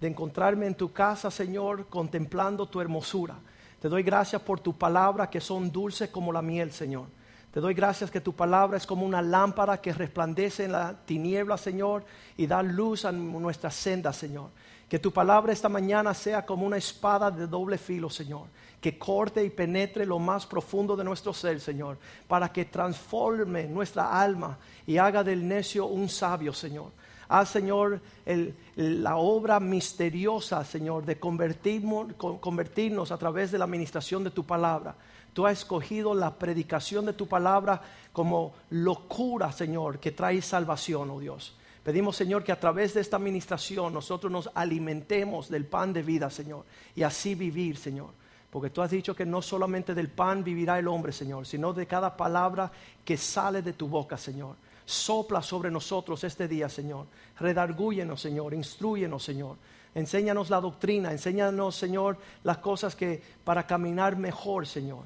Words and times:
de 0.00 0.08
encontrarme 0.08 0.66
en 0.66 0.74
tu 0.74 0.92
casa, 0.92 1.30
Señor, 1.30 1.86
contemplando 1.88 2.66
tu 2.66 2.80
hermosura. 2.80 3.36
Te 3.80 3.88
doy 3.88 4.02
gracias 4.02 4.40
por 4.42 4.60
tu 4.60 4.76
palabra 4.76 5.28
que 5.28 5.40
son 5.40 5.70
dulces 5.70 6.10
como 6.10 6.32
la 6.32 6.42
miel, 6.42 6.72
Señor. 6.72 7.06
Te 7.50 7.60
doy 7.60 7.74
gracias 7.74 8.10
que 8.10 8.20
tu 8.20 8.32
palabra 8.32 8.76
es 8.76 8.86
como 8.86 9.04
una 9.04 9.20
lámpara 9.20 9.80
que 9.80 9.92
resplandece 9.92 10.64
en 10.64 10.72
la 10.72 10.94
tiniebla, 11.04 11.58
Señor, 11.58 12.04
y 12.36 12.46
da 12.46 12.62
luz 12.62 13.04
a 13.04 13.10
nuestra 13.10 13.70
senda, 13.70 14.12
Señor. 14.12 14.50
Que 14.88 14.98
tu 14.98 15.12
palabra 15.12 15.52
esta 15.52 15.68
mañana 15.68 16.14
sea 16.14 16.46
como 16.46 16.66
una 16.66 16.76
espada 16.76 17.30
de 17.30 17.46
doble 17.46 17.76
filo, 17.76 18.08
Señor. 18.08 18.46
Que 18.80 18.98
corte 18.98 19.44
y 19.44 19.50
penetre 19.50 20.06
lo 20.06 20.18
más 20.18 20.46
profundo 20.46 20.96
de 20.96 21.04
nuestro 21.04 21.32
ser, 21.32 21.60
Señor. 21.60 21.98
Para 22.28 22.52
que 22.52 22.64
transforme 22.64 23.66
nuestra 23.66 24.20
alma 24.20 24.58
y 24.86 24.96
haga 24.96 25.24
del 25.24 25.46
necio 25.46 25.86
un 25.86 26.08
sabio, 26.08 26.52
Señor. 26.52 26.92
Haz, 27.32 27.50
Señor, 27.50 28.00
la 28.74 29.16
obra 29.16 29.60
misteriosa, 29.60 30.64
Señor, 30.64 31.04
de 31.04 31.20
convertirnos 31.20 33.12
a 33.12 33.18
través 33.18 33.52
de 33.52 33.58
la 33.58 33.66
administración 33.66 34.24
de 34.24 34.32
tu 34.32 34.44
palabra. 34.44 34.96
Tú 35.32 35.46
has 35.46 35.60
escogido 35.60 36.12
la 36.12 36.34
predicación 36.34 37.06
de 37.06 37.12
tu 37.12 37.28
palabra 37.28 37.82
como 38.12 38.52
locura, 38.70 39.52
Señor, 39.52 40.00
que 40.00 40.10
trae 40.10 40.42
salvación, 40.42 41.08
oh 41.08 41.20
Dios. 41.20 41.56
Pedimos, 41.84 42.16
Señor, 42.16 42.42
que 42.42 42.50
a 42.50 42.58
través 42.58 42.94
de 42.94 43.00
esta 43.00 43.18
administración 43.18 43.94
nosotros 43.94 44.32
nos 44.32 44.50
alimentemos 44.52 45.48
del 45.48 45.66
pan 45.66 45.92
de 45.92 46.02
vida, 46.02 46.30
Señor, 46.30 46.64
y 46.96 47.04
así 47.04 47.36
vivir, 47.36 47.76
Señor. 47.76 48.10
Porque 48.50 48.70
tú 48.70 48.82
has 48.82 48.90
dicho 48.90 49.14
que 49.14 49.24
no 49.24 49.40
solamente 49.40 49.94
del 49.94 50.08
pan 50.08 50.42
vivirá 50.42 50.80
el 50.80 50.88
hombre, 50.88 51.12
Señor, 51.12 51.46
sino 51.46 51.72
de 51.72 51.86
cada 51.86 52.16
palabra 52.16 52.72
que 53.04 53.16
sale 53.16 53.62
de 53.62 53.74
tu 53.74 53.86
boca, 53.86 54.16
Señor. 54.16 54.56
Sopla 54.90 55.40
sobre 55.40 55.70
nosotros 55.70 56.24
este 56.24 56.48
día, 56.48 56.68
Señor. 56.68 57.06
Redargúyenos, 57.38 58.20
Señor. 58.20 58.52
Instruyenos, 58.54 59.22
Señor. 59.22 59.56
Enséñanos 59.94 60.50
la 60.50 60.60
doctrina. 60.60 61.12
Enséñanos, 61.12 61.76
Señor, 61.76 62.18
las 62.42 62.58
cosas 62.58 62.96
que 62.96 63.22
para 63.44 63.66
caminar 63.66 64.16
mejor, 64.16 64.66
Señor. 64.66 65.04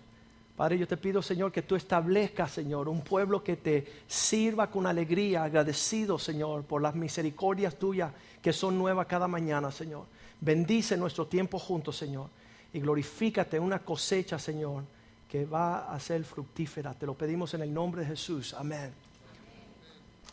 Padre, 0.56 0.78
yo 0.78 0.86
te 0.86 0.96
pido, 0.96 1.20
Señor, 1.20 1.50
que 1.50 1.62
tú 1.62 1.74
establezcas, 1.74 2.52
Señor, 2.52 2.88
un 2.88 3.02
pueblo 3.02 3.42
que 3.42 3.56
te 3.56 4.04
sirva 4.06 4.70
con 4.70 4.86
alegría, 4.86 5.42
agradecido, 5.42 6.18
Señor, 6.18 6.62
por 6.62 6.80
las 6.80 6.94
misericordias 6.94 7.76
tuyas 7.76 8.12
que 8.40 8.52
son 8.52 8.78
nuevas 8.78 9.06
cada 9.06 9.26
mañana, 9.26 9.72
Señor. 9.72 10.06
Bendice 10.40 10.96
nuestro 10.96 11.26
tiempo 11.26 11.58
juntos, 11.58 11.96
Señor, 11.96 12.28
y 12.72 12.80
glorifícate 12.80 13.58
una 13.58 13.80
cosecha, 13.80 14.38
Señor, 14.38 14.84
que 15.28 15.44
va 15.44 15.92
a 15.92 15.98
ser 15.98 16.22
fructífera. 16.22 16.94
Te 16.94 17.04
lo 17.04 17.14
pedimos 17.14 17.52
en 17.54 17.62
el 17.62 17.74
nombre 17.74 18.02
de 18.02 18.08
Jesús. 18.08 18.54
Amén. 18.54 18.92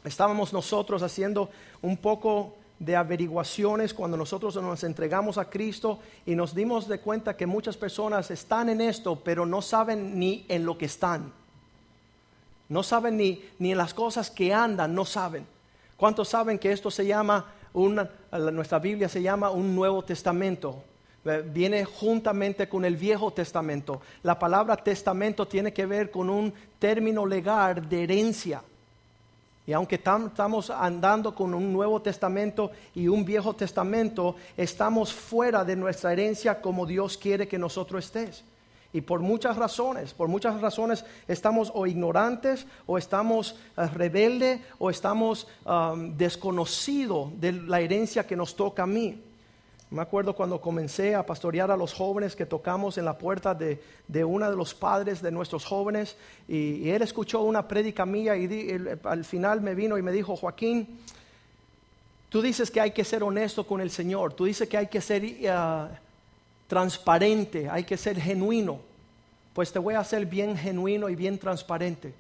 Estábamos 0.04 0.54
nosotros 0.54 1.04
haciendo 1.04 1.50
un 1.82 1.98
poco 1.98 2.56
de 2.80 2.96
averiguaciones 2.96 3.94
cuando 3.94 4.18
nosotros 4.18 4.56
nos 4.56 4.84
entregamos 4.84 5.38
a 5.38 5.50
Cristo 5.50 6.00
y 6.26 6.36
nos 6.36 6.56
dimos 6.56 6.88
de 6.88 7.00
cuenta 7.00 7.38
que 7.38 7.46
muchas 7.46 7.78
personas 7.78 8.32
están 8.32 8.70
en 8.70 8.82
esto, 8.82 9.18
pero 9.24 9.46
no 9.46 9.62
saben 9.62 10.18
ni 10.18 10.46
en 10.50 10.66
lo 10.66 10.78
que 10.78 10.86
están. 10.86 11.32
No 12.70 12.82
saben 12.82 13.18
ni, 13.18 13.46
ni 13.60 13.72
en 13.74 13.78
las 13.78 13.94
cosas 13.94 14.32
que 14.32 14.52
andan, 14.52 14.96
no 14.96 15.06
saben. 15.06 15.46
¿Cuántos 15.96 16.30
saben 16.30 16.58
que 16.58 16.72
esto 16.72 16.90
se 16.90 17.06
llama, 17.06 17.54
una, 17.74 18.10
nuestra 18.52 18.80
Biblia 18.80 19.08
se 19.08 19.22
llama 19.22 19.52
un 19.52 19.76
Nuevo 19.76 20.02
Testamento? 20.04 20.84
Eh, 21.24 21.44
viene 21.46 21.86
juntamente 21.86 22.68
con 22.68 22.84
el 22.84 22.96
Viejo 22.96 23.32
Testamento. 23.32 24.02
La 24.24 24.40
palabra 24.40 24.76
testamento 24.76 25.48
tiene 25.48 25.72
que 25.72 25.86
ver 25.86 26.10
con 26.10 26.32
un 26.32 26.52
término 26.80 27.28
legal 27.28 27.88
de 27.88 28.04
herencia. 28.04 28.64
Y 29.68 29.74
aunque 29.74 29.96
estamos 29.96 30.70
andando 30.70 31.36
con 31.36 31.54
un 31.54 31.72
Nuevo 31.72 32.02
Testamento 32.02 32.72
y 32.96 33.08
un 33.08 33.24
Viejo 33.24 33.56
Testamento, 33.56 34.36
estamos 34.58 35.14
fuera 35.14 35.64
de 35.64 35.76
nuestra 35.76 36.12
herencia 36.12 36.62
como 36.62 36.86
Dios 36.86 37.18
quiere 37.18 37.48
que 37.48 37.60
nosotros 37.60 38.06
estés. 38.06 38.44
Y 38.94 39.02
por 39.02 39.22
muchas 39.22 39.56
razones, 39.56 40.14
por 40.14 40.28
muchas 40.28 40.60
razones 40.60 41.06
estamos 41.28 41.72
o 41.74 41.88
ignorantes 41.88 42.66
o 42.86 42.98
estamos 42.98 43.56
eh, 43.78 43.88
rebeldes 43.88 44.60
o 44.80 44.90
estamos 44.90 45.48
desconocidos 46.18 47.40
de 47.40 47.54
la 47.54 47.80
herencia 47.80 48.28
que 48.28 48.36
nos 48.36 48.56
toca 48.56 48.84
a 48.84 48.88
mí. 48.88 49.31
Me 49.92 50.02
acuerdo 50.02 50.34
cuando 50.34 50.62
comencé 50.62 51.16
a 51.16 51.26
pastorear 51.26 51.70
a 51.70 51.76
los 51.76 51.94
jóvenes 51.94 52.34
que 52.34 52.46
tocamos 52.46 52.98
en 52.98 53.04
la 53.04 53.18
puerta 53.18 53.54
de, 53.54 53.84
de 54.08 54.24
uno 54.24 54.50
de 54.50 54.56
los 54.56 54.74
padres 54.74 55.22
de 55.22 55.32
nuestros 55.32 55.66
jóvenes 55.66 56.16
y, 56.48 56.90
él 56.90 57.02
escuchó 57.02 57.42
una 57.42 57.68
prédica 57.68 58.06
mía 58.06 58.38
y 58.38 58.80
al 59.04 59.26
final 59.26 59.60
me 59.60 59.76
vino 59.76 59.98
y 59.98 60.02
me 60.02 60.14
dijo, 60.14 60.38
Joaquín, 60.38 61.02
tú 62.30 62.42
dices 62.42 62.72
que 62.72 62.80
hay 62.80 62.92
que 62.92 63.04
ser 63.04 63.22
honesto 63.22 63.68
con 63.68 63.82
el 63.82 63.92
Señor, 63.92 64.34
tú 64.34 64.46
dices 64.46 64.70
que 64.70 64.78
hay 64.78 64.88
que 64.88 65.02
ser 65.02 65.26
uh, 65.26 65.94
transparente, 66.68 67.70
hay 67.70 67.84
que 67.84 67.98
ser 67.98 68.18
genuino. 68.18 68.80
Pues 69.54 69.74
te 69.74 69.80
voy 69.80 69.96
a 69.96 70.00
hacer 70.00 70.26
bien 70.26 70.56
genuino 70.56 71.10
y 71.10 71.16
bien 71.18 71.38
transparente. 71.38 72.14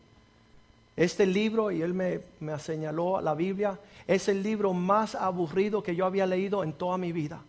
Este 0.98 1.26
libro, 1.26 1.72
y 1.72 1.82
él 1.82 1.94
me, 1.94 2.20
me 2.42 2.60
señaló 2.60 3.22
la 3.22 3.34
Biblia, 3.34 3.80
es 4.08 4.28
el 4.28 4.44
libro 4.44 4.74
más 4.74 5.16
aburrido 5.16 5.82
que 5.82 5.96
yo 5.96 6.06
había 6.06 6.26
leído 6.26 6.66
en 6.66 6.74
toda 6.74 6.98
mi 6.98 7.14
vida. 7.14 7.42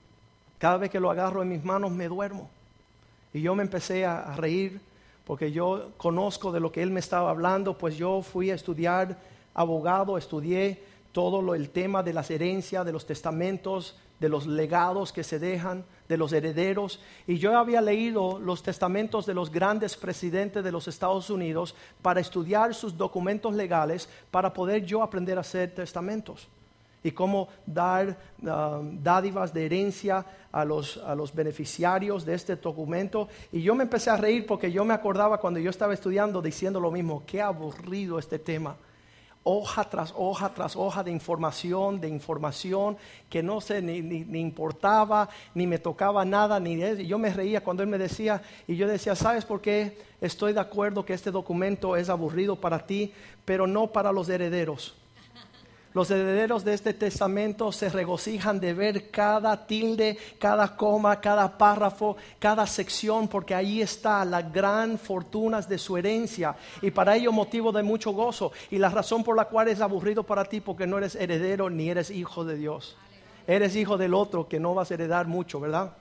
Cada 0.62 0.76
vez 0.76 0.90
que 0.90 1.00
lo 1.00 1.10
agarro 1.10 1.42
en 1.42 1.48
mis 1.48 1.64
manos 1.64 1.90
me 1.90 2.06
duermo. 2.06 2.48
Y 3.34 3.40
yo 3.40 3.52
me 3.56 3.64
empecé 3.64 4.06
a, 4.06 4.36
reír 4.36 4.80
porque 5.24 5.50
yo 5.50 5.90
conozco 5.96 6.52
de 6.52 6.60
lo 6.60 6.70
que 6.70 6.84
él 6.84 6.92
me 6.92 7.00
estaba 7.00 7.30
hablando, 7.30 7.76
pues 7.76 7.96
yo 7.96 8.22
fui 8.22 8.48
a 8.48 8.54
estudiar 8.54 9.18
abogado, 9.54 10.16
estudié 10.16 10.80
todo 11.10 11.42
lo, 11.42 11.56
el 11.56 11.70
tema 11.70 12.04
de 12.04 12.12
las 12.12 12.30
herencias, 12.30 12.86
de 12.86 12.92
los 12.92 13.06
testamentos, 13.06 13.98
de 14.20 14.28
los 14.28 14.46
legados 14.46 15.12
que 15.12 15.24
se 15.24 15.40
dejan, 15.40 15.84
de 16.08 16.16
los 16.16 16.32
herederos. 16.32 17.00
Y 17.26 17.38
yo 17.38 17.58
había 17.58 17.80
leído 17.80 18.38
los 18.38 18.62
testamentos 18.62 19.26
de 19.26 19.34
los 19.34 19.50
grandes 19.50 19.96
presidentes 19.96 20.62
de 20.62 20.70
los 20.70 20.86
Estados 20.86 21.28
Unidos 21.28 21.74
para 22.02 22.20
estudiar 22.20 22.72
sus 22.72 22.96
documentos 22.96 23.52
legales, 23.52 24.08
para 24.30 24.52
poder 24.52 24.84
yo 24.86 25.02
aprender 25.02 25.38
a 25.38 25.40
hacer 25.40 25.74
testamentos 25.74 26.46
y 27.02 27.10
cómo 27.10 27.48
dar 27.66 28.16
um, 28.42 29.02
dádivas 29.02 29.52
de 29.52 29.66
herencia 29.66 30.24
a 30.52 30.64
los, 30.64 30.98
a 30.98 31.14
los 31.14 31.34
beneficiarios 31.34 32.24
de 32.24 32.34
este 32.34 32.56
documento. 32.56 33.28
Y 33.50 33.62
yo 33.62 33.74
me 33.74 33.84
empecé 33.84 34.10
a 34.10 34.16
reír 34.16 34.46
porque 34.46 34.70
yo 34.70 34.84
me 34.84 34.94
acordaba 34.94 35.38
cuando 35.38 35.58
yo 35.58 35.70
estaba 35.70 35.94
estudiando 35.94 36.40
diciendo 36.42 36.78
lo 36.78 36.90
mismo, 36.90 37.22
qué 37.26 37.40
aburrido 37.40 38.18
este 38.18 38.38
tema. 38.38 38.76
Hoja 39.44 39.82
tras 39.90 40.14
hoja 40.16 40.54
tras 40.54 40.76
hoja 40.76 41.02
de 41.02 41.10
información, 41.10 42.00
de 42.00 42.08
información 42.08 42.96
que 43.28 43.42
no 43.42 43.60
sé, 43.60 43.82
ni, 43.82 44.00
ni, 44.00 44.38
importaba, 44.38 45.28
ni 45.52 45.66
me 45.66 45.80
tocaba 45.80 46.24
nada, 46.24 46.60
ni 46.60 46.78
yo 47.04 47.18
me 47.18 47.34
reía 47.34 47.64
cuando 47.64 47.82
él 47.82 47.88
me 47.88 47.98
decía, 47.98 48.40
y 48.68 48.76
yo 48.76 48.86
decía, 48.86 49.16
¿sabes 49.16 49.44
por 49.44 49.60
qué 49.60 49.98
estoy 50.20 50.52
de 50.52 50.60
acuerdo 50.60 51.04
que 51.04 51.12
este 51.12 51.32
documento 51.32 51.96
es 51.96 52.08
aburrido 52.08 52.54
para 52.54 52.86
ti, 52.86 53.12
pero 53.44 53.66
no 53.66 53.88
para 53.88 54.12
los 54.12 54.28
herederos? 54.28 55.01
Los 55.94 56.10
herederos 56.10 56.64
de 56.64 56.72
este 56.72 56.94
testamento 56.94 57.70
se 57.70 57.90
regocijan 57.90 58.58
de 58.58 58.72
ver 58.72 59.10
cada 59.10 59.66
tilde, 59.66 60.16
cada 60.38 60.74
coma, 60.74 61.20
cada 61.20 61.58
párrafo, 61.58 62.16
cada 62.38 62.66
sección, 62.66 63.28
porque 63.28 63.54
ahí 63.54 63.82
está 63.82 64.24
la 64.24 64.40
gran 64.40 64.98
fortuna 64.98 65.60
de 65.60 65.76
su 65.76 65.98
herencia 65.98 66.56
y 66.80 66.90
para 66.90 67.16
ello 67.16 67.30
motivo 67.30 67.72
de 67.72 67.82
mucho 67.82 68.12
gozo. 68.12 68.52
Y 68.70 68.78
la 68.78 68.88
razón 68.88 69.22
por 69.22 69.36
la 69.36 69.44
cual 69.44 69.68
es 69.68 69.82
aburrido 69.82 70.22
para 70.22 70.46
ti, 70.46 70.60
porque 70.60 70.86
no 70.86 70.96
eres 70.96 71.14
heredero 71.14 71.68
ni 71.68 71.90
eres 71.90 72.10
hijo 72.10 72.44
de 72.44 72.56
Dios. 72.56 72.96
Eres 73.46 73.76
hijo 73.76 73.98
del 73.98 74.14
otro 74.14 74.48
que 74.48 74.58
no 74.58 74.74
vas 74.74 74.90
a 74.90 74.94
heredar 74.94 75.26
mucho, 75.26 75.60
¿verdad? 75.60 75.92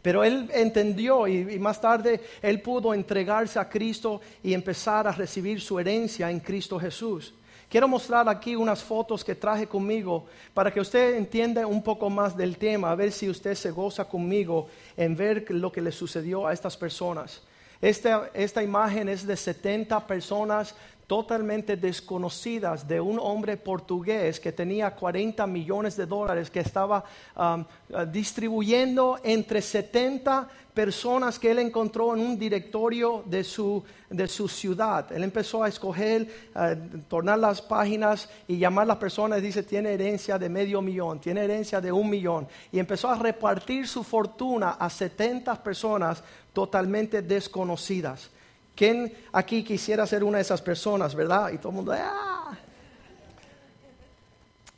Pero 0.00 0.24
él 0.24 0.50
entendió 0.52 1.28
y, 1.28 1.58
más 1.58 1.80
tarde 1.80 2.20
él 2.40 2.60
pudo 2.62 2.94
entregarse 2.94 3.58
a 3.58 3.68
Cristo 3.68 4.20
y 4.42 4.54
empezar 4.54 5.06
a 5.06 5.12
recibir 5.12 5.60
su 5.60 5.78
herencia 5.78 6.30
en 6.30 6.40
Cristo 6.40 6.78
Jesús. 6.78 7.34
Quiero 7.72 7.88
mostrar 7.88 8.28
aquí 8.28 8.54
unas 8.54 8.82
fotos 8.82 9.24
que 9.24 9.34
traje 9.34 9.66
conmigo 9.66 10.26
para 10.52 10.70
que 10.70 10.78
usted 10.78 11.14
entienda 11.14 11.66
un 11.66 11.82
poco 11.82 12.10
más 12.10 12.36
del 12.36 12.58
tema, 12.58 12.90
a 12.90 12.94
ver 12.94 13.10
si 13.10 13.30
usted 13.30 13.54
se 13.54 13.70
goza 13.70 14.04
conmigo 14.04 14.68
en 14.94 15.16
ver 15.16 15.46
lo 15.48 15.72
que 15.72 15.80
le 15.80 15.90
sucedió 15.90 16.46
a 16.46 16.52
estas 16.52 16.76
personas. 16.76 17.40
Esta, 17.80 18.28
esta 18.34 18.62
imagen 18.62 19.08
es 19.08 19.26
de 19.26 19.38
70 19.38 20.06
personas 20.06 20.74
totalmente 21.06 21.76
desconocidas 21.76 22.86
de 22.86 23.00
un 23.00 23.18
hombre 23.18 23.56
portugués 23.56 24.38
que 24.38 24.52
tenía 24.52 24.94
40 24.94 25.46
millones 25.46 25.96
de 25.96 26.04
dólares 26.04 26.50
que 26.50 26.60
estaba 26.60 27.04
um, 27.34 27.64
distribuyendo 28.10 29.18
entre 29.24 29.62
70 29.62 30.46
personas 30.74 31.38
que 31.38 31.50
él 31.50 31.58
encontró 31.58 32.14
en 32.14 32.20
un 32.20 32.38
directorio 32.38 33.22
de 33.26 33.44
su, 33.44 33.82
de 34.08 34.26
su 34.26 34.48
ciudad. 34.48 35.12
Él 35.12 35.22
empezó 35.22 35.62
a 35.62 35.68
escoger, 35.68 36.26
uh, 36.54 36.98
tornar 37.08 37.38
las 37.38 37.60
páginas 37.60 38.28
y 38.48 38.58
llamar 38.58 38.84
a 38.84 38.88
las 38.88 38.96
personas. 38.96 39.42
Dice, 39.42 39.62
tiene 39.62 39.92
herencia 39.92 40.38
de 40.38 40.48
medio 40.48 40.80
millón, 40.80 41.20
tiene 41.20 41.44
herencia 41.44 41.80
de 41.80 41.92
un 41.92 42.08
millón. 42.08 42.48
Y 42.70 42.78
empezó 42.78 43.10
a 43.10 43.16
repartir 43.16 43.86
su 43.86 44.02
fortuna 44.02 44.70
a 44.70 44.88
70 44.88 45.62
personas 45.62 46.24
totalmente 46.52 47.20
desconocidas. 47.20 48.30
¿Quién 48.74 49.12
aquí 49.32 49.62
quisiera 49.62 50.06
ser 50.06 50.24
una 50.24 50.38
de 50.38 50.42
esas 50.42 50.62
personas, 50.62 51.14
verdad? 51.14 51.52
Y 51.52 51.58
todo 51.58 51.68
el 51.68 51.76
mundo, 51.76 51.92
¡ah! 51.94 52.56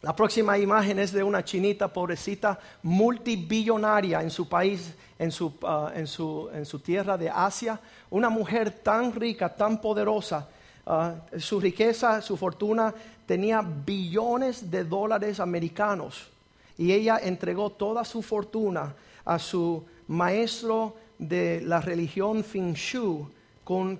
La 0.04 0.14
próxima 0.14 0.58
imagen 0.58 0.98
es 0.98 1.12
de 1.12 1.24
una 1.24 1.42
chinita 1.42 1.88
pobrecita 1.88 2.58
multibillonaria 2.82 4.20
en 4.20 4.30
su 4.30 4.46
país, 4.46 4.92
en 5.18 5.32
su, 5.32 5.46
uh, 5.46 5.88
en 5.94 6.06
su, 6.06 6.50
en 6.52 6.66
su 6.66 6.80
tierra 6.80 7.16
de 7.16 7.30
Asia. 7.30 7.80
Una 8.10 8.28
mujer 8.28 8.70
tan 8.70 9.14
rica, 9.14 9.48
tan 9.48 9.80
poderosa. 9.80 10.46
Uh, 10.84 11.40
su 11.40 11.58
riqueza, 11.58 12.20
su 12.20 12.36
fortuna 12.36 12.92
tenía 13.24 13.62
billones 13.62 14.70
de 14.70 14.84
dólares 14.84 15.40
americanos. 15.40 16.28
Y 16.76 16.92
ella 16.92 17.18
entregó 17.22 17.70
toda 17.70 18.04
su 18.04 18.20
fortuna 18.20 18.94
a 19.24 19.38
su 19.38 19.86
maestro 20.08 20.96
de 21.18 21.62
la 21.62 21.80
religión 21.80 22.44
Feng 22.44 22.74
Shui 22.74 23.24
con 23.64 23.98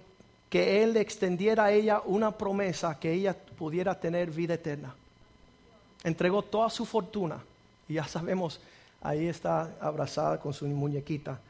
que 0.50 0.82
Él 0.82 0.98
extendiera 0.98 1.64
a 1.64 1.72
ella 1.72 2.02
una 2.04 2.30
promesa 2.30 3.00
que 3.00 3.10
ella 3.10 3.34
pudiera 3.56 3.98
tener 3.98 4.30
vida 4.30 4.52
eterna. 4.52 4.94
Entregó 6.04 6.42
toda 6.42 6.70
su 6.70 6.84
fortuna 6.84 7.42
y 7.88 7.94
ya 7.94 8.04
sabemos, 8.06 8.60
ahí 9.02 9.26
está 9.26 9.74
abrazada 9.80 10.38
con 10.38 10.52
su 10.52 10.66
muñequita. 10.66 11.40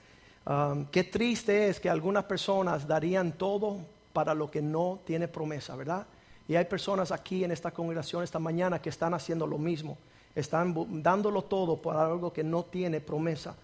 Qué 0.91 1.05
triste 1.05 1.69
es 1.69 1.81
que 1.81 1.91
algunas 1.91 2.25
personas 2.25 2.87
darían 2.87 3.33
todo 3.33 3.79
para 4.13 4.33
lo 4.33 4.51
que 4.51 4.63
no 4.63 5.01
tiene 5.05 5.29
promesa, 5.29 5.75
¿verdad? 5.77 6.07
Y 6.49 6.55
hay 6.55 6.65
personas 6.65 7.11
aquí 7.11 7.45
en 7.45 7.51
esta 7.51 7.71
congregación 7.71 8.23
esta 8.23 8.39
mañana 8.39 8.81
que 8.81 8.91
están 8.91 9.13
haciendo 9.13 9.47
lo 9.47 9.59
mismo, 9.59 9.99
están 10.35 11.03
dándolo 11.03 11.43
todo 11.43 11.77
para 11.77 12.07
algo 12.07 12.33
que 12.33 12.45
no 12.45 12.63
tiene 12.63 13.01
promesa 13.01 13.55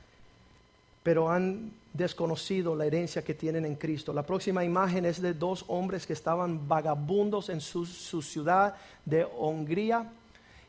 pero 1.02 1.30
han 1.30 1.72
desconocido 1.92 2.76
la 2.76 2.86
herencia 2.86 3.22
que 3.22 3.34
tienen 3.34 3.64
en 3.64 3.74
Cristo. 3.74 4.12
La 4.12 4.22
próxima 4.22 4.64
imagen 4.64 5.04
es 5.06 5.20
de 5.20 5.32
dos 5.32 5.64
hombres 5.68 6.06
que 6.06 6.12
estaban 6.12 6.68
vagabundos 6.68 7.48
en 7.48 7.60
su, 7.60 7.86
ciudad 7.86 8.74
de 9.04 9.24
Hungría 9.24 10.10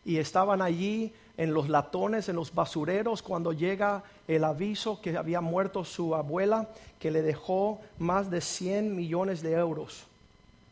y 0.06 0.18
estaban 0.18 0.62
allí 0.62 1.14
en 1.38 1.54
los 1.54 1.70
latones, 1.70 2.30
en 2.30 2.36
los 2.36 2.54
basureros, 2.54 3.22
cuando 3.22 3.54
llega 3.54 4.04
el 4.28 4.44
aviso 4.44 5.02
que 5.02 5.18
había 5.18 5.42
muerto 5.42 5.84
su 5.84 6.16
abuela, 6.16 6.70
que 7.00 7.12
le 7.12 7.22
dejó 7.22 7.80
más 7.98 8.30
de 8.30 8.42
100 8.42 8.96
millones 8.96 9.42
de 9.42 9.54
euros. 9.54 10.06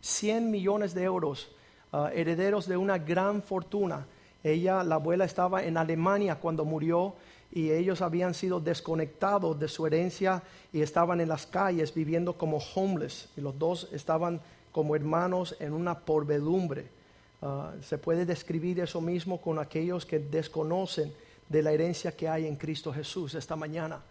100 0.01 0.51
millones 0.51 0.93
de 0.93 1.03
euros, 1.03 1.49
ah, 1.91 2.09
herederos 2.13 2.67
de 2.67 2.77
una 2.77 2.97
gran 2.97 3.41
fortuna. 3.41 4.05
Ella, 4.43 4.83
la 4.83 4.95
abuela, 4.95 5.25
estaba 5.25 5.63
en 5.63 5.77
Alemania 5.77 6.35
cuando 6.35 6.65
murió 6.65 7.13
y 7.51 7.71
ellos 7.71 8.01
habían 8.01 8.33
sido 8.33 8.59
desconectados 8.59 9.59
de 9.59 9.67
su 9.67 9.87
herencia 9.87 10.43
y 10.71 10.81
estaban 10.81 11.19
en 11.19 11.29
las 11.29 11.45
calles 11.45 11.93
viviendo 11.93 12.37
como 12.37 12.59
homeless 12.75 13.29
y 13.35 13.41
los 13.41 13.57
dos 13.57 13.89
estaban 13.91 14.39
como 14.71 14.95
hermanos 14.95 15.55
en 15.59 15.73
una 15.73 15.97
porvedumbre. 15.99 16.98
Ah, 17.41 17.73
se 17.81 17.97
puede 17.97 18.25
describir 18.25 18.79
eso 18.79 18.99
mismo 19.01 19.39
con 19.39 19.59
aquellos 19.59 20.05
que 20.05 20.19
desconocen 20.19 21.13
de 21.47 21.61
la 21.61 21.71
herencia 21.71 22.15
que 22.15 22.27
hay 22.27 22.45
en 22.45 22.55
Cristo 22.55 22.93
Jesús 22.93 23.33
esta 23.33 23.55
mañana. 23.55 24.01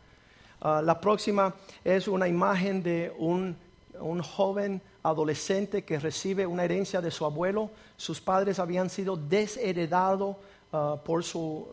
Ah, 0.60 0.82
la 0.82 1.00
próxima 1.00 1.54
es 1.84 2.08
una 2.08 2.26
imagen 2.26 2.82
de 2.82 3.12
un, 3.18 3.56
un 4.00 4.22
joven 4.22 4.80
adolescente 5.02 5.84
que 5.84 5.98
recibe 5.98 6.46
una 6.46 6.64
herencia 6.64 7.00
de 7.00 7.10
su 7.10 7.24
abuelo. 7.24 7.70
Sus 7.96 8.20
padres 8.20 8.58
habían 8.58 8.90
sido 8.90 9.16
desheredados 9.16 10.36
Ah, 10.70 10.96
por, 11.02 11.24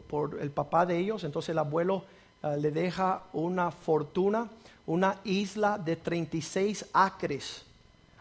por 0.07 0.39
el 0.39 0.51
papá 0.51 0.85
de 0.85 0.97
ellos. 0.97 1.25
Entonces 1.25 1.49
el 1.49 1.57
abuelo 1.57 2.05
le 2.59 2.71
deja 2.71 3.23
una 3.33 3.71
fortuna, 3.71 4.47
una 4.85 5.19
isla 5.23 5.77
de 5.79 5.95
36 5.95 6.85
acres 6.93 7.65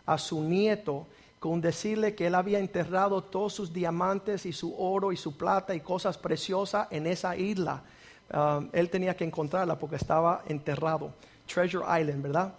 a 0.06 0.16
su 0.16 0.42
nieto 0.42 1.06
con 1.44 1.61
decirle 1.61 2.14
que 2.14 2.29
él 2.29 2.35
había 2.37 2.58
enterrado 2.58 3.20
todos 3.20 3.52
sus 3.52 3.70
diamantes 3.70 4.46
y 4.46 4.52
su 4.55 4.75
oro 4.79 5.12
y 5.12 5.19
su 5.19 5.37
plata 5.37 5.75
y 5.75 5.81
cosas 5.81 6.17
preciosas 6.17 6.88
en 6.91 7.06
esa 7.06 7.37
isla. 7.37 7.82
Ah, 8.31 8.62
él 8.73 8.88
tenía 8.88 9.14
que 9.14 9.25
encontrarla 9.25 9.79
porque 9.79 9.96
estaba 9.96 10.43
enterrado. 10.49 11.12
Treasure 11.46 11.85
Island, 12.00 12.23
¿verdad? 12.23 12.55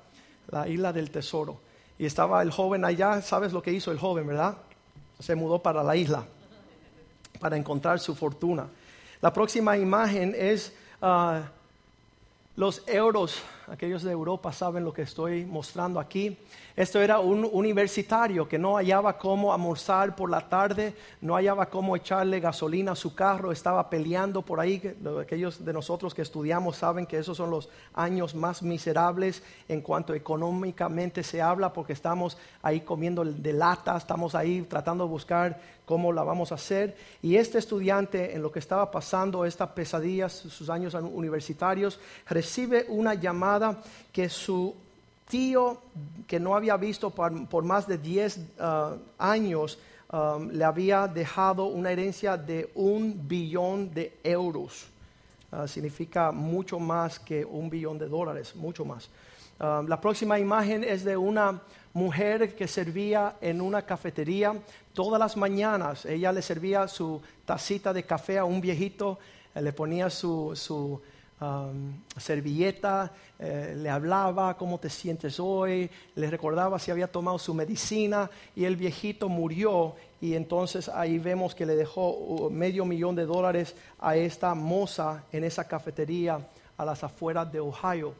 La 0.51 0.67
isla 0.67 0.93
del 0.93 1.09
tesoro. 1.09 1.57
Y 1.97 2.05
estaba 2.05 2.43
el 2.43 2.51
joven 2.51 2.85
allá, 2.85 3.23
¿sabes 3.23 3.53
lo 3.53 3.63
que 3.63 3.71
hizo 3.73 3.91
el 3.91 3.97
joven, 3.97 4.27
verdad? 4.27 4.55
Se 5.19 5.33
mudó 5.33 5.57
para 5.57 5.81
la 5.81 5.95
isla 5.95 6.23
para 7.39 7.57
encontrar 7.57 7.99
su 7.99 8.13
fortuna. 8.13 8.67
La 9.19 9.33
próxima 9.33 9.75
imagen 9.79 10.35
es 10.37 10.73
ah, 11.01 11.41
los 12.55 12.83
euros. 12.85 13.41
Aquellos 13.67 14.03
de 14.03 14.11
Europa 14.11 14.51
saben 14.51 14.83
lo 14.83 14.93
que 14.93 15.01
estoy 15.01 15.43
mostrando 15.43 15.99
aquí. 15.99 16.37
Esto 16.75 17.01
era 17.01 17.19
un 17.19 17.49
universitario 17.51 18.47
que 18.47 18.59
no 18.59 18.75
hallaba 18.75 19.17
cómo 19.17 19.53
almorzar 19.53 20.15
por 20.15 20.29
la 20.29 20.47
tarde, 20.47 20.93
no 21.21 21.35
hallaba 21.35 21.65
cómo 21.67 21.95
echarle 21.95 22.39
gasolina 22.39 22.91
a 22.91 22.95
su 22.95 23.15
carro, 23.15 23.51
estaba 23.51 23.89
peleando 23.89 24.43
por 24.43 24.59
ahí. 24.59 24.95
Aquellos 25.19 25.65
de 25.65 25.73
nosotros 25.73 26.13
que 26.13 26.21
estudiamos 26.21 26.77
saben 26.77 27.07
que 27.07 27.17
esos 27.17 27.37
son 27.37 27.49
los 27.49 27.69
años 27.93 28.35
más 28.35 28.61
miserables 28.61 29.41
en 29.67 29.81
cuanto 29.81 30.13
económicamente 30.13 31.23
se 31.23 31.41
habla, 31.41 31.73
porque 31.73 31.93
estamos 31.93 32.37
ahí 32.61 32.81
comiendo 32.81 33.25
de 33.25 33.53
lata, 33.53 33.97
estamos 33.97 34.35
ahí 34.35 34.61
tratando 34.69 35.05
de 35.05 35.09
buscar 35.09 35.59
cómo 35.85 36.11
la 36.11 36.23
vamos 36.23 36.51
a 36.51 36.55
hacer. 36.55 36.95
Y 37.21 37.35
este 37.35 37.57
estudiante, 37.57 38.35
en 38.35 38.41
lo 38.41 38.51
que 38.51 38.59
estaba 38.59 38.91
pasando, 38.91 39.45
estas 39.45 39.69
pesadillas, 39.69 40.33
sus 40.33 40.69
años 40.69 40.93
universitarios, 40.93 41.99
recibe 42.27 42.85
una 42.89 43.13
llamada 43.13 43.81
que 44.11 44.29
su 44.29 44.75
tío 45.27 45.81
que 46.27 46.39
no 46.39 46.55
había 46.55 46.77
visto 46.77 47.09
por, 47.09 47.63
más 47.63 47.87
de 47.87 47.97
10 47.97 48.37
uh, 48.37 48.41
años 49.17 49.79
um, 50.11 50.49
le 50.49 50.63
había 50.63 51.07
dejado 51.07 51.65
una 51.65 51.91
herencia 51.91 52.37
de 52.37 52.71
un 52.75 53.27
billón 53.27 53.93
de 53.93 54.17
euros. 54.23 54.87
Uh, 55.51 55.67
significa 55.67 56.31
mucho 56.31 56.79
más 56.79 57.19
que 57.19 57.45
un 57.45 57.69
billón 57.69 57.97
de 57.97 58.07
dólares, 58.07 58.55
mucho 58.55 58.85
más. 58.85 59.09
Um, 59.59 59.87
la 59.87 59.99
próxima 59.99 60.37
imagen 60.37 60.83
es 60.83 61.03
de 61.03 61.15
una 61.15 61.61
mujer 61.95 62.55
que 62.55 62.67
servía 62.67 63.37
en 63.41 63.61
una 63.61 63.81
cafetería 63.81 64.53
todas 64.93 65.19
las 65.19 65.35
mañanas. 65.35 66.05
Ella 66.05 66.31
le 66.31 66.43
servía 66.43 66.87
su 66.87 67.21
tacita 67.45 67.91
de 67.93 68.03
café 68.03 68.37
a 68.37 68.45
un 68.45 68.61
viejito, 68.61 69.17
eh, 69.55 69.61
le 69.61 69.73
ponía 69.73 70.09
su, 70.11 70.53
su 70.55 71.01
servilleta, 72.17 73.11
eh, 73.37 73.75
le 73.77 73.89
hablaba 73.89 74.55
cómo 74.55 74.77
te 74.77 74.89
sientes 74.89 75.39
hoy, 75.39 75.89
le 76.15 76.29
recordaba 76.29 76.79
si 76.79 76.91
había 76.91 77.11
tomado 77.11 77.37
su 77.37 77.53
medicina 77.53 78.29
y 78.55 78.63
el 78.63 78.77
viejito 78.77 79.27
murió 79.27 79.95
y 80.21 80.35
entonces 80.35 80.87
ahí 80.87 81.19
vemos 81.19 81.53
que 81.53 81.65
le 81.65 81.75
dejó 81.75 82.11
uh, 82.11 82.49
medio 82.49 82.85
millón 82.85 83.15
de 83.15 83.25
dólares 83.25 83.75
a 83.99 84.15
esta 84.15 84.55
moza 84.55 85.23
en 85.31 85.43
esa 85.43 85.67
cafetería 85.67 86.39
a 86.77 86.85
las 86.85 87.03
afueras 87.03 87.51
de 87.51 87.59
Ohio. 87.59 88.13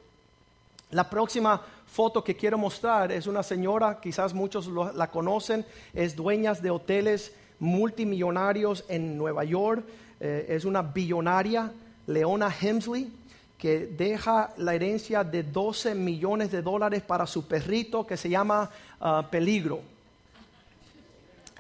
La 0.91 1.09
próxima 1.09 1.61
foto 1.85 2.23
que 2.23 2.35
quiero 2.35 2.57
mostrar 2.57 3.11
es 3.11 3.27
una 3.27 3.43
señora, 3.43 3.99
quizás 4.01 4.33
muchos 4.33 4.67
la 4.67 5.09
conocen, 5.11 5.65
es 5.93 6.15
dueña 6.15 6.53
de 6.53 6.69
hoteles 6.69 7.33
multimillonarios 7.59 8.83
en 8.87 9.17
Nueva 9.17 9.43
York, 9.43 9.85
eh, 10.19 10.47
es 10.49 10.65
una 10.65 10.81
billonaria 10.81 11.71
Leona 12.07 12.53
Hemsley, 12.61 13.11
que 13.57 13.87
deja 13.87 14.53
la 14.57 14.75
herencia 14.75 15.23
de 15.23 15.43
12 15.43 15.95
millones 15.95 16.51
de 16.51 16.61
dólares 16.61 17.01
para 17.01 17.25
su 17.25 17.47
perrito 17.47 18.05
que 18.05 18.17
se 18.17 18.29
llama 18.29 18.69
ah, 18.99 19.25
Peligro. 19.29 19.79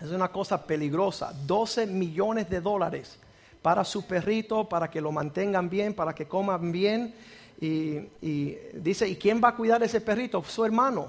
Es 0.01 0.09
una 0.09 0.27
cosa 0.27 0.65
peligrosa. 0.65 1.33
12 1.45 1.87
millones 1.87 2.49
de 2.49 2.59
dólares 2.59 3.17
para 3.61 3.83
su 3.83 4.05
perrito, 4.05 4.65
para 4.65 4.89
que 4.91 5.01
lo 5.01 5.11
mantengan 5.11 5.69
bien, 5.69 5.93
para 5.93 6.13
que 6.13 6.27
coman 6.27 6.71
bien. 6.71 7.15
Y, 7.61 8.57
dice, 8.73 9.07
¿y 9.07 9.15
quién 9.15 9.41
va 9.43 9.49
a 9.49 9.55
cuidar 9.55 9.81
ese 9.83 10.01
perrito? 10.01 10.43
Su 10.43 10.65
hermano. 10.65 11.07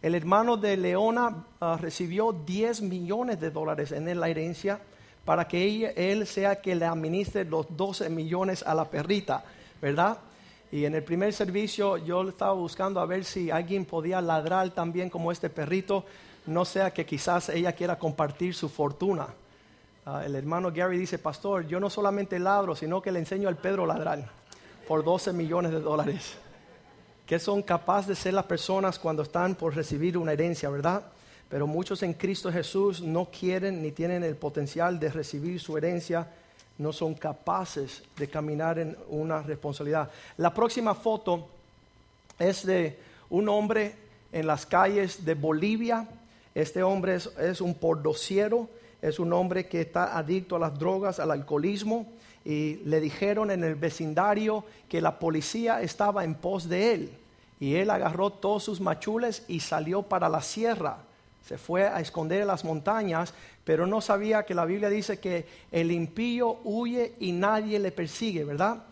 El 0.00 0.14
hermano 0.14 0.56
de 0.56 0.76
Leona 0.76 1.44
ah, 1.60 1.78
recibió 1.80 2.32
10 2.32 2.82
millones 2.82 3.40
de 3.40 3.50
dólares 3.50 3.90
en 3.90 4.20
la 4.20 4.28
herencia 4.28 4.78
para 5.24 5.48
que 5.48 5.92
él 5.96 6.26
sea 6.26 6.60
que 6.60 6.74
le 6.74 6.84
administre 6.84 7.44
los 7.44 7.66
12 7.74 8.10
millones 8.10 8.62
a 8.62 8.74
la 8.74 8.84
perrita, 8.84 9.42
¿verdad? 9.80 10.18
Y 10.70 10.84
en 10.84 10.94
el 10.94 11.02
primer 11.02 11.32
servicio 11.32 11.96
yo 11.96 12.28
estaba 12.28 12.52
buscando 12.52 13.00
a 13.00 13.06
ver 13.06 13.24
si 13.24 13.50
alguien 13.50 13.86
podía 13.86 14.20
ladrar 14.20 14.70
también 14.70 15.08
como 15.08 15.32
este 15.32 15.48
perrito. 15.48 16.04
no 16.46 16.66
sea 16.66 16.92
que 16.92 17.06
quizás 17.06 17.48
ella 17.48 17.72
quiera 17.72 17.98
compartir 17.98 18.54
su 18.54 18.68
fortuna. 18.68 19.28
Ah, 20.04 20.22
el 20.26 20.34
hermano 20.34 20.70
Gary 20.70 20.98
dice, 20.98 21.18
pastor, 21.18 21.66
yo 21.66 21.80
no 21.80 21.88
solamente 21.88 22.38
ladro, 22.38 22.76
sino 22.76 23.00
que 23.00 23.10
le 23.10 23.20
enseño 23.20 23.48
al 23.48 23.56
Pedro 23.56 23.84
a 23.84 23.86
ladrar 23.86 24.43
por 24.86 25.04
12 25.04 25.32
millones 25.32 25.72
de 25.72 25.80
dólares. 25.80 26.34
Que 27.26 27.38
son 27.38 27.62
capaces 27.62 28.08
de 28.08 28.14
ser 28.16 28.34
las 28.34 28.44
personas 28.44 28.98
cuando 28.98 29.22
están 29.22 29.54
por 29.54 29.74
recibir 29.74 30.18
una 30.18 30.32
herencia, 30.32 30.68
¿verdad? 30.68 31.02
Pero 31.48 31.66
muchos 31.66 32.02
en 32.02 32.14
Cristo 32.14 32.52
Jesús 32.52 33.00
no 33.00 33.26
quieren 33.26 33.82
ni 33.82 33.92
tienen 33.92 34.22
el 34.24 34.36
potencial 34.36 34.98
de 34.98 35.10
recibir 35.10 35.60
su 35.60 35.76
herencia, 35.78 36.28
no 36.76 36.92
son 36.92 37.14
capaces 37.14 38.02
de 38.16 38.28
caminar 38.28 38.78
en 38.78 38.96
una 39.08 39.40
responsabilidad. 39.42 40.10
La 40.36 40.52
próxima 40.52 40.94
foto 40.94 41.48
es 42.38 42.66
de 42.66 42.98
un 43.30 43.48
hombre 43.48 43.94
en 44.32 44.46
las 44.46 44.66
calles 44.66 45.24
de 45.24 45.34
Bolivia. 45.34 46.06
Este 46.54 46.82
hombre 46.82 47.14
es, 47.16 47.26
es 47.38 47.60
un 47.60 47.74
pordociero 47.74 48.68
es 49.04 49.18
un 49.18 49.34
hombre 49.34 49.66
que 49.66 49.82
está 49.82 50.16
adicto 50.16 50.56
a 50.56 50.58
las 50.58 50.78
drogas, 50.78 51.20
al 51.20 51.30
alcoholismo, 51.30 52.06
y 52.44 52.76
le 52.84 53.00
dijeron 53.00 53.50
en 53.50 53.64
el 53.64 53.74
vecindario 53.74 54.64
que 54.88 55.00
la 55.00 55.18
policía 55.18 55.80
estaba 55.80 56.24
en 56.24 56.34
pos 56.34 56.68
de 56.68 56.92
él. 56.92 57.10
Y 57.58 57.76
él 57.76 57.90
agarró 57.90 58.30
todos 58.30 58.64
sus 58.64 58.80
machules 58.80 59.44
y 59.48 59.60
salió 59.60 60.02
para 60.02 60.28
la 60.28 60.42
sierra. 60.42 60.98
Se 61.46 61.56
fue 61.56 61.86
a 61.86 62.00
esconder 62.00 62.42
en 62.42 62.48
las 62.48 62.64
montañas, 62.64 63.32
pero 63.64 63.86
no 63.86 64.00
sabía 64.00 64.44
que 64.44 64.54
la 64.54 64.66
Biblia 64.66 64.90
dice 64.90 65.18
que 65.18 65.46
el 65.72 65.90
impío 65.90 66.58
huye 66.64 67.14
y 67.20 67.32
nadie 67.32 67.78
le 67.78 67.92
persigue, 67.92 68.44
¿verdad? 68.44 68.82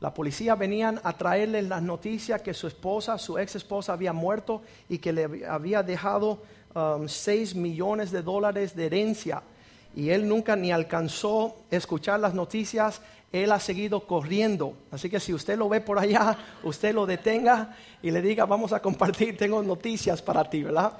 La 0.00 0.12
policía 0.12 0.54
venían 0.54 1.00
a 1.04 1.12
traerle 1.12 1.62
las 1.62 1.82
noticias 1.82 2.42
que 2.42 2.54
su 2.54 2.66
esposa, 2.66 3.18
su 3.18 3.38
ex 3.38 3.56
esposa, 3.56 3.92
había 3.92 4.12
muerto 4.12 4.62
y 4.88 4.98
que 4.98 5.12
le 5.12 5.46
había 5.46 5.82
dejado 5.82 6.42
um, 6.74 7.06
seis 7.08 7.54
millones 7.54 8.10
de 8.10 8.22
dólares 8.22 8.74
de 8.74 8.86
herencia 8.86 9.42
y 9.94 10.10
él 10.10 10.28
nunca 10.28 10.56
ni 10.56 10.72
alcanzó 10.72 11.56
escuchar 11.70 12.20
las 12.20 12.34
noticias, 12.34 13.00
él 13.32 13.50
ha 13.52 13.60
seguido 13.60 14.06
corriendo. 14.06 14.74
Así 14.90 15.08
que 15.08 15.20
si 15.20 15.32
usted 15.32 15.58
lo 15.58 15.68
ve 15.68 15.80
por 15.80 15.98
allá, 15.98 16.36
usted 16.62 16.94
lo 16.94 17.06
detenga 17.06 17.76
y 18.02 18.10
le 18.10 18.22
diga, 18.22 18.44
vamos 18.44 18.72
a 18.72 18.80
compartir, 18.80 19.36
tengo 19.36 19.62
noticias 19.62 20.20
para 20.22 20.48
ti, 20.48 20.62
¿verdad? 20.62 20.92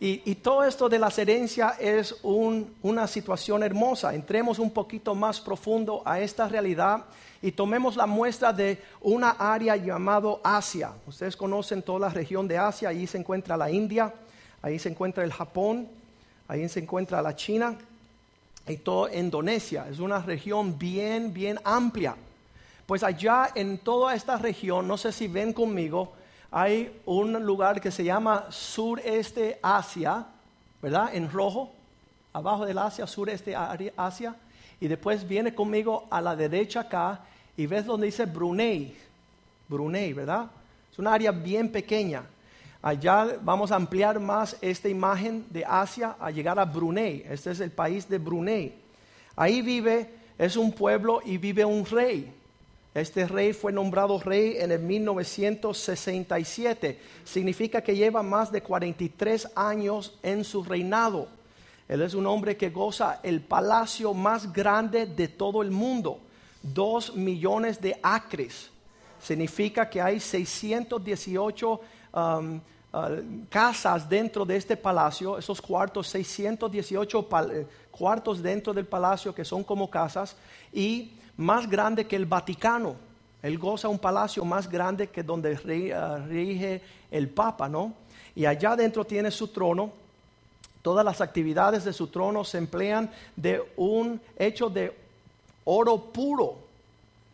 Y, 0.00 0.34
todo 0.34 0.64
esto 0.64 0.90
de 0.90 0.98
la 0.98 1.10
herencias 1.16 1.76
es 1.80 2.16
una 2.22 3.06
situación 3.06 3.62
hermosa. 3.62 4.14
Entremos 4.14 4.58
un 4.58 4.70
poquito 4.70 5.14
más 5.14 5.40
profundo 5.40 6.02
a 6.04 6.20
esta 6.20 6.46
realidad 6.46 7.04
y 7.40 7.52
tomemos 7.52 7.96
la 7.96 8.04
muestra 8.04 8.52
de 8.52 8.82
una 9.00 9.30
área 9.30 9.76
llamado 9.76 10.42
Asia. 10.44 10.92
Ustedes 11.06 11.36
conocen 11.36 11.80
toda 11.80 12.00
la 12.00 12.08
región 12.10 12.46
de 12.46 12.58
Asia, 12.58 12.90
ahí 12.90 13.06
se 13.06 13.16
encuentra 13.16 13.56
la 13.56 13.70
India, 13.70 14.12
ahí 14.60 14.78
se 14.78 14.90
encuentra 14.90 15.24
el 15.24 15.32
Japón, 15.32 15.88
ahí 16.48 16.68
se 16.68 16.80
encuentra 16.80 17.22
la 17.22 17.34
China 17.34 17.78
y 18.66 18.76
toda 18.78 19.14
Indonesia. 19.14 19.86
Es 19.90 19.98
una 19.98 20.20
región 20.20 20.78
bien, 20.78 21.32
bien 21.32 21.58
amplia. 21.64 22.16
Pues 22.86 23.02
allá 23.02 23.50
en 23.54 23.78
toda 23.78 24.14
esta 24.14 24.36
región, 24.36 24.86
no 24.86 24.96
sé 24.96 25.12
si 25.12 25.28
ven 25.28 25.52
conmigo, 25.52 26.12
hay 26.50 27.00
un 27.06 27.32
lugar 27.44 27.80
que 27.80 27.90
se 27.90 28.04
llama 28.04 28.46
Sureste 28.50 29.58
Asia, 29.62 30.26
¿verdad? 30.80 31.14
En 31.14 31.30
rojo, 31.30 31.72
abajo 32.32 32.64
del 32.66 32.78
Asia, 32.78 33.06
Sureste 33.06 33.54
Asia. 33.96 34.36
Y 34.80 34.88
después 34.88 35.26
viene 35.26 35.54
conmigo 35.54 36.06
a 36.10 36.20
la 36.20 36.36
derecha 36.36 36.80
acá 36.80 37.20
y 37.56 37.66
ves 37.66 37.86
donde 37.86 38.06
dice 38.06 38.26
Brunei. 38.26 38.96
Brunei, 39.68 40.12
¿verdad? 40.12 40.46
Es 40.92 40.98
una 40.98 41.14
área 41.14 41.32
bien 41.32 41.72
pequeña. 41.72 42.24
Allá 42.84 43.38
vamos 43.40 43.72
a 43.72 43.76
ampliar 43.76 44.20
más 44.20 44.58
esta 44.60 44.90
imagen 44.90 45.46
de 45.48 45.64
Asia 45.64 46.16
a 46.20 46.30
llegar 46.30 46.58
a 46.58 46.66
Brunei. 46.66 47.24
Este 47.26 47.50
es 47.50 47.60
el 47.60 47.70
país 47.70 48.06
de 48.10 48.18
Brunei. 48.18 48.74
Ahí 49.36 49.62
vive, 49.62 50.10
es 50.36 50.54
un 50.54 50.70
pueblo 50.70 51.22
y 51.24 51.38
vive 51.38 51.64
un 51.64 51.86
rey. 51.86 52.30
Este 52.92 53.26
rey 53.26 53.54
fue 53.54 53.72
nombrado 53.72 54.20
rey 54.20 54.56
en 54.58 54.70
el 54.70 54.80
1967. 54.80 57.00
Significa 57.24 57.80
que 57.80 57.96
lleva 57.96 58.22
más 58.22 58.52
de 58.52 58.60
43 58.60 59.52
años 59.56 60.18
en 60.22 60.44
su 60.44 60.62
reinado. 60.62 61.28
Él 61.88 62.02
es 62.02 62.12
un 62.12 62.26
hombre 62.26 62.58
que 62.58 62.68
goza 62.68 63.18
el 63.22 63.40
palacio 63.40 64.12
más 64.12 64.52
grande 64.52 65.06
de 65.06 65.28
todo 65.28 65.62
el 65.62 65.70
mundo. 65.70 66.18
Dos 66.62 67.16
millones 67.16 67.80
de 67.80 67.98
acres. 68.02 68.68
Significa 69.22 69.88
que 69.88 70.02
hay 70.02 70.20
618 70.20 71.80
Uh, 72.94 73.44
casas 73.50 74.08
dentro 74.08 74.44
de 74.44 74.54
este 74.54 74.76
palacio, 74.76 75.36
esos 75.36 75.60
cuartos, 75.60 76.06
618 76.06 77.28
eh, 77.50 77.66
cuartos 77.90 78.40
dentro 78.40 78.72
del 78.72 78.86
palacio 78.86 79.34
que 79.34 79.44
son 79.44 79.64
como 79.64 79.90
casas, 79.90 80.36
y 80.72 81.10
más 81.36 81.68
grande 81.68 82.06
que 82.06 82.14
el 82.14 82.24
Vaticano. 82.24 82.94
Él 83.42 83.58
goza 83.58 83.88
un 83.88 83.98
palacio 83.98 84.44
más 84.44 84.70
grande 84.70 85.08
que 85.08 85.24
donde 85.24 85.54
uh, 85.54 86.28
rige 86.28 86.82
el 87.10 87.28
Papa, 87.28 87.68
¿no? 87.68 87.94
Y 88.32 88.46
allá 88.46 88.76
dentro 88.76 89.04
tiene 89.04 89.32
su 89.32 89.48
trono. 89.48 89.90
Todas 90.80 91.04
las 91.04 91.20
actividades 91.20 91.84
de 91.84 91.92
su 91.92 92.06
trono 92.06 92.44
se 92.44 92.58
emplean 92.58 93.10
de 93.34 93.60
un 93.76 94.20
hecho 94.38 94.70
de 94.70 94.96
oro 95.64 96.00
puro. 96.00 96.58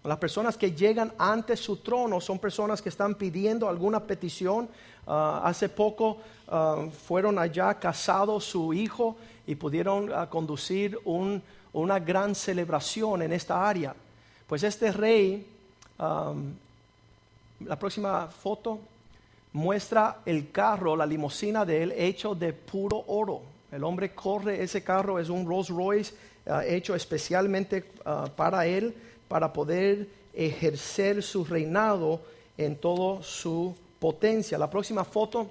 Las 0.05 0.19
personas 0.19 0.57
que 0.57 0.73
llegan 0.73 1.13
ante 1.19 1.57
su 1.57 1.77
trono 1.79 2.21
son 2.21 2.39
personas 2.39 2.81
que 2.81 2.89
están 2.89 3.15
pidiendo 3.15 3.69
alguna 3.69 4.01
petición 4.01 4.69
Ah, 5.13 5.41
hace 5.45 5.69
poco 5.69 6.19
ah, 6.47 6.87
fueron 7.07 7.37
allá 7.37 7.75
casados 7.75 8.45
su 8.45 8.73
hijo 8.73 9.17
y 9.45 9.57
pudieron 9.57 10.13
ah, 10.13 10.29
conducir 10.31 10.97
una 11.05 11.99
gran 11.99 12.35
celebración 12.35 13.23
en 13.23 13.33
esta 13.33 13.69
área. 13.69 13.93
Pues 14.47 14.63
este 14.63 14.93
rey, 14.93 15.47
la 15.99 17.77
próxima 17.79 18.27
foto 18.29 18.81
muestra 19.53 20.19
el 20.25 20.51
carro, 20.51 20.97
la 20.97 21.07
limusina 21.07 21.65
de 21.65 21.83
él 21.83 21.93
hecho 21.97 22.35
de 22.35 22.53
puro 22.53 23.05
oro. 23.09 23.43
El 23.71 23.83
hombre 23.85 24.13
corre 24.13 24.63
ese 24.63 24.83
carro, 24.83 25.19
es 25.19 25.29
un 25.29 25.47
Rolls 25.47 25.69
Royce 25.69 26.15
hecho 26.67 26.97
especialmente 26.97 27.85
para 28.35 28.67
él, 28.67 28.93
para 29.31 29.53
poder 29.53 30.09
ejercer 30.35 31.23
su 31.23 31.45
reinado 31.45 32.21
en 32.59 32.75
todo 32.75 33.23
su 33.23 33.77
potencia. 34.01 34.59
La 34.59 34.69
próxima 34.69 35.05
foto 35.05 35.49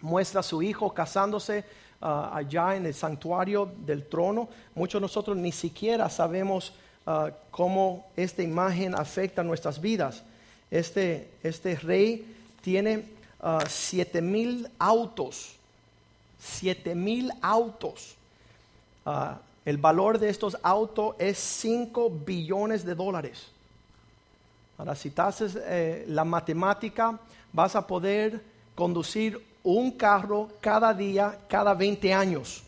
muestra 0.00 0.38
a 0.38 0.42
su 0.44 0.62
hijo 0.62 0.94
casándose 0.94 1.64
ah, 2.00 2.30
allá 2.32 2.76
en 2.76 2.86
el 2.86 2.94
santuario 2.94 3.68
del 3.84 4.06
trono. 4.06 4.48
Muchos 4.76 5.00
de 5.00 5.06
nosotros 5.06 5.36
ni 5.36 5.50
siquiera 5.50 6.08
sabemos 6.08 6.72
ah, 7.04 7.32
cómo 7.50 8.06
esta 8.16 8.44
imagen 8.44 8.94
afecta 8.94 9.42
nuestras 9.42 9.80
vidas. 9.80 10.22
Este, 10.70 11.28
este 11.42 11.74
rey 11.74 12.24
tiene 12.62 12.98
uh, 13.42 13.58
siete 13.68 14.22
mil 14.22 14.68
autos, 14.78 15.56
siete 16.40 16.94
mil 16.94 17.32
autos. 17.42 18.14
El 19.64 19.78
valor 19.78 20.18
de 20.18 20.28
estos 20.28 20.56
autos 20.62 21.14
es 21.18 21.38
5 21.38 22.10
billones 22.10 22.84
de 22.84 22.94
dólares. 22.94 23.46
Ahora, 24.76 24.94
si 24.94 25.12
haces 25.16 25.56
eh, 25.60 26.04
la 26.08 26.24
matemática, 26.24 27.18
vas 27.52 27.76
a 27.76 27.86
poder 27.86 28.42
conducir 28.74 29.40
un 29.62 29.92
carro 29.92 30.50
cada 30.60 30.92
día, 30.92 31.38
cada 31.48 31.74
20 31.74 32.12
años. 32.12 32.62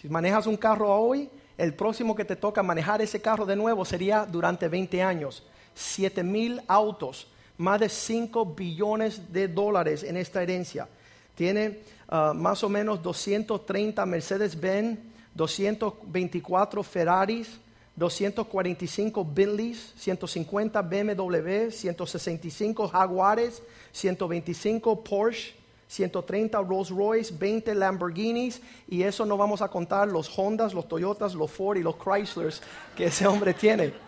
Si 0.00 0.08
manejas 0.08 0.46
un 0.46 0.56
carro 0.56 0.94
hoy, 0.94 1.30
el 1.56 1.74
próximo 1.74 2.14
que 2.14 2.24
te 2.24 2.36
toca 2.36 2.62
manejar 2.62 3.00
ese 3.00 3.20
carro 3.20 3.46
de 3.46 3.56
nuevo 3.56 3.84
sería 3.84 4.26
durante 4.26 4.68
20 4.68 5.02
años. 5.02 5.42
7 5.74 6.22
mil 6.22 6.60
autos, 6.68 7.28
más 7.56 7.80
de 7.80 7.88
5 7.88 8.44
billones 8.46 9.32
de 9.32 9.48
dólares 9.48 10.02
en 10.02 10.16
esta 10.16 10.42
herencia. 10.42 10.88
Tiene 11.34 11.80
ah, 12.08 12.32
más 12.34 12.62
o 12.64 12.68
menos 12.68 13.02
230 13.02 14.04
Mercedes-Benz, 14.04 14.98
224 15.38 16.82
Ferraris, 16.82 17.60
245 17.96 19.24
Bentleys, 19.24 19.92
150 19.96 20.82
BMW, 20.82 21.70
165 21.70 22.88
Jaguares, 22.88 23.62
125 23.92 25.04
Porsche, 25.04 25.54
130 25.86 26.60
Rolls 26.60 26.90
Royce, 26.90 27.32
20 27.32 27.74
Lamborghinis 27.74 28.60
y 28.88 29.02
eso 29.02 29.24
no 29.24 29.36
vamos 29.36 29.62
a 29.62 29.68
contar 29.68 30.08
los 30.08 30.28
Hondas, 30.36 30.74
los 30.74 30.88
Toyotas, 30.88 31.34
los 31.34 31.50
Ford 31.50 31.78
y 31.78 31.82
los 31.82 31.96
Chryslers 31.98 32.60
que 32.96 33.06
ese 33.06 33.26
hombre 33.26 33.54
tiene. 33.54 34.07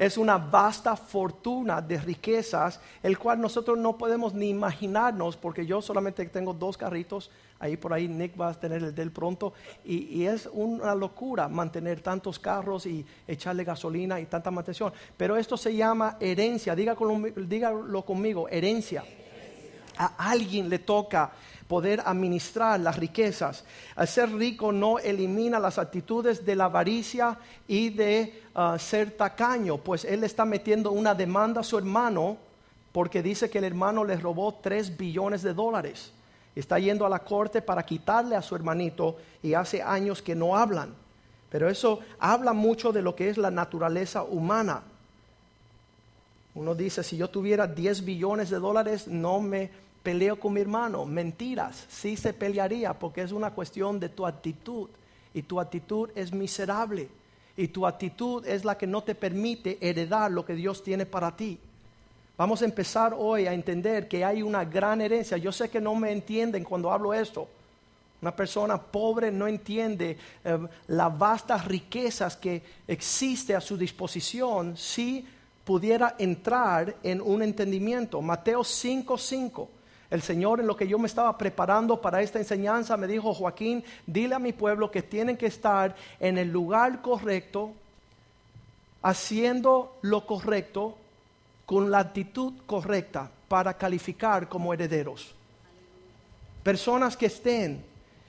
Es 0.00 0.16
una 0.16 0.38
vasta 0.38 0.96
fortuna 0.96 1.82
de 1.82 1.98
riquezas, 1.98 2.80
el 3.02 3.18
cual 3.18 3.38
nosotros 3.38 3.76
no 3.76 3.98
podemos 3.98 4.32
ni 4.32 4.48
imaginarnos, 4.48 5.36
porque 5.36 5.66
yo 5.66 5.82
solamente 5.82 6.24
tengo 6.24 6.54
dos 6.54 6.78
carritos, 6.78 7.30
ahí 7.58 7.76
por 7.76 7.92
ahí 7.92 8.08
Nick 8.08 8.40
va 8.40 8.48
a 8.48 8.54
tener 8.54 8.82
el 8.82 8.94
del 8.94 9.12
pronto, 9.12 9.52
y, 9.84 10.24
es 10.24 10.48
una 10.54 10.94
locura 10.94 11.48
mantener 11.48 12.00
tantos 12.00 12.38
carros 12.38 12.86
y 12.86 13.04
echarle 13.28 13.62
gasolina 13.62 14.18
y 14.18 14.24
tanta 14.24 14.50
mantención. 14.50 14.90
Pero 15.18 15.36
esto 15.36 15.58
se 15.58 15.76
llama 15.76 16.16
herencia, 16.18 16.74
dígalo, 16.74 17.20
dígalo 17.36 18.02
conmigo, 18.02 18.48
herencia. 18.48 19.04
A 20.00 20.30
alguien 20.30 20.70
le 20.70 20.78
toca 20.78 21.30
poder 21.68 22.02
administrar 22.06 22.80
las 22.80 22.96
riquezas. 22.96 23.64
Al 23.94 24.08
ser 24.08 24.32
rico 24.32 24.72
no 24.72 24.98
elimina 24.98 25.60
las 25.60 25.78
actitudes 25.78 26.44
de 26.46 26.56
la 26.56 26.64
avaricia 26.64 27.36
y 27.68 27.90
de 27.90 28.42
uh, 28.56 28.78
ser 28.78 29.10
tacaño, 29.10 29.76
pues 29.76 30.04
él 30.04 30.24
está 30.24 30.46
metiendo 30.46 30.90
una 30.90 31.14
demanda 31.14 31.60
a 31.60 31.64
su 31.64 31.76
hermano 31.76 32.38
porque 32.92 33.22
dice 33.22 33.50
que 33.50 33.58
el 33.58 33.64
hermano 33.64 34.02
le 34.04 34.16
robó 34.16 34.54
3 34.54 34.96
billones 34.96 35.42
de 35.42 35.52
dólares. 35.52 36.12
Está 36.56 36.78
yendo 36.78 37.04
a 37.04 37.10
la 37.10 37.20
corte 37.20 37.60
para 37.62 37.84
quitarle 37.84 38.36
a 38.36 38.42
su 38.42 38.56
hermanito 38.56 39.18
y 39.42 39.52
hace 39.52 39.82
años 39.82 40.22
que 40.22 40.34
no 40.34 40.56
hablan. 40.56 40.94
Pero 41.50 41.68
eso 41.68 42.00
habla 42.18 42.52
mucho 42.54 42.90
de 42.90 43.02
lo 43.02 43.14
que 43.14 43.28
es 43.28 43.38
la 43.38 43.50
naturaleza 43.50 44.22
humana. 44.22 44.82
Uno 46.54 46.74
dice, 46.74 47.04
si 47.04 47.16
yo 47.16 47.28
tuviera 47.28 47.66
10 47.66 48.04
billones 48.04 48.50
de 48.50 48.58
dólares, 48.58 49.06
no 49.06 49.40
me 49.40 49.70
peleo 50.02 50.38
con 50.38 50.52
mi 50.52 50.60
hermano. 50.60 51.04
Mentiras, 51.04 51.86
sí 51.88 52.16
se 52.16 52.32
pelearía 52.32 52.92
porque 52.94 53.22
es 53.22 53.32
una 53.32 53.50
cuestión 53.50 54.00
de 54.00 54.08
tu 54.08 54.26
actitud. 54.26 54.88
Y 55.32 55.42
tu 55.42 55.60
actitud 55.60 56.10
es 56.14 56.32
miserable. 56.32 57.08
Y 57.56 57.68
tu 57.68 57.86
actitud 57.86 58.46
es 58.46 58.64
la 58.64 58.76
que 58.78 58.86
no 58.86 59.02
te 59.02 59.14
permite 59.14 59.78
heredar 59.80 60.30
lo 60.30 60.44
que 60.44 60.54
Dios 60.54 60.82
tiene 60.82 61.06
para 61.06 61.36
ti. 61.36 61.58
Vamos 62.36 62.62
a 62.62 62.64
empezar 62.64 63.14
hoy 63.16 63.46
a 63.46 63.52
entender 63.52 64.08
que 64.08 64.24
hay 64.24 64.42
una 64.42 64.64
gran 64.64 65.00
herencia. 65.00 65.36
Yo 65.36 65.52
sé 65.52 65.68
que 65.68 65.80
no 65.80 65.94
me 65.94 66.10
entienden 66.10 66.64
cuando 66.64 66.90
hablo 66.90 67.12
esto. 67.12 67.46
Una 68.22 68.34
persona 68.34 68.80
pobre 68.80 69.30
no 69.30 69.46
entiende 69.46 70.16
eh, 70.44 70.58
las 70.88 71.18
vastas 71.18 71.64
riquezas 71.66 72.36
que 72.36 72.62
existe 72.86 73.54
a 73.54 73.60
su 73.60 73.76
disposición 73.76 74.76
si 74.76 75.26
pudiera 75.64 76.16
entrar 76.18 76.96
en 77.02 77.20
un 77.20 77.42
entendimiento. 77.42 78.20
Mateo 78.20 78.60
5:5. 78.60 79.68
El 80.10 80.22
Señor 80.22 80.58
en 80.58 80.66
lo 80.66 80.76
que 80.76 80.88
yo 80.88 80.98
me 80.98 81.06
estaba 81.06 81.38
preparando 81.38 82.00
para 82.00 82.20
esta 82.20 82.38
enseñanza 82.38 82.96
me 82.96 83.06
dijo, 83.06 83.32
Joaquín, 83.32 83.84
dile 84.06 84.34
a 84.34 84.40
mi 84.40 84.52
pueblo 84.52 84.90
que 84.90 85.02
tienen 85.02 85.36
que 85.36 85.46
estar 85.46 85.94
en 86.18 86.36
el 86.36 86.50
lugar 86.50 87.00
correcto, 87.00 87.72
haciendo 89.02 89.96
lo 90.02 90.26
correcto, 90.26 90.96
con 91.64 91.88
la 91.88 92.00
actitud 92.00 92.54
correcta 92.66 93.30
para 93.46 93.74
calificar 93.74 94.48
como 94.48 94.74
herederos. 94.74 95.32
Personas 96.64 97.16
que 97.16 97.26
estén 97.26 97.84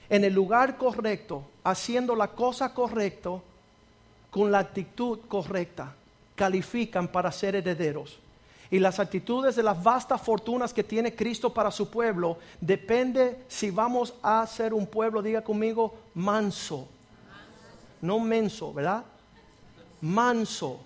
en 0.08 0.24
el 0.24 0.32
lugar 0.32 0.76
correcto, 0.76 1.42
haciendo 1.64 2.14
la 2.14 2.28
cosa 2.28 2.72
correcta, 2.72 3.30
con 4.30 4.52
la 4.52 4.60
actitud 4.60 5.18
correcta, 5.26 5.94
califican 6.36 7.08
para 7.08 7.32
ser 7.32 7.56
herederos. 7.56 8.18
Y 8.72 8.78
las 8.78 8.98
actitudes 8.98 9.54
de 9.54 9.62
las 9.62 9.82
vastas 9.82 10.18
fortunas 10.22 10.72
que 10.72 10.82
tiene 10.82 11.14
Cristo 11.14 11.52
para 11.52 11.70
su 11.70 11.90
pueblo 11.90 12.38
depende 12.58 13.44
si 13.46 13.70
vamos 13.70 14.14
a 14.22 14.46
ser 14.46 14.72
un 14.72 14.86
pueblo, 14.86 15.20
diga 15.20 15.44
conmigo, 15.44 15.94
manso. 16.14 16.88
No 18.00 18.18
menso, 18.18 18.72
¿verdad? 18.72 19.04
Manso. 20.00 20.80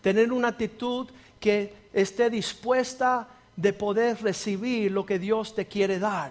Tener 0.00 0.32
una 0.32 0.48
actitud 0.48 1.08
que 1.40 1.74
esté 1.92 2.30
dispuesta 2.30 3.26
de 3.56 3.72
poder 3.72 4.22
recibir 4.22 4.92
lo 4.92 5.04
que 5.04 5.18
Dios 5.18 5.52
te 5.52 5.66
quiere 5.66 5.98
dar. 5.98 6.30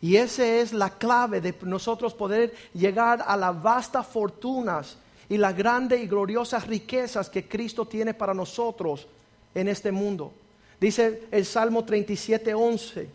Y 0.00 0.14
esa 0.14 0.46
es 0.46 0.72
la 0.72 0.90
clave 0.90 1.40
de 1.40 1.56
nosotros 1.62 2.14
poder 2.14 2.54
llegar 2.72 3.24
a 3.26 3.36
las 3.36 3.60
vastas 3.60 4.06
fortunas 4.06 4.96
y 5.28 5.38
las 5.38 5.56
grandes 5.56 6.00
y 6.00 6.06
gloriosas 6.06 6.68
riquezas 6.68 7.28
que 7.28 7.48
Cristo 7.48 7.84
tiene 7.84 8.14
para 8.14 8.32
nosotros 8.32 9.08
en 9.54 9.68
este 9.68 9.92
mundo. 9.92 10.32
Dice 10.80 11.24
el 11.30 11.44
Salmo 11.44 11.84
37, 11.84 12.54
11. 12.54 13.08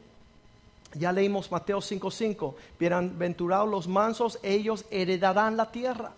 Ya 0.93 1.11
leímos 1.11 1.51
Mateo 1.51 1.79
5:5. 1.81 2.55
Bienaventurados 2.79 3.69
los 3.69 3.87
mansos, 3.87 4.39
ellos 4.41 4.85
heredarán 4.89 5.57
la 5.57 5.71
tierra. 5.71 6.11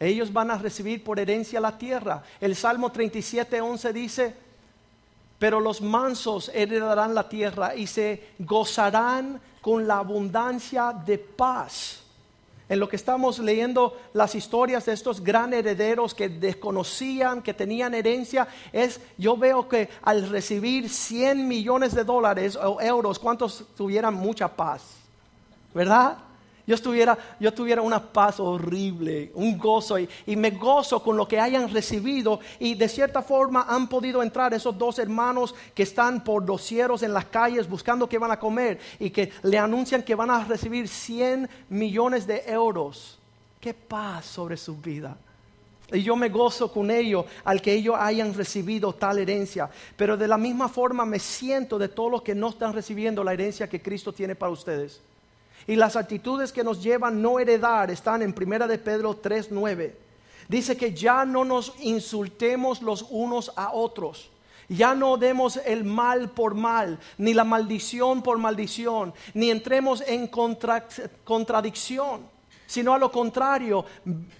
Ellos 0.00 0.32
van 0.32 0.50
a 0.50 0.58
recibir 0.58 1.02
por 1.02 1.18
herencia 1.18 1.60
la 1.60 1.76
tierra. 1.76 2.22
El 2.40 2.54
Salmo 2.54 2.90
37, 2.92 3.60
11 3.60 3.92
dice, 3.92 4.34
pero 5.38 5.60
los 5.60 5.80
mansos 5.80 6.50
heredarán 6.54 7.14
la 7.14 7.28
tierra 7.28 7.74
y 7.74 7.86
se 7.86 8.28
gozarán 8.38 9.40
con 9.60 9.86
la 9.86 9.98
abundancia 9.98 10.92
de 10.92 11.18
paz. 11.18 12.02
En 12.68 12.80
lo 12.80 12.88
que 12.88 12.96
estamos 12.96 13.38
leyendo 13.38 13.98
las 14.12 14.34
historias 14.34 14.84
de 14.86 14.92
estos 14.92 15.22
gran 15.22 15.54
herederos 15.54 16.14
que 16.14 16.28
desconocían, 16.28 17.42
que 17.42 17.54
tenían 17.54 17.94
herencia, 17.94 18.46
es 18.72 19.00
yo 19.16 19.36
veo 19.36 19.68
que 19.68 19.88
al 20.02 20.28
recibir 20.28 20.90
100 20.90 21.48
millones 21.48 21.94
de 21.94 22.04
dólares 22.04 22.56
o 22.56 22.80
euros, 22.80 23.18
¿cuántos 23.18 23.64
tuvieran 23.76 24.14
mucha 24.14 24.48
paz? 24.48 24.82
¿Verdad? 25.72 26.18
Yo 26.68 26.74
estuviera, 26.74 27.16
yo 27.40 27.50
tuviera 27.54 27.80
una 27.80 28.12
paz 28.12 28.38
horrible, 28.38 29.32
un 29.34 29.56
gozo 29.56 29.98
y, 29.98 30.06
y, 30.26 30.36
me 30.36 30.50
gozo 30.50 31.02
con 31.02 31.16
lo 31.16 31.26
que 31.26 31.40
hayan 31.40 31.72
recibido 31.72 32.40
y 32.58 32.74
de 32.74 32.90
cierta 32.90 33.22
forma 33.22 33.64
han 33.66 33.88
podido 33.88 34.22
entrar 34.22 34.52
esos 34.52 34.76
dos 34.76 34.98
hermanos 34.98 35.54
que 35.74 35.84
están 35.84 36.22
por 36.22 36.46
los 36.46 36.60
cielos 36.60 37.02
en 37.02 37.14
las 37.14 37.24
calles 37.24 37.66
buscando 37.66 38.06
qué 38.06 38.18
van 38.18 38.32
a 38.32 38.38
comer 38.38 38.78
y 38.98 39.08
que 39.08 39.32
le 39.44 39.56
anuncian 39.56 40.02
que 40.02 40.14
van 40.14 40.28
a 40.28 40.44
recibir 40.44 40.88
100 40.88 41.48
millones 41.70 42.26
de 42.26 42.44
euros. 42.46 43.18
Qué 43.62 43.72
paz 43.72 44.26
sobre 44.26 44.58
su 44.58 44.76
vida. 44.76 45.16
Y 45.90 46.02
yo 46.02 46.16
me 46.16 46.28
gozo 46.28 46.70
con 46.70 46.90
ellos 46.90 47.24
al 47.44 47.62
que 47.62 47.72
ellos 47.72 47.96
hayan 47.98 48.34
recibido 48.34 48.92
tal 48.92 49.20
herencia. 49.20 49.70
Pero 49.96 50.18
de 50.18 50.28
la 50.28 50.36
misma 50.36 50.68
forma 50.68 51.06
me 51.06 51.18
siento 51.18 51.78
de 51.78 51.88
todos 51.88 52.10
los 52.10 52.20
que 52.20 52.34
no 52.34 52.50
están 52.50 52.74
recibiendo 52.74 53.24
la 53.24 53.32
herencia 53.32 53.70
que 53.70 53.80
Cristo 53.80 54.12
tiene 54.12 54.34
para 54.34 54.52
ustedes. 54.52 55.00
Y 55.68 55.76
las 55.76 55.96
actitudes 55.96 56.50
que 56.50 56.64
nos 56.64 56.82
llevan 56.82 57.20
no 57.20 57.38
heredar 57.38 57.90
están 57.90 58.22
en 58.22 58.32
Primera 58.32 58.66
de 58.66 58.78
Pedro 58.78 59.14
3:9. 59.14 59.94
Dice 60.48 60.78
que 60.78 60.94
ya 60.94 61.26
no 61.26 61.44
nos 61.44 61.74
insultemos 61.80 62.80
los 62.80 63.04
unos 63.10 63.52
a 63.54 63.74
otros. 63.74 64.30
Ya 64.70 64.94
no 64.94 65.18
demos 65.18 65.58
el 65.58 65.84
mal 65.84 66.30
por 66.30 66.54
mal, 66.54 66.98
ni 67.18 67.34
la 67.34 67.44
maldición 67.44 68.22
por 68.22 68.38
maldición, 68.38 69.12
ni 69.34 69.50
entremos 69.50 70.02
en 70.06 70.30
contradicción, 71.24 72.22
sino 72.66 72.94
a 72.94 72.98
lo 72.98 73.12
contrario, 73.12 73.84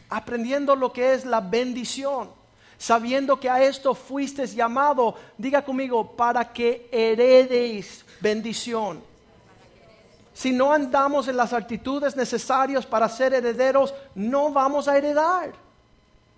aprendiendo 0.09 0.75
lo 0.77 0.93
que 0.95 1.13
es 1.13 1.27
la 1.27 1.41
bendición, 1.41 2.31
sabiendo 2.79 3.39
que 3.39 3.51
a 3.51 3.63
esto 3.63 3.95
fuiste 3.95 4.47
llamado, 4.47 5.15
diga 5.37 5.63
conmigo, 5.63 6.13
para 6.13 6.53
que 6.55 6.89
heredéis 6.91 8.05
bendición. 8.21 9.08
Si 10.39 10.53
no 10.53 10.73
andamos 10.73 11.27
en 11.27 11.37
las 11.37 11.53
actitudes 11.53 12.15
necesarias 12.15 12.87
para 12.87 13.09
ser 13.09 13.35
herederos, 13.35 13.93
no 14.15 14.53
vamos 14.53 14.87
a 14.87 14.97
heredar. 14.97 15.53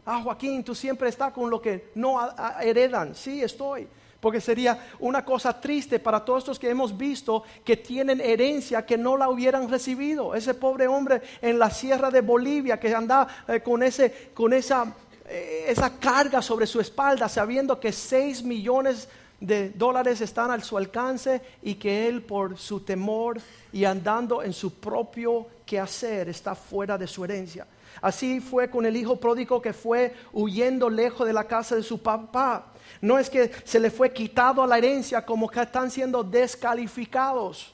Ah, 0.06 0.22
Joaquín, 0.24 0.64
tú 0.64 0.74
siempre 0.74 1.10
estás 1.10 1.34
con 1.34 1.50
lo 1.50 1.60
que 1.60 1.90
no 1.96 2.18
heredan. 2.62 3.14
Sí, 3.14 3.42
estoy. 3.42 3.86
Porque 4.18 4.40
sería 4.40 4.88
una 5.00 5.22
cosa 5.22 5.60
triste 5.60 5.98
para 5.98 6.24
todos 6.24 6.44
estos 6.44 6.58
que 6.58 6.70
hemos 6.70 6.96
visto 6.96 7.42
que 7.62 7.76
tienen 7.76 8.22
herencia 8.22 8.86
que 8.86 8.96
no 8.96 9.18
la 9.18 9.28
hubieran 9.28 9.68
recibido. 9.68 10.34
Ese 10.34 10.54
pobre 10.54 10.88
hombre 10.88 11.20
en 11.42 11.58
la 11.58 11.68
sierra 11.68 12.10
de 12.10 12.22
Bolivia 12.22 12.80
que 12.80 12.94
anda 12.94 13.28
eh, 13.48 13.60
con, 13.60 13.82
ese, 13.82 14.30
con 14.32 14.54
esa, 14.54 14.94
eh, 15.28 15.66
esa 15.68 15.98
carga 15.98 16.40
sobre 16.40 16.66
su 16.66 16.80
espalda, 16.80 17.28
sabiendo 17.28 17.78
que 17.78 17.92
6 17.92 18.44
millones 18.44 19.08
de 19.40 19.70
dólares 19.70 20.20
están 20.20 20.50
a 20.50 20.60
su 20.60 20.76
alcance 20.76 21.40
y 21.62 21.74
que 21.74 22.06
él 22.06 22.22
por 22.22 22.58
su 22.58 22.80
temor 22.80 23.40
y 23.72 23.84
andando 23.84 24.42
en 24.42 24.52
su 24.52 24.74
propio 24.74 25.46
quehacer 25.64 26.28
está 26.28 26.54
fuera 26.54 26.98
de 26.98 27.06
su 27.06 27.24
herencia. 27.24 27.66
Así 28.02 28.40
fue 28.40 28.70
con 28.70 28.84
el 28.86 28.96
hijo 28.96 29.16
pródigo 29.16 29.60
que 29.60 29.72
fue 29.72 30.14
huyendo 30.32 30.88
lejos 30.90 31.26
de 31.26 31.32
la 31.32 31.44
casa 31.44 31.74
de 31.74 31.82
su 31.82 32.02
papá. 32.02 32.66
No 33.00 33.18
es 33.18 33.30
que 33.30 33.50
se 33.64 33.80
le 33.80 33.90
fue 33.90 34.12
quitado 34.12 34.62
a 34.62 34.66
la 34.66 34.78
herencia 34.78 35.24
como 35.24 35.48
que 35.48 35.60
están 35.60 35.90
siendo 35.90 36.22
descalificados. 36.22 37.72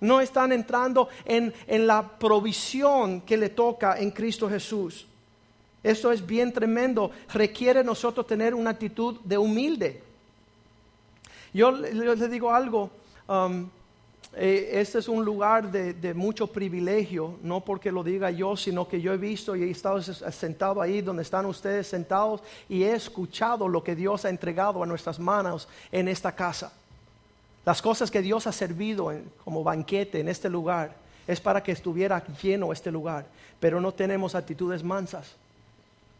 No 0.00 0.20
están 0.20 0.52
entrando 0.52 1.08
en, 1.24 1.52
en 1.66 1.86
la 1.86 2.18
provisión 2.18 3.20
que 3.20 3.36
le 3.36 3.50
toca 3.50 3.98
en 3.98 4.12
Cristo 4.12 4.48
Jesús. 4.48 5.06
Esto 5.82 6.12
es 6.12 6.24
bien 6.24 6.52
tremendo. 6.52 7.10
Requiere 7.32 7.84
nosotros 7.84 8.26
tener 8.26 8.54
una 8.54 8.70
actitud 8.70 9.20
de 9.24 9.36
humilde 9.36 10.09
yo, 11.52 11.70
les 11.70 12.30
digo 12.30 12.50
algo, 12.50 12.90
um, 13.28 13.68
eh, 14.36 14.70
este 14.74 15.00
es 15.00 15.08
un 15.08 15.24
lugar 15.24 15.72
de, 15.72 16.14
mucho 16.14 16.46
privilegio, 16.46 17.38
no 17.42 17.60
porque 17.60 17.90
lo 17.90 18.04
diga 18.04 18.30
yo, 18.30 18.56
sino 18.56 18.86
que 18.86 19.00
yo 19.00 19.12
he 19.12 19.16
visto 19.16 19.56
y 19.56 19.64
he 19.64 19.70
estado 19.70 20.00
sentado 20.02 20.80
ahí 20.80 21.00
donde 21.00 21.22
están 21.22 21.46
ustedes 21.46 21.88
sentados 21.88 22.40
y 22.68 22.84
he 22.84 22.92
escuchado 22.92 23.66
lo 23.66 23.82
que 23.82 23.96
Dios 23.96 24.24
ha 24.24 24.30
entregado 24.30 24.82
a 24.82 24.86
nuestras 24.86 25.18
manos 25.18 25.68
en 25.90 26.06
esta 26.06 26.32
casa. 26.32 26.72
Las 27.64 27.82
cosas 27.82 28.10
que 28.10 28.22
Dios 28.22 28.46
ha 28.46 28.52
servido 28.52 29.12
como 29.44 29.64
banquete 29.64 30.20
en 30.20 30.28
este 30.28 30.48
lugar 30.48 30.94
es 31.26 31.40
para 31.40 31.62
que 31.62 31.72
estuviera 31.72 32.24
lleno 32.40 32.72
este 32.72 32.90
lugar, 32.90 33.26
pero 33.58 33.80
no 33.80 33.92
tenemos 33.92 34.34
actitudes 34.34 34.82
mansas. 34.82 35.34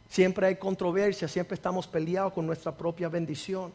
Siempre 0.09 0.49
hay 0.49 0.57
controversia, 0.57 1.29
siempre 1.29 1.55
estamos 1.55 1.87
peleados 1.87 2.33
con 2.33 2.45
nuestra 2.45 2.73
propia 2.73 3.09
bendición. 3.09 3.73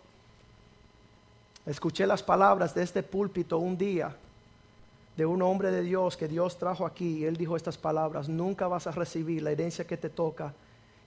Escuché 1.66 2.06
las 2.06 2.22
palabras 2.22 2.76
de 2.76 2.84
este 2.84 3.02
púlpito 3.02 3.58
un 3.58 3.78
día 3.78 4.16
de 5.18 5.26
un 5.26 5.42
hombre 5.42 5.72
de 5.72 5.82
Dios 5.82 6.18
que 6.18 6.28
Dios 6.28 6.58
trajo 6.58 6.86
aquí 6.86 7.20
y 7.20 7.26
él 7.26 7.38
dijo 7.38 7.56
estas 7.56 7.78
palabras, 7.78 8.28
nunca 8.28 8.68
vas 8.68 8.86
a 8.86 8.92
recibir 8.92 9.42
la 9.42 9.52
herencia 9.52 9.88
que 9.88 9.98
te 9.98 10.10
toca, 10.10 10.54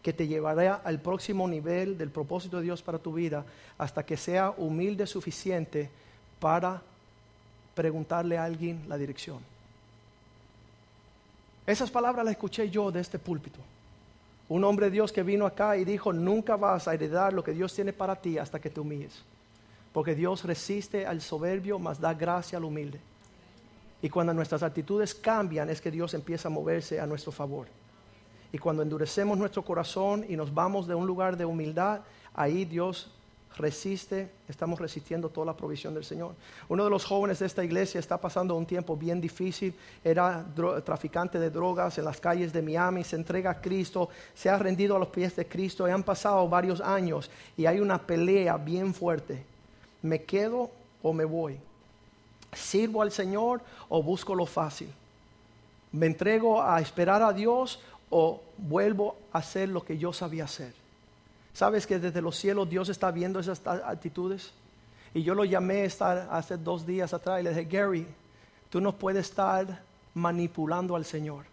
que 0.02 0.12
te 0.12 0.26
llevará 0.26 0.80
al 0.82 0.98
próximo 0.98 1.46
nivel 1.46 1.98
del 1.98 2.10
propósito 2.10 2.56
de 2.56 2.64
Dios 2.64 2.82
para 2.82 2.98
tu 2.98 3.12
vida, 3.12 3.44
hasta 3.76 4.04
que 4.04 4.16
sea 4.16 4.54
humilde 4.56 5.06
suficiente 5.06 5.90
para 6.40 6.80
preguntarle 7.74 8.38
a 8.38 8.44
alguien 8.44 8.84
la 8.88 8.96
dirección. 8.96 9.38
Esas 11.66 11.90
palabras 11.90 12.24
las 12.24 12.32
escuché 12.32 12.70
yo 12.70 12.90
de 12.90 13.00
este 13.00 13.18
púlpito. 13.18 13.58
Un 14.48 14.64
hombre 14.64 14.86
de 14.86 14.92
Dios 14.92 15.12
que 15.12 15.22
vino 15.22 15.44
acá 15.44 15.76
y 15.76 15.84
dijo, 15.84 16.14
nunca 16.14 16.56
vas 16.56 16.88
a 16.88 16.94
heredar 16.94 17.34
lo 17.34 17.44
que 17.44 17.52
Dios 17.52 17.74
tiene 17.74 17.92
para 17.92 18.16
ti 18.16 18.38
hasta 18.38 18.58
que 18.58 18.70
te 18.70 18.80
humilles. 18.80 19.22
Porque 19.98 20.14
Dios 20.14 20.44
resiste 20.44 21.04
al 21.06 21.20
soberbio, 21.20 21.76
mas 21.80 21.98
da 21.98 22.14
gracia 22.14 22.56
al 22.56 22.62
humilde. 22.62 23.00
Y 24.00 24.08
cuando 24.08 24.32
nuestras 24.32 24.62
actitudes 24.62 25.12
cambian 25.12 25.68
es 25.70 25.80
que 25.80 25.90
Dios 25.90 26.14
empieza 26.14 26.46
a 26.46 26.52
moverse 26.52 27.00
a 27.00 27.06
nuestro 27.08 27.32
favor. 27.32 27.66
Y 28.52 28.58
cuando 28.58 28.84
endurecemos 28.84 29.36
nuestro 29.36 29.64
corazón 29.64 30.24
y 30.28 30.36
nos 30.36 30.54
vamos 30.54 30.86
de 30.86 30.94
un 30.94 31.04
lugar 31.04 31.36
de 31.36 31.44
humildad, 31.44 32.02
ahí 32.32 32.64
Dios 32.64 33.10
resiste, 33.56 34.30
estamos 34.48 34.78
resistiendo 34.78 35.30
toda 35.30 35.46
la 35.46 35.56
provisión 35.56 35.94
del 35.94 36.04
Señor. 36.04 36.36
Uno 36.68 36.84
de 36.84 36.90
los 36.90 37.04
jóvenes 37.04 37.40
de 37.40 37.46
esta 37.46 37.64
iglesia 37.64 37.98
está 37.98 38.20
pasando 38.20 38.54
un 38.54 38.66
tiempo 38.66 38.96
bien 38.96 39.20
difícil, 39.20 39.74
era 40.04 40.46
traficante 40.84 41.40
de 41.40 41.50
drogas 41.50 41.98
en 41.98 42.04
las 42.04 42.20
calles 42.20 42.52
de 42.52 42.62
Miami, 42.62 43.02
se 43.02 43.16
entrega 43.16 43.50
a 43.50 43.60
Cristo, 43.60 44.10
se 44.32 44.48
ha 44.48 44.58
rendido 44.58 44.94
a 44.94 45.00
los 45.00 45.08
pies 45.08 45.34
de 45.34 45.48
Cristo 45.48 45.88
y 45.88 45.90
han 45.90 46.04
pasado 46.04 46.48
varios 46.48 46.80
años 46.80 47.28
y 47.56 47.66
hay 47.66 47.80
una 47.80 47.98
pelea 47.98 48.56
bien 48.58 48.94
fuerte. 48.94 49.57
¿Me 50.02 50.22
quedo 50.22 50.70
o 51.02 51.12
me 51.12 51.24
voy? 51.24 51.58
¿Sirvo 52.52 53.02
al 53.02 53.12
Señor 53.12 53.60
o 53.88 54.02
busco 54.02 54.34
lo 54.34 54.46
fácil? 54.46 54.88
¿Me 55.92 56.06
entrego 56.06 56.62
a 56.62 56.80
esperar 56.80 57.22
a 57.22 57.32
Dios 57.32 57.80
o 58.10 58.40
vuelvo 58.56 59.16
a 59.32 59.38
hacer 59.38 59.68
lo 59.68 59.84
que 59.84 59.98
yo 59.98 60.12
sabía 60.12 60.44
hacer? 60.44 60.72
¿Sabes 61.52 61.86
que 61.86 61.98
desde 61.98 62.22
los 62.22 62.36
cielos 62.36 62.68
Dios 62.68 62.88
está 62.88 63.10
viendo 63.10 63.40
esas 63.40 63.60
actitudes? 63.66 64.52
Y 65.14 65.22
yo 65.22 65.34
lo 65.34 65.44
llamé 65.44 65.84
estar 65.84 66.28
hace 66.30 66.56
dos 66.56 66.86
días 66.86 67.12
atrás 67.12 67.40
y 67.40 67.42
le 67.42 67.50
dije, 67.50 67.64
Gary, 67.64 68.06
tú 68.70 68.80
no 68.80 68.92
puedes 68.92 69.28
estar 69.28 69.82
manipulando 70.14 70.94
al 70.94 71.04
Señor. 71.04 71.44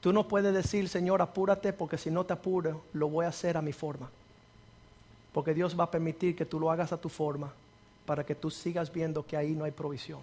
Tú 0.00 0.12
no 0.12 0.26
puedes 0.26 0.52
decir, 0.54 0.88
Señor, 0.88 1.20
apúrate 1.20 1.72
porque 1.72 1.98
si 1.98 2.10
no 2.10 2.24
te 2.24 2.32
apuro, 2.32 2.82
lo 2.92 3.08
voy 3.08 3.26
a 3.26 3.28
hacer 3.28 3.56
a 3.56 3.62
mi 3.62 3.72
forma. 3.72 4.10
Porque 5.36 5.52
Dios 5.52 5.78
va 5.78 5.84
a 5.84 5.90
permitir 5.90 6.34
que 6.34 6.46
tú 6.46 6.58
lo 6.58 6.70
hagas 6.70 6.94
a 6.94 6.96
tu 6.96 7.10
forma 7.10 7.52
para 8.06 8.24
que 8.24 8.34
tú 8.34 8.50
sigas 8.50 8.90
viendo 8.90 9.26
que 9.26 9.36
ahí 9.36 9.54
no 9.54 9.64
hay 9.64 9.70
provisión. 9.70 10.20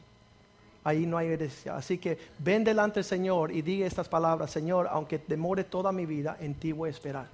Ahí 0.83 1.05
no 1.05 1.19
hay 1.19 1.27
herencia. 1.27 1.75
Así 1.75 1.99
que 1.99 2.17
ven 2.39 2.63
delante 2.63 2.95
del 2.95 3.03
Señor 3.03 3.51
y 3.51 3.61
diga 3.61 3.85
estas 3.85 4.09
palabras, 4.09 4.49
Señor, 4.49 4.87
aunque 4.89 5.21
demore 5.27 5.65
toda 5.65 5.91
mi 5.91 6.07
vida, 6.07 6.37
en 6.39 6.55
ti 6.55 6.71
voy 6.71 6.87
a 6.87 6.91
esperar. 6.91 7.27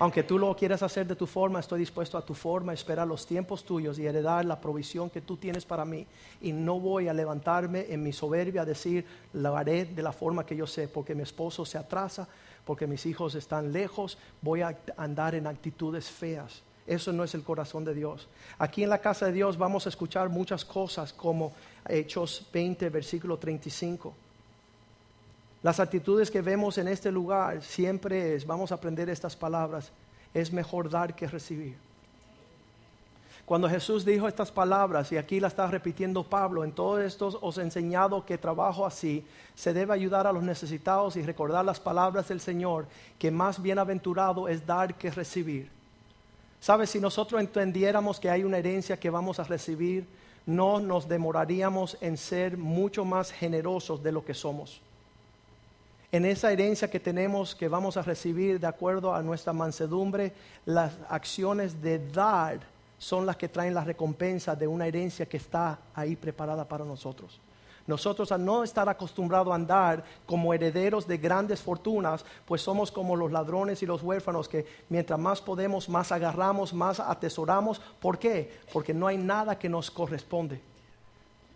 Aunque 0.00 0.24
tú 0.24 0.36
lo 0.36 0.56
quieras 0.56 0.82
hacer 0.82 1.06
de 1.06 1.14
tu 1.14 1.28
forma, 1.28 1.60
estoy 1.60 1.78
dispuesto 1.78 2.18
a 2.18 2.26
tu 2.26 2.34
forma, 2.34 2.72
esperar 2.72 3.06
los 3.06 3.24
tiempos 3.24 3.62
tuyos 3.62 3.96
y 4.00 4.06
heredar 4.06 4.44
la 4.44 4.60
provisión 4.60 5.08
que 5.10 5.20
tú 5.20 5.36
tienes 5.36 5.64
para 5.64 5.84
mí. 5.84 6.04
Y 6.42 6.52
no 6.52 6.80
voy 6.80 7.06
a 7.06 7.14
levantarme 7.14 7.86
en 7.88 8.02
mi 8.02 8.12
soberbia 8.12 8.62
a 8.62 8.64
decir, 8.64 9.06
lo 9.32 9.56
haré 9.56 9.84
de 9.84 10.02
la 10.02 10.12
forma 10.12 10.44
que 10.44 10.56
yo 10.56 10.66
sé, 10.66 10.88
porque 10.88 11.14
mi 11.14 11.22
esposo 11.22 11.64
se 11.64 11.78
atrasa, 11.78 12.26
porque 12.64 12.86
mis 12.86 13.06
hijos 13.06 13.34
están 13.34 13.72
lejos, 13.72 14.18
voy 14.42 14.62
a 14.62 14.76
andar 14.96 15.34
en 15.34 15.46
actitudes 15.46 16.10
feas. 16.10 16.62
Eso 16.86 17.12
no 17.12 17.24
es 17.24 17.34
el 17.34 17.42
corazón 17.42 17.84
de 17.84 17.94
Dios. 17.94 18.28
Aquí 18.58 18.82
en 18.82 18.90
la 18.90 18.98
casa 18.98 19.26
de 19.26 19.32
Dios 19.32 19.56
vamos 19.56 19.86
a 19.86 19.88
escuchar 19.88 20.28
muchas 20.28 20.64
cosas 20.64 21.12
como 21.12 21.52
Hechos 21.88 22.46
20, 22.52 22.90
versículo 22.90 23.38
35. 23.38 24.14
Las 25.62 25.80
actitudes 25.80 26.30
que 26.30 26.42
vemos 26.42 26.76
en 26.76 26.88
este 26.88 27.10
lugar 27.10 27.62
siempre 27.62 28.34
es, 28.34 28.46
vamos 28.46 28.70
a 28.70 28.74
aprender 28.74 29.08
estas 29.08 29.34
palabras, 29.34 29.92
es 30.34 30.52
mejor 30.52 30.90
dar 30.90 31.16
que 31.16 31.26
recibir. 31.26 31.76
Cuando 33.44 33.68
Jesús 33.68 34.06
dijo 34.06 34.26
estas 34.26 34.50
palabras, 34.50 35.12
y 35.12 35.18
aquí 35.18 35.38
la 35.38 35.48
está 35.48 35.66
repitiendo 35.66 36.24
Pablo, 36.24 36.64
en 36.64 36.72
todo 36.72 37.00
esto 37.00 37.38
os 37.42 37.58
he 37.58 37.62
enseñado 37.62 38.24
que 38.24 38.38
trabajo 38.38 38.86
así, 38.86 39.22
se 39.54 39.74
debe 39.74 39.92
ayudar 39.92 40.26
a 40.26 40.32
los 40.32 40.42
necesitados 40.42 41.16
y 41.16 41.22
recordar 41.22 41.62
las 41.62 41.78
palabras 41.78 42.28
del 42.28 42.40
Señor, 42.40 42.86
que 43.18 43.30
más 43.30 43.60
bienaventurado 43.60 44.48
es 44.48 44.66
dar 44.66 44.94
que 44.94 45.10
recibir. 45.10 45.68
¿Sabes? 46.58 46.88
Si 46.88 47.00
nosotros 47.00 47.38
entendiéramos 47.38 48.18
que 48.18 48.30
hay 48.30 48.44
una 48.44 48.56
herencia 48.56 48.98
que 48.98 49.10
vamos 49.10 49.38
a 49.38 49.44
recibir, 49.44 50.06
no 50.46 50.80
nos 50.80 51.06
demoraríamos 51.06 51.98
en 52.00 52.16
ser 52.16 52.56
mucho 52.56 53.04
más 53.04 53.30
generosos 53.30 54.02
de 54.02 54.12
lo 54.12 54.24
que 54.24 54.32
somos. 54.32 54.80
En 56.12 56.24
esa 56.24 56.50
herencia 56.50 56.88
que 56.88 57.00
tenemos, 57.00 57.54
que 57.54 57.68
vamos 57.68 57.98
a 57.98 58.02
recibir 58.02 58.58
de 58.58 58.66
acuerdo 58.66 59.14
a 59.14 59.20
nuestra 59.20 59.52
mansedumbre, 59.52 60.32
las 60.64 60.94
acciones 61.10 61.82
de 61.82 61.98
dar 61.98 62.73
son 63.04 63.26
las 63.26 63.36
que 63.36 63.50
traen 63.50 63.74
la 63.74 63.84
recompensa 63.84 64.56
de 64.56 64.66
una 64.66 64.86
herencia 64.86 65.26
que 65.26 65.36
está 65.36 65.78
ahí 65.94 66.16
preparada 66.16 66.66
para 66.66 66.86
nosotros. 66.86 67.38
Nosotros 67.86 68.32
al 68.32 68.42
no 68.42 68.64
estar 68.64 68.88
acostumbrados 68.88 69.52
a 69.52 69.56
andar 69.56 70.02
como 70.24 70.54
herederos 70.54 71.06
de 71.06 71.18
grandes 71.18 71.60
fortunas, 71.60 72.24
pues 72.46 72.62
somos 72.62 72.90
como 72.90 73.14
los 73.14 73.30
ladrones 73.30 73.82
y 73.82 73.86
los 73.86 74.02
huérfanos 74.02 74.48
que 74.48 74.64
mientras 74.88 75.20
más 75.20 75.42
podemos, 75.42 75.86
más 75.86 76.12
agarramos, 76.12 76.72
más 76.72 76.98
atesoramos. 76.98 77.78
¿Por 78.00 78.18
qué? 78.18 78.50
Porque 78.72 78.94
no 78.94 79.06
hay 79.06 79.18
nada 79.18 79.58
que 79.58 79.68
nos 79.68 79.90
corresponde. 79.90 80.62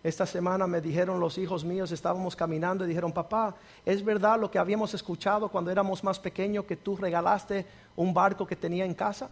Esta 0.04 0.26
semana 0.26 0.66
me 0.66 0.82
dijeron 0.82 1.18
los 1.18 1.38
hijos 1.38 1.64
míos, 1.64 1.90
estábamos 1.92 2.36
caminando 2.36 2.84
y 2.84 2.88
dijeron, 2.88 3.10
papá, 3.10 3.54
¿es 3.86 4.04
verdad 4.04 4.38
lo 4.38 4.50
que 4.50 4.58
habíamos 4.58 4.92
escuchado 4.92 5.48
cuando 5.48 5.70
éramos 5.70 6.04
más 6.04 6.18
pequeños 6.18 6.66
que 6.66 6.76
tú 6.76 6.94
regalaste 6.94 7.64
un 7.96 8.12
barco 8.12 8.46
que 8.46 8.54
tenía 8.54 8.84
en 8.84 8.92
casa? 8.92 9.30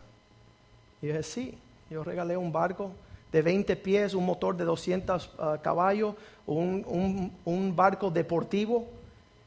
Y 1.02 1.08
yo 1.08 1.12
dije, 1.12 1.22
sí, 1.22 1.58
yo 1.90 2.02
regalé 2.02 2.36
un 2.36 2.52
barco 2.52 2.92
de 3.32 3.42
20 3.42 3.76
pies, 3.76 4.14
un 4.14 4.24
motor 4.24 4.56
de 4.56 4.64
200 4.64 5.30
ah, 5.38 5.58
caballos, 5.62 6.14
un, 6.46 7.32
un, 7.44 7.76
barco 7.76 8.10
deportivo. 8.10 8.86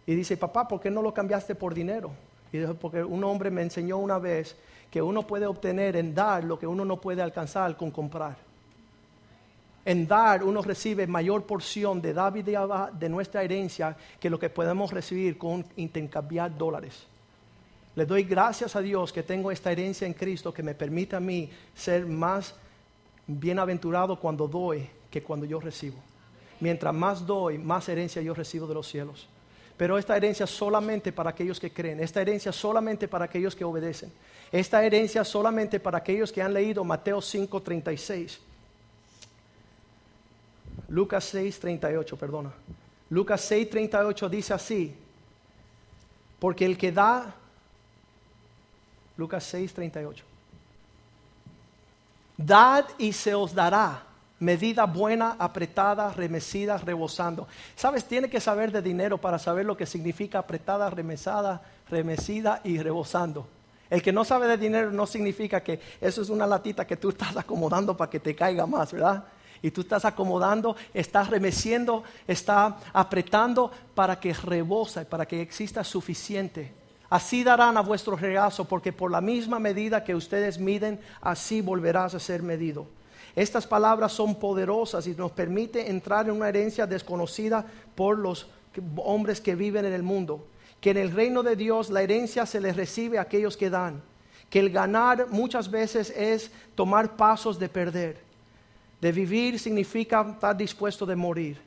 Y 0.05 0.15
dice, 0.15 0.37
papá, 0.37 0.67
¿por 0.67 0.79
qué 0.79 0.89
no 0.89 1.01
lo 1.01 1.13
cambiaste 1.13 1.55
por 1.55 1.73
dinero? 1.73 2.11
Y 2.51 2.57
dijo, 2.57 2.73
porque 2.75 3.03
un 3.03 3.23
hombre 3.23 3.51
me 3.51 3.61
enseñó 3.61 3.97
una 3.97 4.17
vez 4.17 4.55
que 4.89 5.01
uno 5.01 5.25
puede 5.25 5.45
obtener 5.45 5.95
en 5.95 6.15
dar 6.15 6.43
lo 6.43 6.57
que 6.57 6.67
uno 6.67 6.83
no 6.83 6.99
puede 6.99 7.21
alcanzar 7.21 7.77
con 7.77 7.91
comprar. 7.91 8.35
En 9.85 10.07
dar 10.07 10.43
uno 10.43 10.61
recibe 10.61 11.07
mayor 11.07 11.45
porción 11.45 12.01
de 12.01 12.13
David 12.13 12.49
de 12.93 13.09
nuestra 13.09 13.43
herencia 13.43 13.95
que 14.19 14.29
lo 14.29 14.39
que 14.39 14.49
podemos 14.49 14.91
recibir 14.91 15.37
con 15.37 15.65
intercambiar 15.77 16.55
dólares. 16.57 17.07
Le 17.99 18.05
doy 18.05 18.23
gracias 18.23 18.77
a 18.77 18.81
Dios 18.81 19.11
que 19.11 19.23
tengo 19.23 19.51
esta 19.51 19.73
herencia 19.73 20.07
en 20.07 20.13
Cristo 20.13 20.53
que 20.53 20.63
me 20.63 20.73
permite 20.73 21.17
a 21.17 21.19
mí 21.19 21.49
ser 21.75 22.05
más 22.05 22.55
bienaventurado 23.27 24.17
cuando 24.17 24.47
doy 24.47 24.89
que 25.11 25.21
cuando 25.21 25.45
yo 25.45 25.59
recibo. 25.59 25.97
Mientras 26.61 26.93
más 26.93 27.27
doy, 27.27 27.57
más 27.57 27.89
herencia 27.89 28.21
yo 28.21 28.33
recibo 28.33 28.67
de 28.67 28.73
los 28.73 28.87
cielos. 28.87 29.27
Pero 29.75 29.97
esta 29.97 30.15
herencia 30.15 30.47
solamente 30.47 31.11
para 31.11 31.31
aquellos 31.31 31.59
que 31.59 31.73
creen, 31.73 31.99
esta 31.99 32.21
herencia 32.21 32.53
solamente 32.53 33.09
para 33.09 33.25
aquellos 33.25 33.53
que 33.53 33.65
obedecen, 33.65 34.13
esta 34.49 34.81
herencia 34.81 35.25
solamente 35.25 35.77
para 35.77 35.97
aquellos 35.97 36.31
que 36.31 36.41
han 36.41 36.53
leído 36.53 36.85
Mateo 36.85 37.19
5:36. 37.19 38.39
Lucas 40.87 41.33
6:38, 41.33 42.15
perdona. 42.15 42.53
Lucas 43.09 43.51
6:38 43.51 44.29
dice 44.29 44.53
así, 44.53 44.95
porque 46.39 46.63
el 46.63 46.77
que 46.77 46.93
da, 46.93 47.35
Lucas 49.19 49.43
6:38. 49.53 50.23
Dad 52.37 52.85
y 52.97 53.11
se 53.11 53.35
os 53.35 53.53
dará. 53.53 54.03
Medida 54.39 54.85
buena, 54.85 55.35
apretada, 55.37 56.13
remesida, 56.13 56.77
rebosando. 56.77 57.45
Sabes, 57.75 58.05
tiene 58.05 58.29
que 58.29 58.39
saber 58.39 58.71
de 58.71 58.81
dinero 58.81 59.17
para 59.17 59.37
saber 59.37 59.65
lo 59.65 59.75
que 59.75 59.85
significa 59.85 60.39
apretada, 60.39 60.89
remesada, 60.89 61.61
remesida 61.89 62.61
y 62.63 62.77
rebosando. 62.77 63.45
El 63.89 64.01
que 64.01 64.13
no 64.13 64.23
sabe 64.23 64.47
de 64.47 64.55
dinero 64.55 64.91
no 64.91 65.05
significa 65.05 65.61
que 65.61 65.81
eso 65.99 66.21
es 66.21 66.29
una 66.29 66.47
latita 66.47 66.87
que 66.87 66.95
tú 66.95 67.09
estás 67.09 67.35
acomodando 67.35 67.97
para 67.97 68.09
que 68.09 68.21
te 68.21 68.33
caiga 68.33 68.65
más, 68.65 68.93
¿verdad? 68.93 69.25
Y 69.61 69.71
tú 69.71 69.81
estás 69.81 70.05
acomodando, 70.05 70.77
estás 70.93 71.27
remeciendo, 71.29 72.05
estás 72.25 72.75
apretando 72.93 73.69
para 73.93 74.17
que 74.17 74.31
rebosa, 74.31 75.03
para 75.03 75.25
que 75.25 75.41
exista 75.41 75.83
suficiente. 75.83 76.78
Así 77.09 77.43
darán 77.43 77.75
a 77.77 77.81
vuestro 77.81 78.15
regazo, 78.15 78.65
porque 78.65 78.93
por 78.93 79.09
la 79.09 79.21
misma 79.21 79.59
medida 79.59 80.03
que 80.03 80.13
ustedes 80.13 80.59
miden, 80.59 80.99
así 81.21 81.61
volverás 81.61 82.13
a 82.13 82.19
ser 82.19 82.43
medido. 82.43 82.85
Estas 83.35 83.65
palabras 83.65 84.11
son 84.11 84.35
poderosas 84.35 85.07
y 85.07 85.11
nos 85.11 85.31
permite 85.31 85.89
entrar 85.89 86.27
en 86.27 86.35
una 86.35 86.49
herencia 86.49 86.85
desconocida 86.85 87.65
por 87.95 88.17
los 88.17 88.47
hombres 88.97 89.41
que 89.41 89.55
viven 89.55 89.85
en 89.85 89.93
el 89.93 90.03
mundo. 90.03 90.45
Que 90.81 90.91
en 90.91 90.97
el 90.97 91.11
reino 91.11 91.41
de 91.41 91.55
Dios 91.55 91.89
la 91.89 92.01
herencia 92.01 92.45
se 92.45 92.61
les 92.61 92.75
recibe 92.75 93.17
a 93.17 93.21
aquellos 93.21 93.57
que 93.57 93.69
dan. 93.69 94.01
Que 94.49 94.59
el 94.59 94.69
ganar 94.69 95.27
muchas 95.29 95.69
veces 95.69 96.11
es 96.15 96.51
tomar 96.75 97.15
pasos 97.15 97.57
de 97.59 97.69
perder. 97.69 98.17
De 99.01 99.11
vivir 99.11 99.59
significa 99.59 100.25
estar 100.29 100.55
dispuesto 100.55 101.05
de 101.05 101.15
morir. 101.15 101.59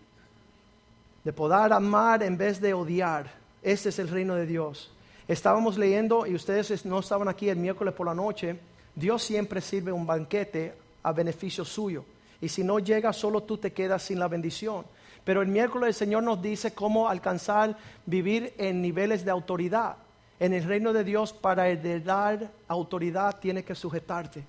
De 1.24 1.32
poder 1.32 1.72
amar 1.72 2.22
en 2.22 2.36
vez 2.36 2.60
de 2.60 2.74
odiar. 2.74 3.30
Este 3.62 3.90
es 3.90 3.98
el 3.98 4.08
reino 4.08 4.34
de 4.34 4.46
Dios. 4.46 4.90
Estábamos 5.32 5.78
leyendo, 5.78 6.26
y 6.26 6.34
ustedes 6.34 6.84
no 6.84 6.98
estaban 6.98 7.26
aquí 7.26 7.48
el 7.48 7.56
miércoles 7.56 7.94
por 7.94 8.06
la 8.06 8.14
noche, 8.14 8.54
Dios 8.94 9.22
siempre 9.22 9.62
sirve 9.62 9.90
un 9.90 10.06
banquete 10.06 10.74
a 11.02 11.10
beneficio 11.10 11.64
suyo. 11.64 12.04
Y 12.38 12.50
si 12.50 12.62
no 12.62 12.78
llega, 12.78 13.14
solo 13.14 13.42
tú 13.42 13.56
te 13.56 13.72
quedas 13.72 14.02
sin 14.02 14.18
la 14.18 14.28
bendición. 14.28 14.84
Pero 15.24 15.40
el 15.40 15.48
miércoles 15.48 15.88
el 15.88 15.94
Señor 15.94 16.22
nos 16.22 16.42
dice 16.42 16.74
cómo 16.74 17.08
alcanzar 17.08 17.78
vivir 18.04 18.52
en 18.58 18.82
niveles 18.82 19.24
de 19.24 19.30
autoridad. 19.30 19.96
En 20.38 20.52
el 20.52 20.64
reino 20.64 20.92
de 20.92 21.02
Dios, 21.02 21.32
para 21.32 21.66
heredar 21.66 22.50
autoridad, 22.68 23.38
tiene 23.40 23.64
que 23.64 23.74
sujetarte. 23.74 24.44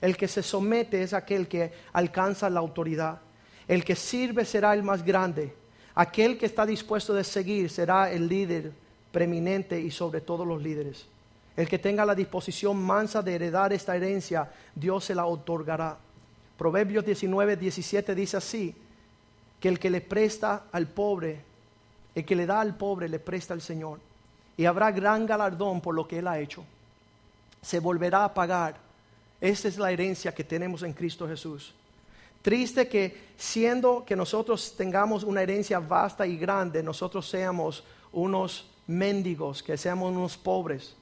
El 0.00 0.16
que 0.16 0.28
se 0.28 0.42
somete 0.42 1.02
es 1.02 1.12
aquel 1.12 1.46
que 1.46 1.74
alcanza 1.92 2.48
la 2.48 2.60
autoridad. 2.60 3.20
El 3.68 3.84
que 3.84 3.96
sirve 3.96 4.46
será 4.46 4.72
el 4.72 4.82
más 4.82 5.04
grande. 5.04 5.54
Aquel 5.94 6.38
que 6.38 6.46
está 6.46 6.64
dispuesto 6.64 7.12
de 7.12 7.22
seguir 7.22 7.68
será 7.68 8.10
el 8.10 8.28
líder 8.28 8.80
preeminente 9.12 9.78
y 9.80 9.90
sobre 9.90 10.20
todos 10.20 10.46
los 10.46 10.60
líderes. 10.62 11.06
El 11.56 11.68
que 11.68 11.78
tenga 11.78 12.04
la 12.04 12.14
disposición 12.14 12.82
mansa 12.82 13.22
de 13.22 13.34
heredar 13.34 13.72
esta 13.72 13.94
herencia, 13.94 14.50
Dios 14.74 15.04
se 15.04 15.14
la 15.14 15.26
otorgará. 15.26 15.98
Proverbios 16.56 17.04
19, 17.04 17.56
17 17.56 18.14
dice 18.14 18.36
así, 18.38 18.74
que 19.60 19.68
el 19.68 19.78
que 19.78 19.90
le 19.90 20.00
presta 20.00 20.64
al 20.72 20.88
pobre, 20.88 21.40
el 22.16 22.24
que 22.24 22.34
le 22.34 22.46
da 22.46 22.60
al 22.60 22.76
pobre, 22.76 23.08
le 23.08 23.20
presta 23.20 23.54
al 23.54 23.60
Señor. 23.60 24.00
Y 24.56 24.64
habrá 24.64 24.90
gran 24.90 25.24
galardón 25.24 25.80
por 25.80 25.94
lo 25.94 26.08
que 26.08 26.18
él 26.18 26.26
ha 26.26 26.40
hecho. 26.40 26.64
Se 27.60 27.78
volverá 27.78 28.24
a 28.24 28.34
pagar. 28.34 28.76
Esa 29.40 29.68
es 29.68 29.78
la 29.78 29.92
herencia 29.92 30.34
que 30.34 30.42
tenemos 30.42 30.82
en 30.82 30.92
Cristo 30.92 31.28
Jesús. 31.28 31.74
Triste 32.42 32.88
que 32.88 33.28
siendo 33.36 34.04
que 34.04 34.16
nosotros 34.16 34.74
tengamos 34.76 35.22
una 35.22 35.42
herencia 35.42 35.78
vasta 35.78 36.26
y 36.26 36.36
grande, 36.36 36.82
nosotros 36.82 37.28
seamos 37.28 37.84
unos 38.12 38.66
mendigos, 38.92 39.62
que 39.62 39.76
seamos 39.76 40.10
unos 40.10 40.36
pobres. 40.36 40.94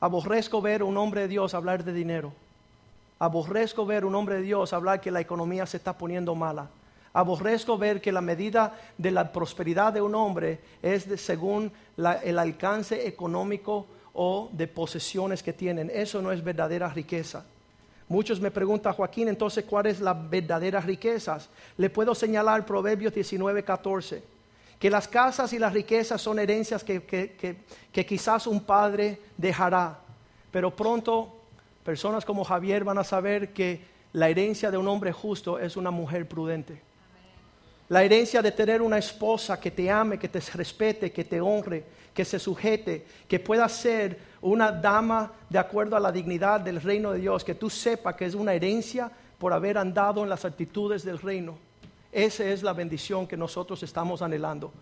Aborrezco 0.00 0.62
ver 0.62 0.82
un 0.82 0.96
hombre 0.96 1.22
de 1.22 1.28
Dios 1.28 1.54
hablar 1.54 1.84
de 1.84 1.92
dinero. 1.92 2.32
Aborrezco 3.18 3.86
ver 3.86 4.04
un 4.04 4.14
hombre 4.14 4.36
de 4.36 4.42
Dios 4.42 4.72
hablar 4.72 5.00
que 5.00 5.10
la 5.10 5.20
economía 5.20 5.66
se 5.66 5.78
está 5.78 5.96
poniendo 5.96 6.34
mala. 6.34 6.68
Aborrezco 7.12 7.78
ver 7.78 8.00
que 8.00 8.12
la 8.12 8.20
medida 8.20 8.74
de 8.98 9.10
la 9.10 9.32
prosperidad 9.32 9.92
de 9.92 10.02
un 10.02 10.14
hombre 10.14 10.60
es 10.82 11.06
según 11.16 11.72
el 12.22 12.38
alcance 12.38 13.06
económico 13.06 13.86
o 14.12 14.50
de 14.52 14.66
posesiones 14.66 15.42
que 15.42 15.54
tienen. 15.54 15.90
Eso 15.92 16.20
no 16.20 16.30
es 16.30 16.44
verdadera 16.44 16.88
riqueza. 16.88 17.44
Muchos 18.08 18.38
me 18.38 18.50
preguntan, 18.50 18.92
Joaquín, 18.92 19.28
entonces, 19.28 19.64
¿cuál 19.64 19.86
es 19.86 20.00
la 20.00 20.12
verdadera 20.12 20.80
riqueza? 20.80 21.38
Le 21.76 21.90
puedo 21.90 22.14
señalar 22.14 22.64
Proverbios 22.64 23.12
19, 23.14 23.64
14 23.64 24.35
que 24.78 24.90
las 24.90 25.08
casas 25.08 25.52
y 25.52 25.58
las 25.58 25.72
riquezas 25.72 26.20
son 26.20 26.38
herencias 26.38 26.84
que, 26.84 28.06
quizás 28.06 28.46
un 28.46 28.60
padre 28.60 29.20
dejará, 29.36 29.98
pero 30.50 30.74
pronto 30.74 31.34
personas 31.84 32.24
como 32.24 32.44
Javier 32.44 32.84
van 32.84 32.98
a 32.98 33.04
saber 33.04 33.52
que 33.52 33.80
la 34.12 34.28
herencia 34.28 34.70
de 34.70 34.76
un 34.76 34.88
hombre 34.88 35.12
justo 35.12 35.58
es 35.58 35.76
una 35.76 35.90
mujer 35.90 36.28
prudente. 36.28 36.80
La 37.88 38.02
herencia 38.02 38.42
de 38.42 38.50
tener 38.50 38.82
una 38.82 38.98
esposa 38.98 39.60
que 39.60 39.70
te 39.70 39.88
ame, 39.90 40.18
que 40.18 40.28
te 40.28 40.40
respete, 40.54 41.12
que 41.12 41.24
te 41.24 41.40
honre, 41.40 41.84
que 42.12 42.24
se 42.24 42.38
sujete, 42.38 43.06
que 43.28 43.38
pueda 43.38 43.68
ser 43.68 44.18
una 44.40 44.72
dama 44.72 45.32
de 45.48 45.58
acuerdo 45.58 45.96
a 45.96 46.00
la 46.00 46.10
dignidad 46.10 46.60
del 46.60 46.82
reino 46.82 47.12
de 47.12 47.20
Dios, 47.20 47.44
que 47.44 47.54
tú 47.54 47.70
sepas 47.70 48.16
que 48.16 48.24
es 48.24 48.34
una 48.34 48.54
herencia 48.54 49.10
por 49.38 49.52
haber 49.52 49.78
andado 49.78 50.24
en 50.24 50.30
las 50.30 50.44
actitudes 50.44 51.04
del 51.04 51.18
reino. 51.18 51.65
Esa 52.16 52.46
es 52.46 52.62
la 52.62 52.72
bendición 52.72 53.26
que 53.26 53.36
nosotros 53.36 53.82
estamos 53.82 54.22
anhelando. 54.22 54.72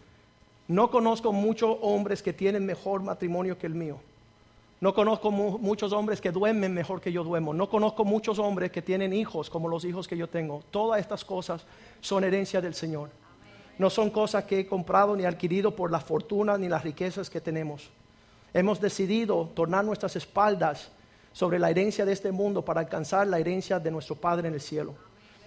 No 0.69 0.89
conozco 0.89 1.33
muchos 1.33 1.77
hombres 1.83 2.23
que 2.23 2.33
tienen 2.33 2.65
mejor 2.65 3.03
matrimonio 3.03 3.59
que 3.59 3.67
el 3.67 3.75
mío. 3.75 3.99
No 4.81 4.95
conozco 4.95 5.33
muchos 5.33 5.93
hombres 5.93 6.21
que 6.21 6.31
duermen 6.31 6.73
mejor 6.73 7.01
que 7.01 7.11
yo 7.11 7.25
duermo. 7.25 7.53
No 7.53 7.69
conozco 7.69 8.05
muchos 8.05 8.39
hombres 8.39 8.71
que 8.71 8.83
tienen 8.83 9.13
hijos 9.13 9.51
como 9.51 9.67
los 9.67 9.85
hijos 9.85 10.07
que 10.07 10.17
yo 10.17 10.29
tengo. 10.29 10.63
Todas 10.71 11.01
estas 11.01 11.25
cosas 11.25 11.67
son 12.01 12.23
herencia 12.23 12.61
del 12.61 12.77
Señor. 12.77 13.11
No 13.79 13.91
son 13.91 14.11
cosas 14.11 14.45
que 14.45 14.61
he 14.61 14.67
comprado 14.69 15.17
ni 15.17 15.25
adquirido 15.25 15.75
por 15.75 15.91
la 15.91 15.99
fortuna 15.99 16.57
ni 16.57 16.69
las 16.69 16.85
riquezas 16.85 17.29
que 17.29 17.41
tenemos. 17.41 17.91
Hemos 18.53 18.81
decidido 18.81 19.51
tornar 19.57 19.85
nuestras 19.85 20.15
espaldas 20.15 20.93
sobre 21.33 21.59
la 21.59 21.69
herencia 21.69 22.05
de 22.05 22.13
este 22.13 22.31
mundo 22.31 22.65
para 22.65 22.79
alcanzar 22.79 23.27
la 23.27 23.41
herencia 23.41 23.81
de 23.81 23.91
nuestro 23.91 24.15
Padre 24.15 24.47
en 24.47 24.55
el 24.55 24.61
cielo. 24.61 24.95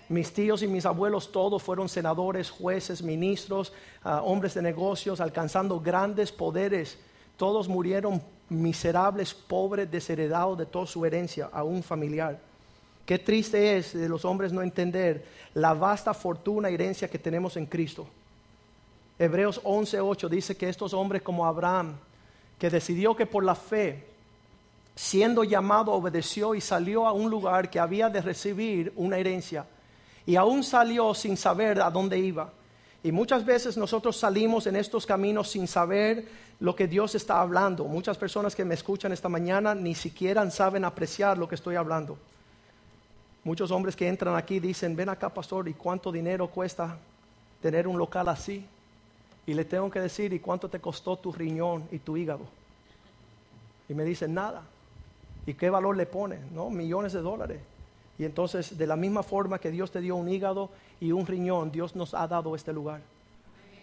Mis 0.09 0.31
tíos 0.31 0.63
y 0.63 0.67
mis 0.67 0.85
abuelos 0.85 1.31
todos 1.33 1.61
fueron 1.61 1.89
senadores, 1.89 2.49
jueces, 2.49 3.03
ministros, 3.03 3.73
ah, 4.03 4.21
hombres 4.23 4.53
de 4.53 4.61
negocios, 4.61 5.19
alcanzando 5.19 5.81
grandes 5.81 6.31
poderes. 6.31 6.97
Todos 7.35 7.67
murieron 7.67 8.21
miserables, 8.47 9.33
pobres, 9.33 9.91
desheredados 9.91 10.57
de 10.57 10.65
toda 10.65 10.85
su 10.85 11.05
herencia, 11.05 11.49
a 11.51 11.63
un 11.63 11.83
familiar. 11.83 12.39
Qué 13.05 13.19
triste 13.19 13.77
es 13.77 13.93
de 13.93 14.07
los 14.07 14.23
hombres 14.23 14.53
no 14.53 14.61
entender 14.61 15.25
la 15.53 15.73
vasta 15.73 16.13
fortuna 16.13 16.71
y 16.71 16.75
herencia 16.75 17.09
que 17.09 17.19
tenemos 17.19 17.57
en 17.57 17.65
Cristo. 17.65 18.07
Hebreos 19.19 19.59
11:8 19.63 20.29
dice 20.29 20.55
que 20.55 20.69
estos 20.69 20.93
hombres 20.93 21.21
como 21.21 21.45
Abraham, 21.45 21.97
que 22.57 22.69
decidió 22.69 23.13
que 23.13 23.25
por 23.25 23.43
la 23.43 23.55
fe, 23.55 24.07
siendo 24.95 25.43
llamado, 25.43 25.91
obedeció 25.91 26.55
y 26.55 26.61
salió 26.61 27.05
a 27.05 27.11
un 27.11 27.29
lugar 27.29 27.69
que 27.69 27.79
había 27.79 28.09
de 28.09 28.21
recibir 28.21 28.93
una 28.95 29.17
herencia 29.17 29.65
y 30.27 30.35
aún 30.35 30.63
salió 30.63 31.15
sin 31.15 31.37
saber 31.37 31.81
a 31.81 31.89
dónde 31.89 32.19
iba. 32.19 32.51
Y 33.01 33.13
muchas 33.13 33.45
veces 33.45 33.77
nosotros 33.77 34.17
salimos 34.17 34.67
en 34.67 34.75
estos 34.75 35.05
caminos 35.05 35.49
sin 35.49 35.67
saber 35.67 36.27
lo 36.59 36.75
que 36.75 36.85
Dios 36.85 37.15
está 37.15 37.39
hablando. 37.39 37.85
Muchas 37.85 38.17
personas 38.17 38.53
que 38.53 38.65
me 38.65 38.75
escuchan 38.75 39.13
esta 39.13 39.29
mañana 39.29 39.73
ni 39.73 39.95
siquiera 39.95 40.47
saben 40.51 40.83
apreciar 40.83 41.37
lo 41.37 41.47
que 41.47 41.55
estoy 41.55 41.77
hablando. 41.77 42.17
Muchos 43.45 43.71
hombres 43.71 43.95
que 43.95 44.05
entran 44.05 44.35
aquí 44.35 44.59
dicen, 44.59 44.97
ven 44.97 45.07
acá 45.07 45.33
pastor, 45.33 45.69
¿y 45.69 45.73
cuánto 45.73 46.11
dinero 46.11 46.49
cuesta 46.49 46.97
tener 47.61 47.87
un 47.87 47.97
local 47.97 48.27
así? 48.27 48.65
Y 49.45 49.53
le 49.53 49.63
tengo 49.63 49.89
que 49.89 50.01
decir, 50.01 50.33
¿y 50.33 50.39
cuánto 50.39 50.67
te 50.67 50.81
costó 50.81 51.15
tu 51.15 51.31
riñón 51.31 51.87
y 51.89 51.99
tu 51.99 52.17
hígado? 52.17 52.45
Y 53.87 53.93
me 53.93 54.03
dicen, 54.03 54.33
nada. 54.33 54.63
¿Y 55.45 55.53
qué 55.53 55.69
valor 55.69 55.95
le 55.95 56.05
pone? 56.05 56.37
No, 56.53 56.69
millones 56.69 57.13
de 57.13 57.21
dólares. 57.21 57.61
Y 58.19 58.25
entonces, 58.25 58.77
de 58.77 58.88
la 58.88 58.95
misma 58.95 59.23
forma 59.23 59.60
que 59.60 59.71
Dios 59.71 59.91
te 59.91 60.01
dio 60.01 60.15
un 60.15 60.27
hígado 60.27 60.69
y 60.99 61.12
un 61.12 61.25
riñón, 61.25 61.71
Dios 61.71 61.95
nos 61.95 62.13
ha 62.13 62.27
dado 62.27 62.56
este 62.56 62.73
lugar. 62.73 63.01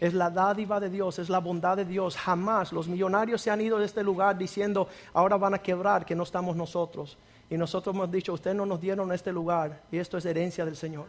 Es 0.01 0.13
la 0.13 0.29
dádiva 0.29 0.81
de 0.81 0.91
Dios, 0.91 1.19
es 1.19 1.29
la 1.29 1.39
bondad 1.39 1.77
de 1.77 1.85
Dios. 1.85 2.17
Jamás 2.17 2.73
los 2.73 2.89
millonarios 2.89 3.41
se 3.41 3.51
han 3.51 3.61
ido 3.61 3.79
de 3.79 3.87
este 3.87 4.03
lugar 4.03 4.37
diciendo, 4.37 4.89
ahora 5.13 5.37
van 5.37 5.55
a 5.55 5.59
quebrar, 5.59 6.05
que 6.05 6.17
no 6.17 6.25
estamos 6.25 6.57
nosotros. 6.57 7.17
Y 7.49 7.57
nosotros 7.57 7.95
hemos 7.95 8.11
dicho, 8.11 8.33
ustedes 8.33 8.57
no 8.57 8.67
nos 8.67 8.81
dieron 8.81 9.13
este 9.13 9.33
lugar 9.33 9.83
y 9.93 9.99
esto 9.99 10.19
es 10.19 10.25
herencia 10.25 10.65
del 10.65 10.77
Señor. 10.77 11.07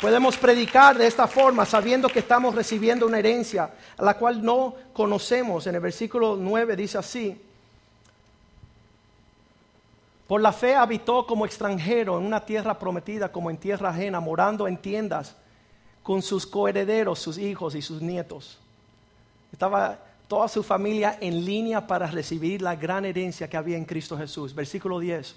Podemos 0.00 0.36
predicar 0.36 0.98
de 0.98 1.06
esta 1.06 1.28
forma 1.28 1.64
sabiendo 1.64 2.08
que 2.08 2.18
estamos 2.18 2.56
recibiendo 2.56 3.06
una 3.06 3.20
herencia 3.20 3.70
la 3.98 4.14
cual 4.14 4.44
no 4.44 4.74
conocemos. 4.92 5.66
En 5.68 5.76
el 5.76 5.80
versículo 5.80 6.36
9 6.36 6.74
dice 6.74 6.98
así, 6.98 7.40
por 10.32 10.40
la 10.40 10.50
fe 10.50 10.74
habitó 10.74 11.26
como 11.26 11.44
extranjero 11.44 12.16
en 12.16 12.24
una 12.24 12.42
tierra 12.42 12.78
prometida 12.78 13.30
como 13.30 13.50
en 13.50 13.58
tierra 13.58 13.90
ajena, 13.90 14.18
morando 14.18 14.66
en 14.66 14.78
tiendas 14.78 15.36
con 16.02 16.22
sus 16.22 16.46
coherederos, 16.46 17.18
sus 17.18 17.36
hijos 17.36 17.74
y 17.74 17.82
sus 17.82 18.00
nietos. 18.00 18.58
Estaba 19.52 19.98
toda 20.28 20.48
su 20.48 20.62
familia 20.62 21.18
en 21.20 21.44
línea 21.44 21.86
para 21.86 22.06
recibir 22.06 22.62
la 22.62 22.74
gran 22.74 23.04
herencia 23.04 23.46
que 23.46 23.58
había 23.58 23.76
en 23.76 23.84
Cristo 23.84 24.16
Jesús. 24.16 24.54
Versículo 24.54 25.00
10. 25.00 25.36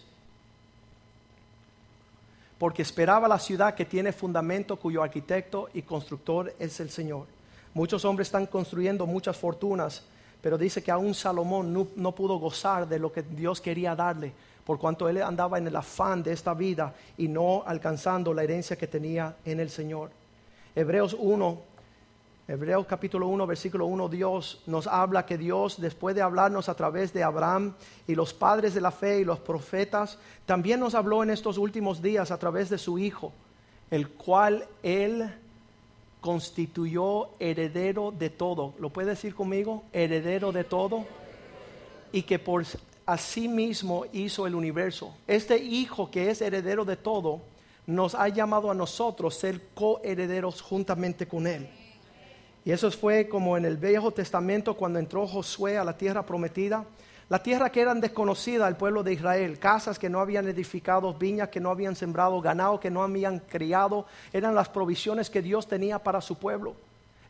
Porque 2.57 2.81
esperaba 2.81 3.27
la 3.27 3.37
ciudad 3.37 3.75
que 3.75 3.83
tiene 3.83 4.13
fundamento, 4.13 4.77
cuyo 4.77 5.03
arquitecto 5.03 5.67
y 5.73 5.81
constructor 5.81 6.55
es 6.57 6.79
el 6.79 6.89
Señor. 6.89 7.25
Muchos 7.73 8.05
hombres 8.05 8.29
están 8.29 8.45
construyendo 8.45 9.05
muchas 9.05 9.35
fortunas, 9.35 10.03
pero 10.39 10.57
dice 10.57 10.81
que 10.81 10.91
aún 10.91 11.13
Salomón 11.13 11.73
no, 11.73 11.85
no 11.97 12.15
pudo 12.15 12.37
gozar 12.37 12.87
de 12.87 12.97
lo 12.97 13.11
que 13.11 13.23
Dios 13.23 13.59
quería 13.59 13.93
darle 13.93 14.31
por 14.65 14.79
cuanto 14.79 15.07
él 15.07 15.21
andaba 15.21 15.57
en 15.57 15.67
el 15.67 15.75
afán 15.75 16.23
de 16.23 16.33
esta 16.33 16.53
vida 16.53 16.93
y 17.17 17.27
no 17.27 17.63
alcanzando 17.65 18.33
la 18.33 18.43
herencia 18.43 18.75
que 18.75 18.87
tenía 18.87 19.35
en 19.45 19.59
el 19.59 19.69
Señor. 19.69 20.09
Hebreos 20.75 21.15
1, 21.17 21.57
Hebreos 22.47 22.85
capítulo 22.87 23.27
1, 23.27 23.47
versículo 23.47 23.85
1, 23.85 24.09
Dios 24.09 24.61
nos 24.65 24.87
habla 24.87 25.25
que 25.25 25.37
Dios, 25.37 25.79
después 25.79 26.15
de 26.15 26.21
hablarnos 26.21 26.67
a 26.67 26.75
través 26.75 27.13
de 27.13 27.23
Abraham 27.23 27.73
y 28.07 28.15
los 28.15 28.33
padres 28.33 28.73
de 28.73 28.81
la 28.81 28.91
fe 28.91 29.19
y 29.19 29.23
los 29.23 29.39
profetas, 29.39 30.17
también 30.45 30.79
nos 30.79 30.95
habló 30.95 31.23
en 31.23 31.29
estos 31.29 31.57
últimos 31.57 32.01
días 32.01 32.31
a 32.31 32.37
través 32.37 32.69
de 32.69 32.77
su 32.77 32.97
Hijo, 32.97 33.33
el 33.91 34.09
cual 34.09 34.67
Él 34.81 35.31
constituyó 36.21 37.29
heredero 37.39 38.11
de 38.11 38.31
todo. 38.31 38.73
¿Lo 38.79 38.89
puede 38.89 39.09
decir 39.09 39.35
conmigo? 39.35 39.83
Heredero 39.93 40.51
de 40.51 40.63
todo. 40.63 41.05
Y 42.11 42.23
que 42.23 42.39
por 42.39 42.65
asimismo 43.05 44.05
hizo 44.11 44.47
el 44.47 44.55
universo. 44.55 45.15
Este 45.27 45.57
Hijo 45.57 46.09
que 46.09 46.29
es 46.29 46.41
heredero 46.41 46.85
de 46.85 46.97
todo, 46.97 47.41
nos 47.87 48.15
ha 48.15 48.27
llamado 48.29 48.71
a 48.71 48.75
nosotros 48.75 49.35
ser 49.35 49.61
coherederos 49.73 50.61
juntamente 50.61 51.27
con 51.27 51.45
Él. 51.47 51.69
Y 52.63 52.71
eso 52.71 52.89
fue 52.89 53.27
como 53.27 53.57
en 53.57 53.65
el 53.65 53.77
Viejo 53.77 54.11
Testamento 54.11 54.75
cuando 54.75 54.97
entró 54.97 55.27
Josué 55.27 55.77
a 55.77 55.83
la 55.83 55.97
tierra 55.97 56.25
prometida. 56.25 56.83
La 57.29 57.41
tierra 57.41 57.71
que 57.71 57.81
eran 57.81 58.01
desconocida 58.01 58.65
al 58.65 58.77
pueblo 58.77 59.03
de 59.03 59.13
Israel, 59.13 59.59
casas 59.59 59.99
que 59.99 60.09
no 60.09 60.19
habían 60.19 60.47
edificado, 60.47 61.13
viñas 61.13 61.49
que 61.49 61.59
no 61.59 61.69
habían 61.69 61.95
sembrado, 61.95 62.39
ganado 62.41 62.79
que 62.79 62.91
no 62.91 63.03
habían 63.03 63.39
criado, 63.39 64.05
eran 64.33 64.55
las 64.55 64.69
provisiones 64.69 65.29
que 65.29 65.41
Dios 65.41 65.67
tenía 65.67 65.99
para 65.99 66.21
su 66.21 66.37
pueblo. 66.37 66.75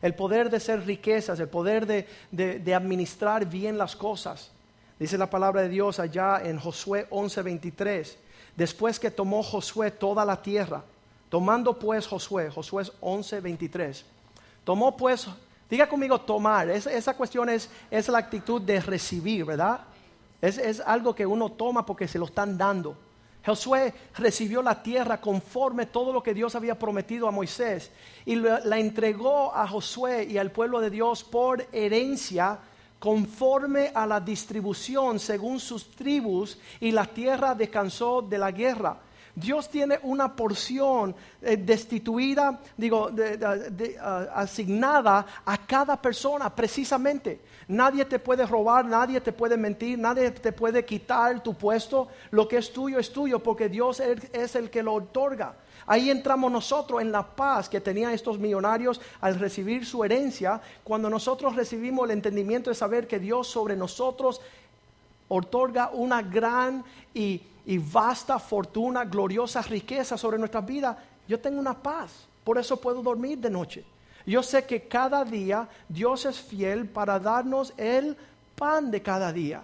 El 0.02 0.14
poder 0.14 0.50
de 0.50 0.60
ser 0.60 0.84
riquezas, 0.86 1.40
el 1.40 1.48
poder 1.48 1.86
de, 1.86 2.06
de 2.30 2.74
administrar 2.74 3.46
bien 3.46 3.78
las 3.78 3.96
cosas. 3.96 4.52
Dice 4.98 5.18
la 5.18 5.28
palabra 5.28 5.62
de 5.62 5.68
Dios 5.68 6.00
allá 6.00 6.40
en 6.42 6.58
Josué 6.58 7.06
11:23. 7.10 8.16
Después 8.56 8.98
que 8.98 9.10
tomó 9.10 9.42
Josué 9.42 9.90
toda 9.90 10.24
la 10.24 10.40
tierra, 10.40 10.82
tomando 11.28 11.78
pues 11.78 12.06
Josué, 12.06 12.50
Josué 12.50 12.84
11:23. 13.00 14.04
Tomó 14.64 14.96
pues, 14.96 15.28
diga 15.68 15.86
conmigo 15.88 16.20
tomar, 16.22 16.70
esa 16.70 17.14
cuestión 17.14 17.50
es, 17.50 17.68
es 17.90 18.08
la 18.08 18.18
actitud 18.18 18.60
de 18.62 18.80
recibir, 18.80 19.44
¿verdad? 19.44 19.80
Es, 20.40 20.56
es 20.56 20.80
algo 20.80 21.14
que 21.14 21.26
uno 21.26 21.52
toma 21.52 21.84
porque 21.84 22.08
se 22.08 22.18
lo 22.18 22.24
están 22.24 22.56
dando. 22.56 22.96
Josué 23.44 23.94
recibió 24.16 24.60
la 24.60 24.82
tierra 24.82 25.20
conforme 25.20 25.86
todo 25.86 26.12
lo 26.12 26.22
que 26.22 26.34
Dios 26.34 26.56
había 26.56 26.76
prometido 26.76 27.28
a 27.28 27.30
Moisés 27.30 27.92
y 28.24 28.34
la 28.34 28.78
entregó 28.78 29.54
a 29.54 29.68
Josué 29.68 30.24
y 30.24 30.38
al 30.38 30.50
pueblo 30.50 30.80
de 30.80 30.90
Dios 30.90 31.22
por 31.22 31.64
herencia 31.70 32.58
conforme 32.98 33.90
a 33.94 34.06
la 34.06 34.20
distribución 34.20 35.18
según 35.18 35.60
sus 35.60 35.90
tribus 35.90 36.58
y 36.80 36.92
la 36.92 37.06
tierra 37.06 37.54
descansó 37.54 38.22
de 38.22 38.38
la 38.38 38.50
guerra. 38.50 38.98
Dios 39.36 39.68
tiene 39.68 39.98
una 40.02 40.34
porción 40.34 41.14
eh, 41.42 41.58
destituida, 41.58 42.58
digo, 42.74 43.10
ah, 44.00 44.26
asignada 44.34 45.26
a 45.44 45.58
cada 45.58 46.00
persona 46.00 46.48
precisamente. 46.48 47.42
Nadie 47.68 48.06
te 48.06 48.18
puede 48.18 48.46
robar, 48.46 48.86
nadie 48.86 49.20
te 49.20 49.32
puede 49.32 49.58
mentir, 49.58 49.98
nadie 49.98 50.30
te 50.30 50.52
puede 50.52 50.86
quitar 50.86 51.42
tu 51.42 51.52
puesto. 51.52 52.08
Lo 52.30 52.48
que 52.48 52.56
es 52.56 52.72
tuyo 52.72 52.98
es 52.98 53.12
tuyo 53.12 53.42
porque 53.42 53.68
Dios 53.68 54.00
es 54.00 54.56
el 54.56 54.70
que 54.70 54.82
lo 54.82 54.94
otorga. 54.94 55.54
Ahí 55.86 56.10
entramos 56.10 56.50
nosotros 56.50 57.00
en 57.00 57.12
la 57.12 57.22
paz 57.22 57.68
que 57.68 57.80
tenían 57.80 58.12
estos 58.12 58.38
millonarios 58.38 59.00
al 59.20 59.38
recibir 59.38 59.86
su 59.86 60.02
herencia, 60.02 60.60
cuando 60.82 61.08
nosotros 61.08 61.54
recibimos 61.54 62.06
el 62.06 62.10
entendimiento 62.10 62.70
de 62.70 62.74
saber 62.74 63.06
que 63.06 63.20
Dios 63.20 63.46
sobre 63.46 63.76
nosotros 63.76 64.40
otorga 65.28 65.90
una 65.92 66.22
gran 66.22 66.84
y, 67.14 67.40
vasta 67.92 68.38
fortuna, 68.38 69.04
gloriosa 69.04 69.62
riqueza 69.62 70.18
sobre 70.18 70.38
nuestras 70.38 70.66
vidas. 70.66 70.96
Yo 71.28 71.38
tengo 71.38 71.60
una 71.60 71.74
paz, 71.74 72.26
por 72.42 72.58
eso 72.58 72.80
puedo 72.80 73.02
dormir 73.02 73.38
de 73.38 73.50
noche. 73.50 73.84
Yo 74.26 74.42
sé 74.42 74.64
que 74.64 74.88
cada 74.88 75.24
día 75.24 75.68
Dios 75.88 76.26
es 76.26 76.40
fiel 76.40 76.86
para 76.86 77.20
darnos 77.20 77.72
el 77.76 78.16
pan 78.56 78.90
de 78.90 79.02
cada 79.02 79.32
día. 79.32 79.62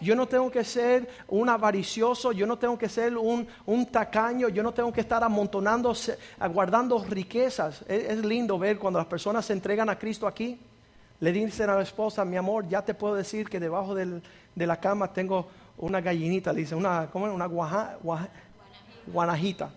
Yo 0.00 0.16
no 0.16 0.26
tengo 0.26 0.50
que 0.50 0.64
ser 0.64 1.08
un 1.28 1.48
avaricioso, 1.48 2.32
yo 2.32 2.46
no 2.46 2.58
tengo 2.58 2.78
que 2.78 2.88
ser 2.88 3.16
un, 3.16 3.46
tacaño, 3.90 4.48
yo 4.48 4.62
no 4.62 4.72
tengo 4.72 4.92
que 4.92 5.00
estar 5.00 5.22
amontonando, 5.22 5.94
aguardando 6.38 7.04
riquezas. 7.08 7.84
Es, 7.86 8.18
lindo 8.24 8.58
ver 8.58 8.78
cuando 8.78 8.98
las 8.98 9.06
personas 9.06 9.44
se 9.44 9.52
entregan 9.52 9.88
a 9.88 9.98
Cristo 9.98 10.26
aquí. 10.26 10.58
Le 11.20 11.32
dicen 11.32 11.68
a 11.68 11.74
la 11.74 11.82
esposa, 11.82 12.24
mi 12.24 12.36
amor, 12.36 12.66
ya 12.68 12.82
te 12.82 12.94
puedo 12.94 13.14
decir 13.14 13.48
que 13.48 13.60
debajo 13.60 13.94
de 13.94 14.22
la 14.54 14.80
cama 14.80 15.12
tengo 15.12 15.48
una 15.80 16.00
gallinita, 16.00 16.52
le 16.52 16.60
dice, 16.60 16.74
una, 16.74 17.08
¿cómo 17.10 17.26
es? 17.26 17.34
Una 17.34 17.48
guanajita. 19.06 19.70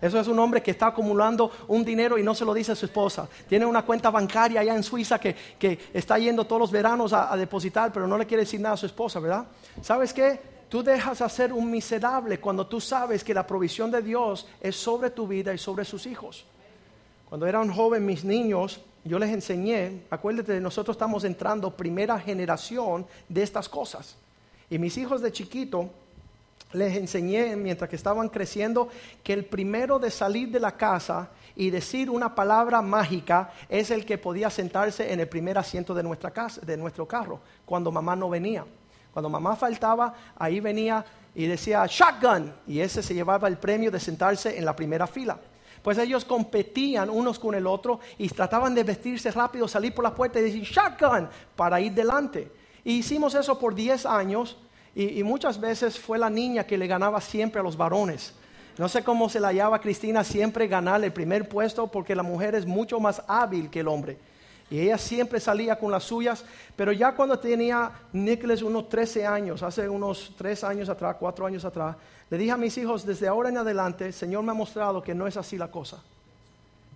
Eso 0.00 0.18
es 0.18 0.28
un 0.28 0.38
hombre 0.38 0.62
que 0.62 0.70
está 0.70 0.86
acumulando 0.88 1.50
un 1.68 1.84
dinero 1.84 2.16
y 2.16 2.22
no 2.22 2.34
se 2.34 2.44
lo 2.44 2.54
dice 2.54 2.72
a 2.72 2.76
su 2.76 2.86
esposa. 2.86 3.28
Tiene 3.48 3.66
una 3.66 3.82
cuenta 3.82 4.10
bancaria 4.10 4.60
allá 4.60 4.74
en 4.74 4.82
Suiza 4.82 5.18
que, 5.18 5.36
está 5.92 6.18
yendo 6.18 6.44
todos 6.44 6.60
los 6.60 6.70
veranos 6.70 7.12
a, 7.12 7.36
depositar, 7.36 7.92
pero 7.92 8.06
no 8.06 8.16
le 8.16 8.26
quiere 8.26 8.44
decir 8.44 8.60
nada 8.60 8.74
a 8.74 8.78
su 8.78 8.86
esposa, 8.86 9.20
¿verdad? 9.20 9.44
¿Sabes 9.82 10.12
qué? 10.12 10.40
Tú 10.70 10.82
dejas 10.82 11.20
hacer 11.20 11.52
un 11.52 11.70
miserable 11.70 12.38
cuando 12.38 12.66
tú 12.66 12.80
sabes 12.80 13.24
que 13.24 13.34
la 13.34 13.46
provisión 13.46 13.90
de 13.90 14.00
Dios 14.00 14.46
es 14.60 14.76
sobre 14.76 15.10
tu 15.10 15.26
vida 15.26 15.52
y 15.52 15.58
sobre 15.58 15.84
sus 15.84 16.06
hijos. 16.06 16.44
Cuando 17.28 17.46
era 17.46 17.60
un 17.60 17.72
joven, 17.72 18.06
mis 18.06 18.24
niños, 18.24 18.80
yo 19.04 19.18
les 19.18 19.30
enseñé, 19.30 20.02
acuérdate, 20.10 20.60
nosotros 20.60 20.94
estamos 20.94 21.24
entrando 21.24 21.76
primera 21.76 22.18
generación 22.18 23.06
de 23.28 23.42
estas 23.42 23.68
cosas. 23.68 24.16
Y 24.70 24.78
mis 24.78 24.96
hijos 24.96 25.20
de 25.20 25.32
chiquito, 25.32 25.90
les 26.72 26.96
enseñé 26.96 27.56
mientras 27.56 27.90
que 27.90 27.96
estaban 27.96 28.28
creciendo 28.28 28.88
que 29.22 29.32
el 29.32 29.44
primero 29.44 29.98
de 29.98 30.10
salir 30.10 30.50
de 30.50 30.60
la 30.60 30.76
casa 30.76 31.30
y 31.56 31.70
decir 31.70 32.08
una 32.08 32.34
palabra 32.34 32.80
mágica 32.80 33.52
es 33.68 33.90
el 33.90 34.04
que 34.04 34.18
podía 34.18 34.50
sentarse 34.50 35.12
en 35.12 35.20
el 35.20 35.28
primer 35.28 35.58
asiento 35.58 35.94
de 35.94 36.02
nuestra 36.02 36.30
casa, 36.30 36.60
de 36.60 36.76
nuestro 36.76 37.06
carro, 37.06 37.40
cuando 37.64 37.90
mamá 37.90 38.14
no 38.14 38.30
venía. 38.30 38.64
Cuando 39.12 39.28
mamá 39.28 39.56
faltaba, 39.56 40.14
ahí 40.36 40.60
venía 40.60 41.04
y 41.34 41.46
decía 41.46 41.84
shotgun 41.86 42.52
y 42.66 42.80
ese 42.80 43.02
se 43.02 43.14
llevaba 43.14 43.48
el 43.48 43.58
premio 43.58 43.90
de 43.90 43.98
sentarse 43.98 44.56
en 44.56 44.64
la 44.64 44.76
primera 44.76 45.06
fila. 45.06 45.38
Pues 45.82 45.98
ellos 45.98 46.24
competían 46.24 47.10
unos 47.10 47.38
con 47.38 47.54
el 47.54 47.66
otro 47.66 48.00
y 48.18 48.28
trataban 48.28 48.74
de 48.74 48.84
vestirse 48.84 49.30
rápido, 49.30 49.66
salir 49.66 49.94
por 49.94 50.04
la 50.04 50.14
puerta 50.14 50.38
y 50.38 50.42
decir 50.42 50.62
shotgun 50.62 51.28
para 51.56 51.80
ir 51.80 51.92
delante. 51.92 52.52
Y 52.84 52.98
hicimos 52.98 53.34
eso 53.34 53.58
por 53.58 53.74
10 53.74 54.06
años 54.06 54.58
y, 54.94 55.22
muchas 55.22 55.60
veces 55.60 55.98
fue 55.98 56.18
la 56.18 56.28
niña 56.28 56.64
que 56.64 56.76
le 56.76 56.86
ganaba 56.86 57.20
siempre 57.20 57.60
a 57.60 57.62
los 57.62 57.76
varones. 57.76 58.34
No 58.76 58.88
sé 58.88 59.04
cómo 59.04 59.28
se 59.28 59.40
la 59.40 59.48
hallaba 59.48 59.80
Cristina 59.80 60.24
siempre 60.24 60.66
ganar 60.66 61.02
el 61.04 61.12
primer 61.12 61.48
puesto 61.48 61.86
porque 61.86 62.14
la 62.14 62.22
mujer 62.22 62.54
es 62.54 62.66
mucho 62.66 62.98
más 62.98 63.22
hábil 63.28 63.70
que 63.70 63.80
el 63.80 63.88
hombre. 63.88 64.18
Y 64.70 64.80
ella 64.80 64.98
siempre 64.98 65.40
salía 65.40 65.76
con 65.76 65.90
las 65.90 66.04
suyas, 66.04 66.44
pero 66.76 66.92
ya 66.92 67.12
cuando 67.12 67.38
tenía 67.38 67.90
Nicholas 68.12 68.62
unos 68.62 68.88
13 68.88 69.26
años, 69.26 69.62
hace 69.62 69.88
unos 69.88 70.32
3 70.36 70.64
años 70.64 70.88
atrás, 70.88 71.16
4 71.18 71.46
años 71.46 71.64
atrás, 71.64 71.96
le 72.30 72.38
dije 72.38 72.52
a 72.52 72.56
mis 72.56 72.78
hijos, 72.78 73.04
desde 73.04 73.26
ahora 73.26 73.48
en 73.48 73.58
adelante, 73.58 74.06
el 74.06 74.12
Señor 74.12 74.44
me 74.44 74.52
ha 74.52 74.54
mostrado 74.54 75.02
que 75.02 75.14
no 75.14 75.26
es 75.26 75.36
así 75.36 75.56
la 75.56 75.70
cosa 75.70 76.02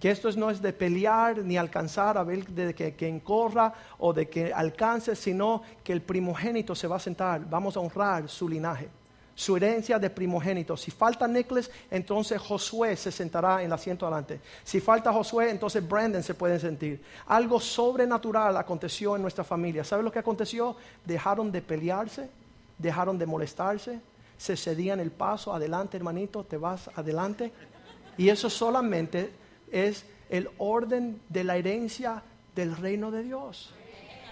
que 0.05 0.11
esto 0.11 0.31
no 0.33 0.51
es 0.51 0.61
de 0.61 0.75
pelear 0.75 1.39
ni 1.39 1.57
alcanzar 1.57 2.19
a 2.19 2.25
ver 2.25 2.47
de 2.49 2.75
que 2.75 2.93
quien 2.93 3.21
corra 3.21 3.73
o 3.97 4.13
de 4.13 4.29
que 4.29 4.53
alcance, 4.53 5.17
sino 5.17 5.63
que 5.83 5.95
el 5.95 6.03
primogénito 6.03 6.75
se 6.75 6.87
va 6.87 6.97
a 6.97 7.01
sentar, 7.01 7.49
vamos 7.49 7.75
a 7.75 7.81
honrar 7.81 8.29
su 8.29 8.47
linaje, 8.47 8.91
su 9.35 9.57
herencia 9.57 9.99
de 9.99 10.11
primogénito. 10.11 10.77
Si 10.77 10.91
falta 10.91 11.27
Nicholas, 11.27 11.71
entonces 11.91 12.39
Josué 12.39 12.99
se 12.99 13.11
sentará 13.11 13.61
en 13.61 13.69
el 13.69 13.73
asiento 13.73 14.05
adelante. 14.05 14.43
Si 14.63 14.79
falta 14.79 15.11
Josué, 15.11 15.49
entonces 15.49 15.89
Brandon 15.89 16.23
se 16.23 16.35
puede 16.35 16.61
sentir. 16.61 17.03
Algo 17.27 17.59
sobrenatural 17.59 18.59
aconteció 18.59 19.17
en 19.17 19.23
nuestra 19.23 19.43
familia. 19.43 19.85
¿Sabe 19.85 20.03
lo 20.03 20.13
que 20.13 20.19
aconteció? 20.19 20.77
Dejaron 21.07 21.51
de 21.51 21.63
pelearse, 21.63 22.29
dejaron 22.77 23.17
de 23.17 23.25
molestarse, 23.25 24.01
se 24.37 24.55
cedían 24.55 25.01
el 25.01 25.13
paso, 25.13 25.55
adelante 25.55 25.97
hermanito, 25.97 26.45
te 26.45 26.59
vas 26.59 26.91
adelante. 26.95 27.51
Y 28.19 28.29
eso 28.29 28.51
solamente 28.51 29.43
es 29.75 30.05
el 30.31 30.49
orden 30.59 31.21
de 31.29 31.45
la 31.45 31.57
herencia 31.57 32.23
del 32.55 32.77
reino 32.77 33.11
de 33.11 33.25
Dios. 33.25 33.75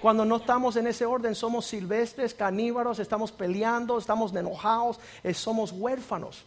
Cuando 0.00 0.24
no 0.24 0.36
estamos 0.36 0.76
en 0.76 0.86
ese 0.86 1.04
orden, 1.04 1.34
somos 1.34 1.66
silvestres, 1.66 2.34
caníbaros, 2.34 2.98
estamos 2.98 3.30
peleando, 3.30 3.98
estamos 3.98 4.34
enojados, 4.34 4.98
eh, 5.22 5.34
somos 5.34 5.72
huérfanos. 5.72 6.44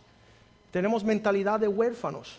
Tenemos 0.72 1.04
mentalidad 1.04 1.60
de 1.60 1.68
huérfanos. 1.68 2.38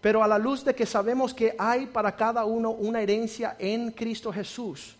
Pero 0.00 0.22
a 0.22 0.28
la 0.28 0.38
luz 0.38 0.64
de 0.64 0.74
que 0.74 0.86
sabemos 0.86 1.34
que 1.34 1.54
hay 1.58 1.86
para 1.86 2.14
cada 2.14 2.44
uno 2.44 2.70
una 2.70 3.00
herencia 3.00 3.56
en 3.58 3.90
Cristo 3.90 4.32
Jesús, 4.32 4.96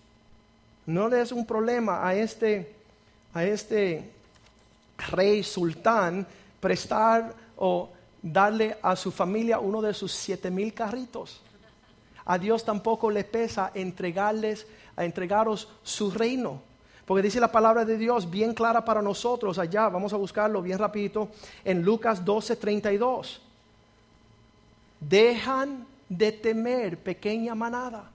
no 0.87 1.09
le 1.09 1.21
es 1.21 1.33
un 1.33 1.45
problema 1.45 2.07
a 2.07 2.15
este, 2.15 2.75
a 3.35 3.45
este 3.45 4.11
rey 5.11 5.43
sultán 5.43 6.27
prestar 6.61 7.35
o 7.57 7.91
darle 8.23 8.77
a 8.83 8.97
su 8.97 9.11
familia 9.11 9.59
uno 9.59 9.81
de 9.81 9.95
sus 9.95 10.13
siete 10.13 10.51
mil 10.51 10.75
carritos. 10.75 11.41
A 12.25 12.39
Dios 12.39 12.65
tampoco 12.65 13.11
le 13.11 13.25
pesa 13.25 13.71
entregarles, 13.75 14.67
a 14.97 15.05
entregaros 15.05 15.69
su 15.83 16.11
reino. 16.11 16.61
Porque 17.07 17.23
dice 17.23 17.41
la 17.41 17.51
palabra 17.51 17.87
de 17.87 17.97
Dios 17.97 18.29
bien 18.31 18.53
clara 18.53 18.85
para 18.85 19.01
nosotros 19.01 19.59
allá, 19.59 19.89
vamos 19.89 20.13
a 20.13 20.19
buscarlo 20.19 20.61
bien 20.61 20.79
rapidito, 20.79 21.31
en 21.65 21.83
Lucas 21.83 22.23
12, 22.23 22.57
32. 22.57 23.41
Dejan 25.01 25.87
de 26.07 26.33
temer, 26.33 26.99
pequeña 26.99 27.55
manada, 27.55 28.11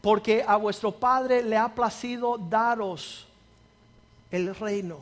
porque 0.00 0.42
a 0.46 0.56
vuestro 0.56 0.92
Padre 0.92 1.42
le 1.42 1.58
ha 1.58 1.68
placido 1.74 2.38
daros 2.38 3.26
el 4.30 4.54
reino. 4.54 5.00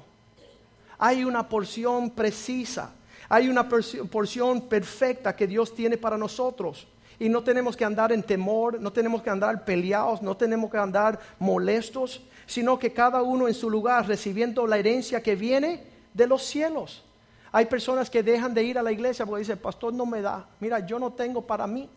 Hay 0.99 1.25
una 1.25 1.49
porción 1.49 2.11
precisa 2.11 2.91
hay 3.35 3.49
una 3.49 3.69
porción 3.69 4.61
perfecta 4.61 5.35
que 5.35 5.49
Dios 5.49 5.75
tiene 5.75 5.97
para 5.97 6.17
nosotros. 6.17 6.87
Y 7.19 7.29
no 7.29 7.43
tenemos 7.43 7.77
que 7.77 7.85
andar 7.85 8.13
en 8.13 8.23
temor, 8.23 8.81
no 8.81 8.93
tenemos 8.93 9.23
que 9.23 9.31
andar 9.31 9.65
peleados, 9.65 10.23
no 10.23 10.37
tenemos 10.37 10.71
que 10.71 10.79
andar 10.79 11.19
molestos. 11.41 12.23
sino 12.47 12.79
que 12.79 12.93
cada 12.93 13.23
uno 13.23 13.49
en 13.49 13.55
su 13.55 13.71
lugar 13.71 14.07
recibiendo 14.07 14.67
la 14.67 14.77
herencia 14.77 15.23
que 15.23 15.35
viene 15.35 15.83
de 16.13 16.27
los 16.27 16.45
cielos. 16.45 17.03
Hay 17.51 17.65
personas 17.65 18.09
que 18.11 18.23
dejan 18.23 18.53
de 18.53 18.63
ir 18.63 18.79
a 18.79 18.83
la 18.83 18.93
iglesia 18.93 19.25
porque 19.25 19.41
dicen, 19.41 19.59
pastor 19.59 19.95
no 19.95 20.05
me 20.05 20.21
da, 20.21 20.47
mira, 20.61 20.87
yo 20.87 20.99
no 20.99 21.11
tengo 21.11 21.41
para 21.41 21.67
mí. 21.67 21.89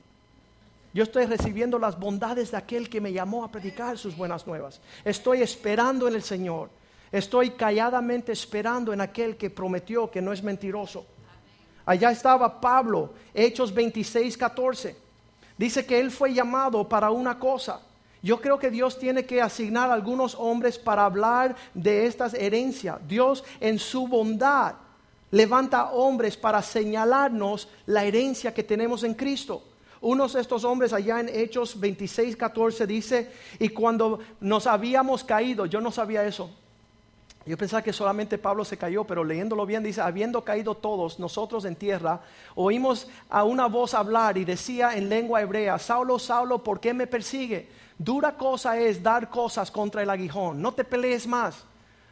Yo 0.93 1.03
estoy 1.03 1.25
recibiendo 1.25 1.77
las 1.77 1.99
bondades 1.99 2.49
de 2.49 2.57
aquel 2.57 2.89
que 2.89 3.01
me 3.01 3.11
llamó 3.11 3.43
a 3.43 3.51
predicar 3.51 3.97
sus 3.97 4.15
buenas 4.15 4.47
nuevas. 4.47 4.79
Estoy 5.03 5.41
esperando 5.41 6.07
en 6.07 6.15
el 6.15 6.23
Señor. 6.23 6.69
Estoy 7.11 7.51
calladamente 7.51 8.31
esperando 8.31 8.93
en 8.93 9.01
aquel 9.01 9.35
que 9.35 9.49
prometió 9.49 10.09
que 10.09 10.21
no 10.21 10.31
es 10.31 10.41
mentiroso. 10.41 11.05
Allá 11.87 12.11
estaba 12.11 12.59
Pablo, 12.59 13.13
Hechos 13.33 13.73
26, 13.73 14.37
14. 14.37 14.93
Dice 15.57 15.85
que 15.85 15.97
él 15.97 16.11
fue 16.11 16.33
llamado 16.33 16.87
para 16.87 17.11
una 17.11 17.39
cosa. 17.39 17.79
Yo 18.21 18.41
creo 18.41 18.59
que 18.59 18.69
Dios 18.69 18.99
tiene 18.99 19.25
que 19.25 19.41
asignar 19.41 19.89
a 19.89 19.93
algunos 19.93 20.35
hombres 20.35 20.77
para 20.77 21.05
hablar 21.05 21.55
de 21.73 22.05
estas 22.05 22.33
herencias. 22.33 22.97
Dios 23.07 23.45
en 23.61 23.79
su 23.79 24.05
bondad 24.05 24.75
levanta 25.31 25.91
hombres 25.91 26.35
para 26.35 26.61
señalarnos 26.61 27.69
la 27.85 28.03
herencia 28.03 28.53
que 28.53 28.63
tenemos 28.63 29.05
en 29.05 29.13
Cristo. 29.13 29.63
Unos 30.01 30.33
de 30.33 30.41
estos 30.41 30.65
hombres 30.65 30.91
allá 30.91 31.21
en 31.21 31.29
Hechos 31.29 31.79
26, 31.79 32.35
14 32.35 32.85
dice, 32.85 33.31
y 33.59 33.69
cuando 33.69 34.19
nos 34.41 34.67
habíamos 34.67 35.23
caído, 35.23 35.65
yo 35.65 35.79
no 35.79 35.93
sabía 35.93 36.25
eso, 36.25 36.51
yo 37.47 37.57
pensaba 37.57 37.81
que 37.81 37.93
solamente 37.93 38.37
Pablo 38.37 38.65
se 38.65 38.77
cayó, 38.77 39.05
pero 39.05 39.23
leyéndolo 39.23 39.65
bien 39.65 39.81
dice, 39.81 40.01
habiendo 40.01 40.43
caído 40.43 40.75
todos 40.75 41.17
nosotros 41.17 41.63
en 41.63 41.77
tierra, 41.77 42.19
oímos 42.55 43.07
a 43.29 43.45
una 43.45 43.67
voz 43.67 43.93
hablar 43.93 44.37
y 44.37 44.43
decía 44.43 44.95
en 44.95 45.07
lengua 45.07 45.41
hebrea, 45.41 45.79
Saulo, 45.79 46.19
Saulo, 46.19 46.61
¿por 46.61 46.79
qué 46.79 46.93
me 46.93 47.07
persigue? 47.07 47.69
Dura 47.97 48.33
cosa 48.33 48.77
es 48.77 49.01
dar 49.01 49.29
cosas 49.29 49.71
contra 49.71 50.03
el 50.03 50.09
aguijón, 50.09 50.61
no 50.61 50.73
te 50.73 50.83
pelees 50.83 51.25
más, 51.25 51.63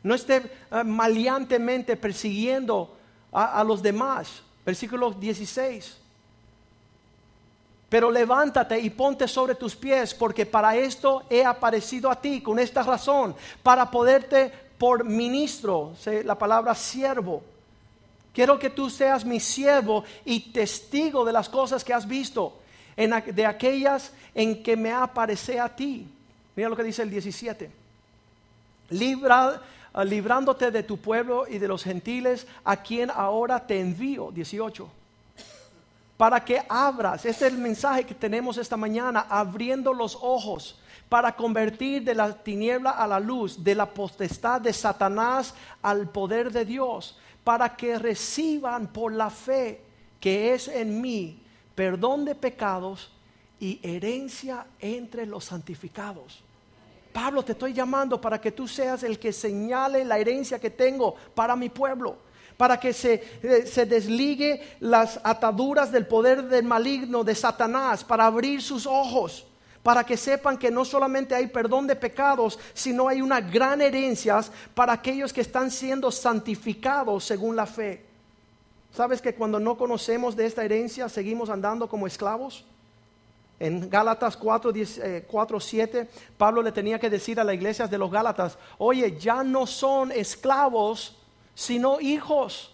no 0.03 0.15
estés 0.15 0.45
uh, 0.71 0.85
maleantemente 0.85 1.97
persiguiendo 1.97 2.95
a, 3.31 3.59
a 3.59 3.63
los 3.63 3.81
demás. 3.81 4.41
Versículo 4.65 5.11
16. 5.11 5.97
Pero 7.89 8.09
levántate 8.09 8.79
y 8.79 8.89
ponte 8.89 9.27
sobre 9.27 9.53
tus 9.53 9.75
pies, 9.75 10.13
porque 10.13 10.45
para 10.45 10.75
esto 10.75 11.23
he 11.29 11.45
aparecido 11.45 12.09
a 12.09 12.19
ti, 12.19 12.41
con 12.41 12.57
esta 12.57 12.81
razón, 12.81 13.35
para 13.61 13.91
poderte 13.91 14.64
por 14.77 15.03
ministro, 15.03 15.93
la 16.23 16.37
palabra 16.37 16.75
siervo. 16.75 17.43
Quiero 18.33 18.59
que 18.59 18.69
tú 18.69 18.89
seas 18.89 19.23
mi 19.23 19.39
siervo 19.39 20.03
y 20.25 20.51
testigo 20.51 21.23
de 21.23 21.31
las 21.31 21.47
cosas 21.47 21.83
que 21.83 21.93
has 21.93 22.07
visto, 22.07 22.53
de 22.95 23.45
aquellas 23.45 24.11
en 24.33 24.61
que 24.61 24.75
me 24.75 24.91
aparece 24.91 25.59
a 25.59 25.73
ti. 25.73 26.07
Mira 26.55 26.69
lo 26.69 26.75
que 26.75 26.83
dice 26.83 27.01
el 27.01 27.09
17. 27.09 27.69
Libra, 28.89 29.61
ah, 29.93 30.03
librándote 30.03 30.71
de 30.71 30.83
tu 30.83 30.97
pueblo 30.97 31.47
y 31.47 31.57
de 31.57 31.67
los 31.67 31.83
gentiles, 31.83 32.45
a 32.63 32.77
quien 32.77 33.09
ahora 33.09 33.65
te 33.65 33.79
envío. 33.79 34.31
18 34.31 34.89
para 36.17 36.43
que 36.43 36.61
abras, 36.69 37.25
este 37.25 37.47
es 37.47 37.53
el 37.53 37.59
mensaje 37.59 38.05
que 38.05 38.15
tenemos 38.15 38.57
esta 38.57 38.77
mañana, 38.77 39.25
abriendo 39.29 39.93
los 39.93 40.17
ojos 40.21 40.77
para 41.09 41.35
convertir 41.35 42.03
de 42.03 42.15
la 42.15 42.33
tiniebla 42.33 42.91
a 42.91 43.07
la 43.07 43.19
luz, 43.19 43.63
de 43.63 43.75
la 43.75 43.85
potestad 43.85 44.61
de 44.61 44.73
Satanás 44.73 45.53
al 45.81 46.09
poder 46.09 46.51
de 46.51 46.65
Dios, 46.65 47.17
para 47.43 47.75
que 47.75 47.99
reciban 47.99 48.87
por 48.87 49.13
la 49.13 49.29
fe 49.29 49.81
que 50.19 50.53
es 50.53 50.67
en 50.67 50.99
mí 51.01 51.41
perdón 51.75 52.25
de 52.25 52.35
pecados 52.35 53.11
y 53.59 53.79
herencia 53.83 54.65
entre 54.79 55.25
los 55.25 55.45
santificados. 55.45 56.41
Pablo, 57.13 57.43
te 57.43 57.51
estoy 57.51 57.73
llamando 57.73 58.19
para 58.19 58.41
que 58.41 58.51
tú 58.51 58.67
seas 58.67 59.03
el 59.03 59.19
que 59.19 59.31
señale 59.31 60.03
la 60.03 60.17
herencia 60.17 60.59
que 60.59 60.69
tengo 60.69 61.15
para 61.35 61.55
mi 61.55 61.69
pueblo 61.69 62.17
para 62.57 62.79
que 62.79 62.93
se, 62.93 63.21
eh, 63.43 63.65
se, 63.65 63.85
desligue 63.85 64.77
las 64.79 65.19
ataduras 65.25 65.91
del 65.91 66.07
poder 66.07 66.43
del 66.43 66.63
maligno 66.63 67.21
de 67.21 67.35
Satanás, 67.35 68.01
para 68.01 68.27
abrir 68.27 68.61
sus 68.61 68.85
ojos 68.85 69.45
para 69.85 70.03
que 70.03 70.17
sepan 70.17 70.57
que 70.57 70.71
no 70.71 70.83
solamente 70.83 71.35
hay 71.35 71.45
perdón 71.45 71.85
de 71.85 71.95
pecados, 71.95 72.57
sino 72.73 73.07
hay 73.07 73.21
una 73.21 73.39
gran 73.39 73.81
herencia 73.81 74.41
para 74.73 74.93
aquellos 74.93 75.31
que 75.31 75.41
están 75.41 75.69
siendo 75.69 76.11
santificados 76.11 77.23
según 77.23 77.55
la 77.55 77.67
fe. 77.67 78.03
¿Sabes 78.91 79.21
que 79.21 79.35
cuando 79.35 79.59
no 79.59 79.77
conocemos 79.77 80.35
de 80.35 80.47
esta 80.47 80.65
herencia 80.65 81.07
seguimos 81.07 81.51
andando 81.51 81.87
como 81.87 82.07
esclavos? 82.07 82.65
En 83.59 83.87
Gálatas 83.87 84.35
4, 84.35 84.73
7, 84.73 85.99
eh, 85.99 86.09
Pablo 86.35 86.63
le 86.63 86.71
tenía 86.71 86.97
que 86.97 87.11
decir 87.11 87.39
a 87.39 87.43
las 87.43 87.53
iglesias 87.53 87.87
de 87.91 87.99
los 87.99 88.09
Gálatas, 88.09 88.57
oye, 88.79 89.19
ya 89.19 89.43
no 89.43 89.67
son 89.67 90.11
esclavos, 90.11 91.15
sino 91.53 92.01
hijos. 92.01 92.71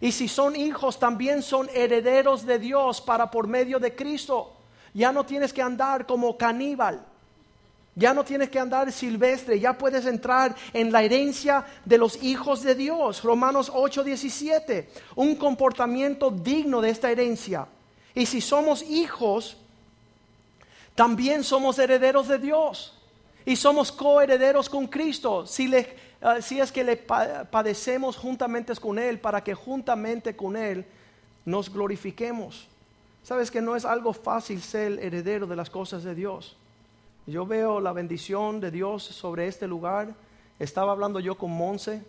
Y 0.00 0.12
si 0.12 0.28
son 0.28 0.54
hijos, 0.54 1.00
también 1.00 1.42
son 1.42 1.68
herederos 1.74 2.46
de 2.46 2.60
Dios 2.60 3.00
para 3.00 3.28
por 3.28 3.48
medio 3.48 3.80
de 3.80 3.96
Cristo. 3.96 4.52
Ya 4.94 5.12
no 5.12 5.24
tienes 5.24 5.52
que 5.52 5.62
andar 5.62 6.06
como 6.06 6.36
caníbal. 6.36 7.04
Ya 7.98 8.14
no 8.14 8.24
tienes 8.24 8.48
que 8.48 8.60
andar 8.60 8.92
silvestre, 8.92 9.58
ya 9.58 9.76
puedes 9.76 10.06
entrar 10.06 10.54
en 10.72 10.92
la 10.92 11.02
herencia 11.02 11.64
de 11.84 11.98
los 11.98 12.22
hijos 12.22 12.62
de 12.62 12.76
Dios. 12.76 13.24
Romanos 13.24 13.72
8:17, 13.74 14.88
un 15.16 15.34
comportamiento 15.34 16.30
digno 16.30 16.80
de 16.80 16.90
esta 16.90 17.10
herencia. 17.10 17.66
Y 18.14 18.26
si 18.26 18.40
somos 18.40 18.82
hijos, 18.82 19.56
también 20.94 21.42
somos 21.42 21.78
herederos 21.80 22.28
de 22.28 22.38
Dios. 22.38 22.94
Y 23.44 23.56
somos 23.56 23.90
coherederos 23.90 24.68
con 24.68 24.86
Cristo. 24.86 25.46
Si, 25.46 25.68
ah, 26.22 26.38
es 26.38 26.72
que 26.72 26.84
le 26.84 26.96
padecemos 26.96 28.16
juntamente 28.16 28.76
con 28.76 28.98
Él, 28.98 29.18
para 29.18 29.42
que 29.42 29.54
juntamente 29.54 30.36
con 30.36 30.56
Él 30.56 30.84
nos 31.44 31.72
glorifiquemos. 31.72 32.68
Sabes 33.28 33.50
que 33.50 33.60
no 33.60 33.76
es 33.76 33.84
algo 33.84 34.14
fácil 34.14 34.62
ser 34.62 34.92
heredero 35.04 35.46
de 35.46 35.54
las 35.54 35.68
cosas 35.68 36.02
de 36.02 36.14
Dios. 36.14 36.56
Yo 37.26 37.44
veo 37.44 37.78
la 37.78 37.92
bendición 37.92 38.58
de 38.58 38.70
Dios 38.70 39.02
sobre 39.02 39.46
este 39.48 39.68
lugar. 39.68 40.14
Estaba 40.58 40.92
hablando 40.92 41.20
yo 41.20 41.36
con 41.36 41.50
Monse 41.50 42.02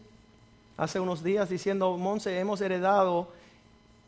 hace 0.77 0.97
unos 0.97 1.21
días 1.21 1.49
diciendo, 1.49 1.97
Monse, 1.97 2.39
hemos 2.39 2.61
heredado 2.61 3.27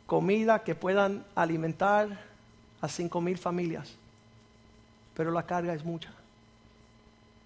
comida 0.06 0.64
que 0.64 0.74
puedan 0.74 1.26
alimentar 1.36 2.18
a 2.80 2.88
cinco 2.88 3.20
mil 3.20 3.38
familias, 3.38 3.94
pero 5.14 5.32
la 5.32 5.44
carga 5.44 5.74
es 5.74 5.84
mucha. 5.84 6.14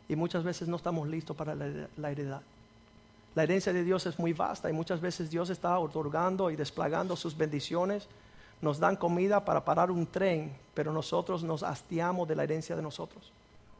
Y 0.08 0.16
muchas 0.16 0.44
veces 0.44 0.68
no 0.68 0.76
estamos 0.76 1.08
listos 1.08 1.36
para 1.36 1.56
la, 1.56 1.88
la 1.98 2.12
heredad. 2.12 2.42
La 3.34 3.42
herencia 3.42 3.74
de 3.74 3.84
Dios 3.84 4.06
es 4.06 4.20
muy 4.20 4.34
vasta 4.34 4.70
y 4.70 4.74
muchas 4.74 5.02
veces 5.02 5.32
Dios 5.32 5.50
está 5.50 5.80
otorgando 5.80 6.52
y 6.52 6.56
desplegando 6.56 7.16
sus 7.16 7.36
bendiciones 7.36 8.08
nos 8.62 8.80
dan 8.80 8.96
comida 8.96 9.44
para 9.44 9.64
parar 9.64 9.92
un 9.92 10.06
tren, 10.08 10.56
pero 10.74 10.92
nosotros 10.92 11.44
nos 11.44 11.64
hastiamos 11.64 12.28
de 12.28 12.36
la 12.36 12.44
herencia 12.44 12.76
de 12.76 12.82
nosotros. 12.82 13.32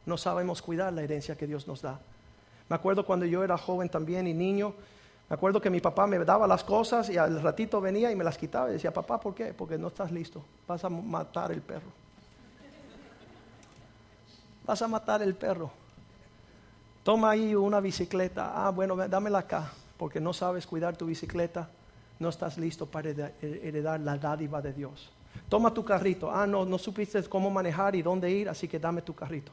No 0.04 0.16
sabemos 0.16 0.62
cuidar 0.62 0.92
la 0.92 1.02
herencia 1.02 1.36
que 1.36 1.46
Dios 1.46 1.66
nos 1.66 1.82
da. 1.82 1.98
Me 2.68 2.76
acuerdo 2.76 3.04
cuando 3.04 3.26
yo 3.26 3.42
era 3.42 3.56
joven 3.58 3.88
también 3.88 4.26
y 4.26 4.34
niño, 4.34 4.74
me 5.28 5.34
acuerdo 5.34 5.60
que 5.60 5.70
mi 5.70 5.80
papá 5.80 6.06
me 6.06 6.18
daba 6.18 6.46
las 6.46 6.62
cosas 6.62 7.10
y 7.10 7.16
al 7.16 7.42
ratito 7.42 7.80
venía 7.80 8.12
y 8.12 8.16
me 8.16 8.22
las 8.22 8.38
quitaba 8.38 8.70
y 8.70 8.74
decía, 8.74 8.92
papá, 8.92 9.18
¿por 9.18 9.34
qué? 9.34 9.52
Porque 9.52 9.76
no 9.76 9.88
estás 9.88 10.12
listo, 10.12 10.44
vas 10.68 10.84
a 10.84 10.88
matar 10.88 11.50
el 11.50 11.62
perro. 11.62 11.90
Vas 14.64 14.82
a 14.82 14.88
matar 14.88 15.22
el 15.22 15.34
perro. 15.34 15.70
Toma 17.02 17.30
ahí 17.30 17.54
una 17.54 17.78
bicicleta. 17.78 18.66
Ah, 18.66 18.70
bueno, 18.70 18.96
dámela 18.96 19.38
acá, 19.38 19.70
porque 19.96 20.20
no 20.20 20.32
sabes 20.32 20.66
cuidar 20.66 20.96
tu 20.96 21.06
bicicleta 21.06 21.68
no 22.18 22.28
estás 22.28 22.56
listo 22.58 22.86
para 22.86 23.10
heredar 23.40 24.00
la 24.00 24.16
dádiva 24.16 24.62
de 24.62 24.72
Dios. 24.72 25.10
Toma 25.48 25.72
tu 25.72 25.84
carrito. 25.84 26.30
Ah, 26.30 26.46
no, 26.46 26.64
no 26.64 26.78
supiste 26.78 27.22
cómo 27.24 27.50
manejar 27.50 27.94
y 27.94 28.02
dónde 28.02 28.30
ir, 28.30 28.48
así 28.48 28.66
que 28.66 28.78
dame 28.78 29.02
tu 29.02 29.14
carrito. 29.14 29.52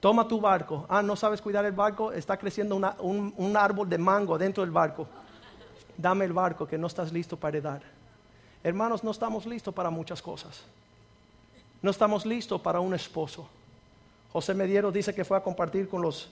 Toma 0.00 0.26
tu 0.26 0.40
barco. 0.40 0.86
Ah, 0.88 1.02
no 1.02 1.14
sabes 1.14 1.40
cuidar 1.40 1.64
el 1.64 1.72
barco, 1.72 2.12
está 2.12 2.36
creciendo 2.36 2.76
un, 2.76 3.34
un 3.36 3.56
árbol 3.56 3.88
de 3.88 3.98
mango 3.98 4.36
dentro 4.36 4.62
del 4.62 4.72
barco. 4.72 5.06
Dame 5.96 6.24
el 6.24 6.32
barco 6.32 6.66
que 6.66 6.78
no 6.78 6.86
estás 6.86 7.12
listo 7.12 7.36
para 7.36 7.58
heredar. 7.58 7.82
Hermanos, 8.62 9.04
no 9.04 9.10
estamos 9.10 9.46
listos 9.46 9.72
para 9.72 9.90
muchas 9.90 10.20
cosas. 10.20 10.62
No 11.82 11.90
estamos 11.90 12.26
listos 12.26 12.60
para 12.60 12.80
un 12.80 12.92
esposo. 12.94 13.48
José 14.32 14.54
Mediero 14.54 14.92
dice 14.92 15.14
que 15.14 15.24
fue 15.24 15.36
a 15.36 15.42
compartir 15.42 15.88
con 15.88 16.02
los, 16.02 16.30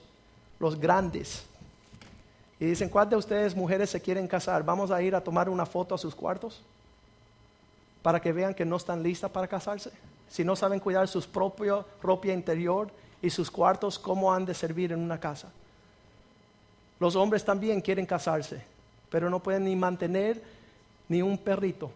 los 0.59 0.79
grandes 0.79 1.45
y 2.59 2.65
dicen, 2.65 2.89
¿cuántas 2.89 3.11
de 3.11 3.17
ustedes 3.17 3.55
mujeres 3.55 3.89
se 3.89 4.01
quieren 4.01 4.27
casar? 4.27 4.63
Vamos 4.63 4.91
a 4.91 5.01
ir 5.01 5.15
a 5.15 5.23
tomar 5.23 5.47
una 5.47 5.65
foto 5.65 5.95
a 5.95 5.97
sus 5.97 6.13
cuartos 6.13 6.61
para 8.01 8.19
que 8.19 8.33
vean 8.33 8.53
que 8.53 8.65
no 8.65 8.75
están 8.75 9.01
listas 9.01 9.31
para 9.31 9.47
casarse. 9.47 9.91
Si 10.29 10.43
no 10.43 10.55
saben 10.55 10.79
cuidar 10.79 11.07
su 11.07 11.21
propia 11.21 12.33
interior 12.33 12.89
y 13.21 13.29
sus 13.29 13.49
cuartos, 13.49 13.97
¿cómo 13.97 14.33
han 14.33 14.45
de 14.45 14.53
servir 14.53 14.91
en 14.91 14.99
una 14.99 15.19
casa? 15.19 15.49
Los 16.99 17.15
hombres 17.15 17.45
también 17.45 17.79
quieren 17.79 18.05
casarse, 18.05 18.61
pero 19.09 19.29
no 19.29 19.39
pueden 19.39 19.63
ni 19.63 19.75
mantener 19.75 20.41
ni 21.07 21.21
un 21.21 21.37
perrito. 21.37 21.89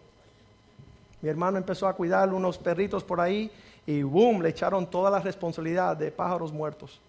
Mi 1.20 1.28
hermano 1.28 1.58
empezó 1.58 1.86
a 1.86 1.94
cuidar 1.94 2.32
unos 2.32 2.56
perritos 2.56 3.04
por 3.04 3.20
ahí 3.20 3.50
y 3.86 4.02
boom, 4.02 4.42
le 4.42 4.48
echaron 4.48 4.86
toda 4.86 5.10
la 5.10 5.20
responsabilidad 5.20 5.96
de 5.96 6.10
pájaros 6.10 6.52
muertos. 6.52 7.00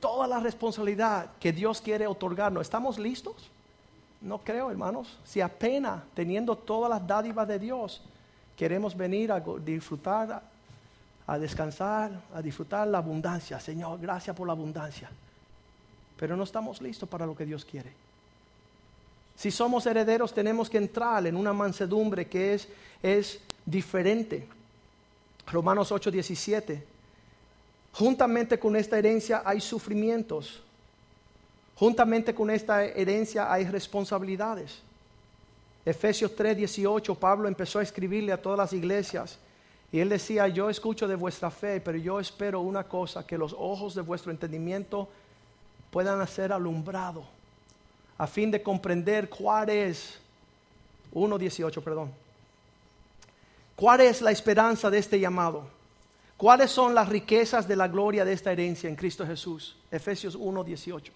Toda 0.00 0.26
la 0.26 0.40
responsabilidad 0.40 1.30
que 1.38 1.52
Dios 1.52 1.80
quiere 1.80 2.06
otorgarnos. 2.06 2.62
¿Estamos 2.62 2.98
listos? 2.98 3.34
No 4.20 4.38
creo, 4.38 4.70
hermanos. 4.70 5.18
Si 5.24 5.40
apenas 5.40 6.02
teniendo 6.14 6.56
todas 6.56 6.90
las 6.90 7.06
dádivas 7.06 7.46
de 7.46 7.58
Dios, 7.58 8.02
queremos 8.56 8.96
venir 8.96 9.30
a 9.30 9.40
disfrutar, 9.40 10.42
a 11.26 11.38
descansar, 11.38 12.10
a 12.34 12.42
disfrutar 12.42 12.88
la 12.88 12.98
abundancia. 12.98 13.60
Señor, 13.60 14.00
gracias 14.00 14.34
por 14.34 14.46
la 14.46 14.52
abundancia. 14.52 15.10
Pero 16.16 16.36
no 16.36 16.44
estamos 16.44 16.82
listos 16.82 17.08
para 17.08 17.24
lo 17.24 17.36
que 17.36 17.46
Dios 17.46 17.64
quiere. 17.64 17.92
Si 19.36 19.50
somos 19.50 19.86
herederos, 19.86 20.34
tenemos 20.34 20.68
que 20.68 20.76
entrar 20.76 21.26
en 21.26 21.34
una 21.36 21.54
mansedumbre 21.54 22.26
que 22.26 22.54
es, 22.54 22.68
es 23.02 23.40
diferente. 23.64 24.46
Romanos 25.46 25.90
8, 25.90 26.10
17. 26.10 26.89
Juntamente 27.92 28.58
con 28.58 28.76
esta 28.76 28.98
herencia 28.98 29.42
hay 29.44 29.60
sufrimientos. 29.60 30.62
Juntamente 31.76 32.34
con 32.34 32.50
esta 32.50 32.84
herencia 32.84 33.52
hay 33.52 33.64
responsabilidades. 33.64 34.82
Efesios 35.84 36.36
3, 36.36 36.56
18, 36.56 37.14
Pablo 37.14 37.48
empezó 37.48 37.78
a 37.78 37.82
escribirle 37.82 38.32
a 38.32 38.40
todas 38.40 38.58
las 38.58 38.72
iglesias 38.72 39.38
y 39.92 39.98
él 39.98 40.08
decía, 40.08 40.46
yo 40.46 40.70
escucho 40.70 41.08
de 41.08 41.16
vuestra 41.16 41.50
fe, 41.50 41.80
pero 41.80 41.98
yo 41.98 42.20
espero 42.20 42.60
una 42.60 42.84
cosa, 42.84 43.26
que 43.26 43.38
los 43.38 43.54
ojos 43.58 43.94
de 43.94 44.02
vuestro 44.02 44.30
entendimiento 44.30 45.08
puedan 45.90 46.24
ser 46.28 46.52
alumbrados, 46.52 47.24
a 48.16 48.26
fin 48.26 48.50
de 48.50 48.62
comprender 48.62 49.28
cuál 49.28 49.70
es, 49.70 50.18
1.18, 51.12 51.82
perdón, 51.82 52.12
cuál 53.74 54.02
es 54.02 54.22
la 54.22 54.30
esperanza 54.30 54.90
de 54.90 54.98
este 54.98 55.18
llamado, 55.18 55.66
cuáles 56.40 56.70
son 56.70 56.94
las 56.94 57.06
riquezas 57.06 57.68
de 57.68 57.76
la 57.76 57.86
gloria 57.86 58.24
de 58.24 58.32
esta 58.32 58.50
herencia 58.50 58.88
en 58.88 58.96
Cristo 58.96 59.26
Jesús, 59.26 59.76
Efesios 59.90 60.38
1.18. 60.38 61.10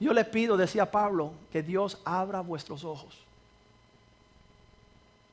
Yo 0.00 0.14
le 0.14 0.24
pido, 0.24 0.56
decía 0.56 0.90
Pablo, 0.90 1.32
que 1.52 1.62
Dios 1.62 1.98
abra 2.02 2.40
vuestros 2.40 2.84
ojos, 2.84 3.18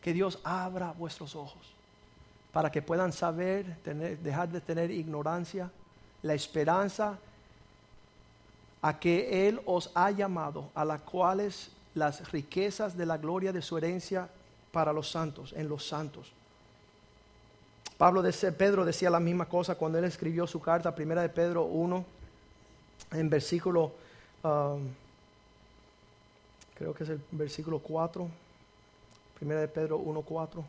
que 0.02 0.12
Dios 0.12 0.40
abra 0.44 0.92
vuestros 0.92 1.38
ojos 1.38 1.74
para 2.52 2.70
que 2.70 2.82
puedan 2.82 3.14
saber, 3.14 3.78
dejar 4.22 4.50
de 4.50 4.60
tener 4.60 4.92
ignorancia, 4.92 5.72
la 6.22 6.34
esperanza 6.34 7.18
a 8.82 9.00
que 9.00 9.48
Él 9.48 9.62
os 9.66 9.90
ha 9.96 10.12
llamado, 10.12 10.70
a 10.76 10.84
las 10.84 11.00
cuales 11.04 11.72
las 11.96 12.30
riquezas 12.30 12.98
de 12.98 13.06
la 13.06 13.16
gloria 13.16 13.54
de 13.54 13.62
su 13.62 13.78
herencia 13.78 14.28
para 14.74 14.92
los 14.92 15.10
santos, 15.10 15.54
en 15.56 15.70
los 15.70 15.88
santos. 15.88 16.34
Pablo 18.00 18.22
decía, 18.22 18.50
Pedro 18.58 18.86
decía 18.86 19.10
la 19.10 19.20
misma 19.20 19.50
cosa 19.50 19.76
cuando 19.76 19.98
él 19.98 20.06
escribió 20.06 20.48
su 20.48 20.62
carta, 20.62 20.96
primera 20.96 21.22
de 21.22 21.28
Pedro 21.28 21.66
1, 21.66 22.06
en 23.12 23.30
versículo, 23.30 23.92
um, 24.42 24.88
creo 26.76 26.94
que 26.94 27.04
es 27.04 27.10
el 27.10 27.22
versículo 27.32 27.80
4, 27.80 28.26
primera 29.38 29.60
de 29.60 29.68
Pedro 29.68 29.98
1, 29.98 30.22
4. 30.22 30.64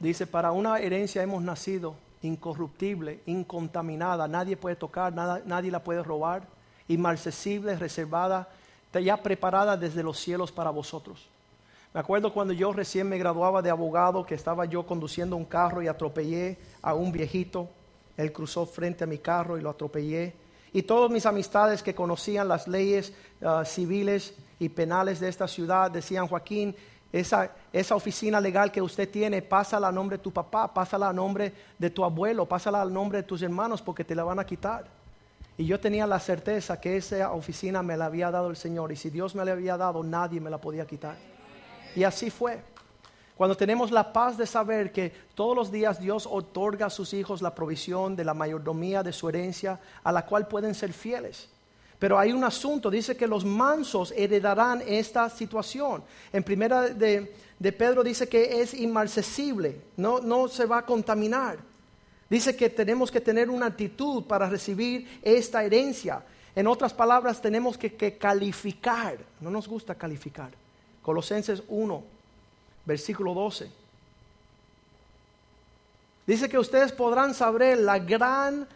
Dice, 0.00 0.26
para 0.26 0.50
una 0.50 0.80
herencia 0.80 1.22
hemos 1.22 1.40
nacido 1.40 1.94
incorruptible, 2.22 3.20
incontaminada, 3.26 4.26
nadie 4.26 4.56
puede 4.56 4.74
tocar, 4.74 5.12
nada, 5.12 5.40
nadie 5.46 5.70
la 5.70 5.84
puede 5.84 6.02
robar, 6.02 6.42
inmarcesible, 6.88 7.76
reservada, 7.76 8.48
ya 8.92 9.16
preparada 9.18 9.76
desde 9.76 10.02
los 10.02 10.18
cielos 10.18 10.50
para 10.50 10.70
vosotros. 10.70 11.28
Me 11.92 11.98
acuerdo 11.98 12.32
cuando 12.32 12.54
yo 12.54 12.72
recién 12.72 13.08
me 13.08 13.18
graduaba 13.18 13.62
de 13.62 13.70
abogado, 13.70 14.24
que 14.24 14.36
estaba 14.36 14.64
yo 14.64 14.86
conduciendo 14.86 15.34
un 15.34 15.44
carro 15.44 15.82
y 15.82 15.88
atropellé 15.88 16.56
a 16.82 16.94
un 16.94 17.10
viejito. 17.10 17.68
Él 18.16 18.32
cruzó 18.32 18.64
frente 18.64 19.02
a 19.02 19.08
mi 19.08 19.18
carro 19.18 19.58
y 19.58 19.60
lo 19.60 19.70
atropellé. 19.70 20.34
Y 20.72 20.82
todas 20.82 21.10
mis 21.10 21.26
amistades 21.26 21.82
que 21.82 21.94
conocían 21.94 22.46
las 22.46 22.68
leyes 22.68 23.12
ah, 23.42 23.64
civiles 23.64 24.34
y 24.60 24.68
penales 24.68 25.18
de 25.18 25.28
esta 25.28 25.48
ciudad 25.48 25.90
decían, 25.90 26.28
Joaquín, 26.28 26.76
esa, 27.12 27.50
esa, 27.72 27.96
oficina 27.96 28.40
legal 28.40 28.70
que 28.70 28.80
usted 28.80 29.10
tiene, 29.10 29.42
pásala 29.42 29.88
a 29.88 29.92
nombre 29.92 30.16
de 30.16 30.22
tu 30.22 30.30
papá, 30.30 30.72
pásala 30.72 31.08
a 31.08 31.12
nombre 31.12 31.52
de 31.76 31.90
tu 31.90 32.04
abuelo, 32.04 32.46
pásala 32.46 32.80
al 32.80 32.92
nombre 32.92 33.18
de 33.18 33.24
tus 33.24 33.42
hermanos 33.42 33.82
porque 33.82 34.04
te 34.04 34.14
la 34.14 34.22
van 34.22 34.38
a 34.38 34.46
quitar. 34.46 34.84
Y 35.58 35.66
yo 35.66 35.80
tenía 35.80 36.06
la 36.06 36.20
certeza 36.20 36.80
que 36.80 36.96
esa 36.96 37.32
oficina 37.32 37.82
me 37.82 37.96
la 37.96 38.06
había 38.06 38.30
dado 38.30 38.48
el 38.48 38.56
Señor 38.56 38.92
y 38.92 38.96
si 38.96 39.10
Dios 39.10 39.34
me 39.34 39.44
la 39.44 39.52
había 39.52 39.76
dado, 39.76 40.04
nadie 40.04 40.40
me 40.40 40.50
la 40.50 40.58
podía 40.58 40.86
quitar. 40.86 41.16
Y 41.96 42.04
así 42.04 42.30
fue. 42.30 42.60
Cuando 43.40 43.56
tenemos 43.56 43.90
la 43.90 44.12
paz 44.12 44.36
de 44.36 44.46
saber 44.46 44.92
que 44.92 45.10
todos 45.34 45.56
los 45.56 45.72
días 45.72 45.98
Dios 45.98 46.28
otorga 46.30 46.84
a 46.84 46.90
sus 46.90 47.14
hijos 47.14 47.40
la 47.40 47.54
provisión 47.54 48.14
de 48.14 48.22
la 48.22 48.34
mayordomía 48.34 49.02
de 49.02 49.14
su 49.14 49.30
herencia 49.30 49.80
a 50.04 50.12
la 50.12 50.26
cual 50.26 50.46
pueden 50.46 50.74
ser 50.74 50.92
fieles. 50.92 51.48
Pero 51.98 52.18
hay 52.18 52.32
un 52.32 52.44
asunto, 52.44 52.90
dice 52.90 53.16
que 53.16 53.26
los 53.26 53.44
mansos 53.44 54.12
heredarán 54.14 54.82
esta 54.86 55.30
situación. 55.30 56.02
En 56.34 56.42
primera 56.42 56.82
de, 56.82 57.32
Pedro 57.58 58.04
dice 58.04 58.28
que 58.28 58.60
es 58.60 58.74
inmarcesible, 58.74 59.80
no, 59.96 60.18
no 60.20 60.46
se 60.46 60.66
va 60.66 60.78
a 60.78 60.84
contaminar. 60.84 61.56
Dice 62.28 62.54
que 62.54 62.68
tenemos 62.68 63.10
que 63.10 63.22
tener 63.22 63.48
una 63.48 63.66
actitud 63.66 64.24
para 64.24 64.50
recibir 64.50 65.18
esta 65.22 65.64
herencia. 65.64 66.22
En 66.54 66.66
otras 66.66 66.92
palabras, 66.92 67.40
tenemos 67.40 67.78
que 67.78 68.18
calificar. 68.18 69.16
No 69.40 69.50
nos 69.50 69.66
gusta 69.66 69.94
calificar. 69.94 70.50
Colosenses 71.02 71.62
1, 71.68 72.04
versículo 72.84 73.34
12. 73.34 73.70
Dice 76.26 76.48
que 76.48 76.58
ustedes 76.58 76.92
podrán 76.92 77.34
saber 77.34 77.78
la 77.78 77.98
gran 77.98 78.68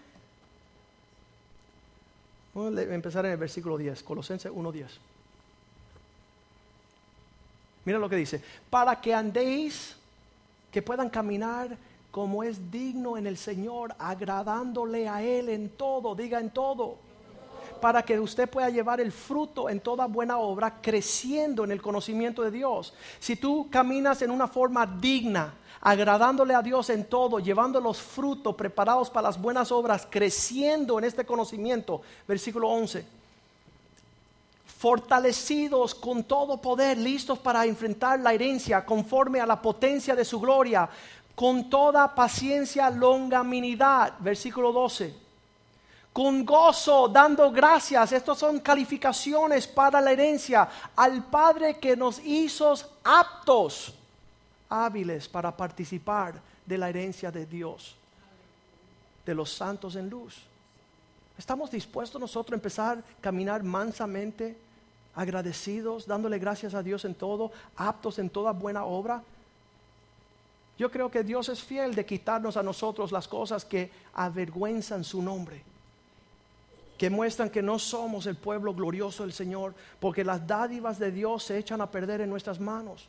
Vamos 2.54 2.78
a 2.78 2.82
empezar 2.82 3.26
en 3.26 3.32
el 3.32 3.36
versículo 3.36 3.76
10, 3.76 4.04
Colosenses 4.04 4.52
1.10. 4.52 4.86
Mira 7.84 7.98
lo 7.98 8.08
que 8.08 8.16
dice, 8.16 8.40
para 8.70 9.00
que 9.00 9.12
andéis, 9.12 9.96
que 10.70 10.80
puedan 10.80 11.10
caminar 11.10 11.76
como 12.12 12.44
es 12.44 12.70
digno 12.70 13.18
en 13.18 13.26
el 13.26 13.36
Señor, 13.36 13.94
agradándole 13.98 15.08
a 15.08 15.20
Él 15.20 15.48
en 15.48 15.70
todo, 15.70 16.14
diga 16.14 16.38
en 16.38 16.50
todo, 16.50 16.96
para 17.84 18.02
que 18.02 18.18
usted 18.18 18.48
pueda 18.48 18.70
llevar 18.70 18.98
el 18.98 19.12
fruto 19.12 19.68
en 19.68 19.78
toda 19.78 20.06
buena 20.06 20.38
obra, 20.38 20.80
creciendo 20.80 21.64
en 21.64 21.70
el 21.70 21.82
conocimiento 21.82 22.40
de 22.40 22.50
Dios. 22.50 22.94
Si 23.20 23.36
tú 23.36 23.68
caminas 23.70 24.22
en 24.22 24.30
una 24.30 24.48
forma 24.48 24.86
digna, 24.86 25.52
agradándole 25.82 26.54
a 26.54 26.62
Dios 26.62 26.88
en 26.88 27.04
todo, 27.04 27.40
llevando 27.40 27.82
los 27.82 28.00
frutos 28.00 28.54
preparados 28.54 29.10
para 29.10 29.28
las 29.28 29.38
buenas 29.38 29.70
obras, 29.70 30.08
creciendo 30.08 30.98
en 30.98 31.04
este 31.04 31.26
conocimiento. 31.26 32.00
Versículo 32.26 32.70
11. 32.70 33.04
Fortalecidos 34.78 35.94
con 35.94 36.24
todo 36.24 36.56
poder, 36.56 36.96
listos 36.96 37.38
para 37.38 37.66
enfrentar 37.66 38.18
la 38.18 38.32
herencia 38.32 38.82
conforme 38.86 39.40
a 39.40 39.46
la 39.46 39.60
potencia 39.60 40.16
de 40.16 40.24
su 40.24 40.40
gloria, 40.40 40.88
con 41.34 41.68
toda 41.68 42.14
paciencia, 42.14 42.88
longanimidad. 42.88 44.14
Versículo 44.20 44.72
12 44.72 45.23
con 46.14 46.46
gozo, 46.46 47.08
dando 47.08 47.50
gracias. 47.50 48.12
Estas 48.12 48.38
son 48.38 48.60
calificaciones 48.60 49.66
para 49.66 50.00
la 50.00 50.12
herencia 50.12 50.68
al 50.94 51.24
Padre 51.24 51.80
que 51.80 51.96
nos 51.96 52.20
hizo 52.24 52.72
aptos 53.02 53.92
hábiles 54.68 55.28
para 55.28 55.54
participar 55.54 56.40
de 56.64 56.78
la 56.78 56.88
herencia 56.88 57.32
de 57.32 57.44
Dios, 57.44 57.96
de 59.26 59.34
los 59.34 59.52
santos 59.52 59.96
en 59.96 60.08
luz. 60.08 60.36
¿Estamos 61.36 61.68
dispuestos 61.68 62.20
nosotros 62.20 62.52
a 62.52 62.60
empezar 62.60 62.98
a 62.98 63.02
caminar 63.20 63.64
mansamente, 63.64 64.56
agradecidos, 65.16 66.06
dándole 66.06 66.38
gracias 66.38 66.74
a 66.74 66.82
Dios 66.84 67.04
en 67.04 67.16
todo, 67.16 67.50
aptos 67.76 68.20
en 68.20 68.30
toda 68.30 68.52
buena 68.52 68.84
obra? 68.84 69.20
Yo 70.78 70.92
creo 70.92 71.10
que 71.10 71.24
Dios 71.24 71.48
es 71.48 71.60
fiel 71.60 71.92
de 71.96 72.06
quitarnos 72.06 72.56
a 72.56 72.62
nosotros 72.62 73.10
las 73.10 73.26
cosas 73.26 73.64
que 73.64 73.90
avergüenzan 74.12 75.02
su 75.02 75.20
nombre, 75.20 75.73
que 76.98 77.10
muestran 77.10 77.50
que 77.50 77.62
no 77.62 77.78
somos 77.78 78.26
el 78.26 78.36
pueblo 78.36 78.72
glorioso 78.74 79.24
del 79.24 79.32
Señor, 79.32 79.74
porque 80.00 80.24
las 80.24 80.46
dádivas 80.46 80.98
de 80.98 81.10
Dios 81.10 81.44
se 81.44 81.58
echan 81.58 81.80
a 81.80 81.90
perder 81.90 82.20
en 82.20 82.30
nuestras 82.30 82.60
manos, 82.60 83.06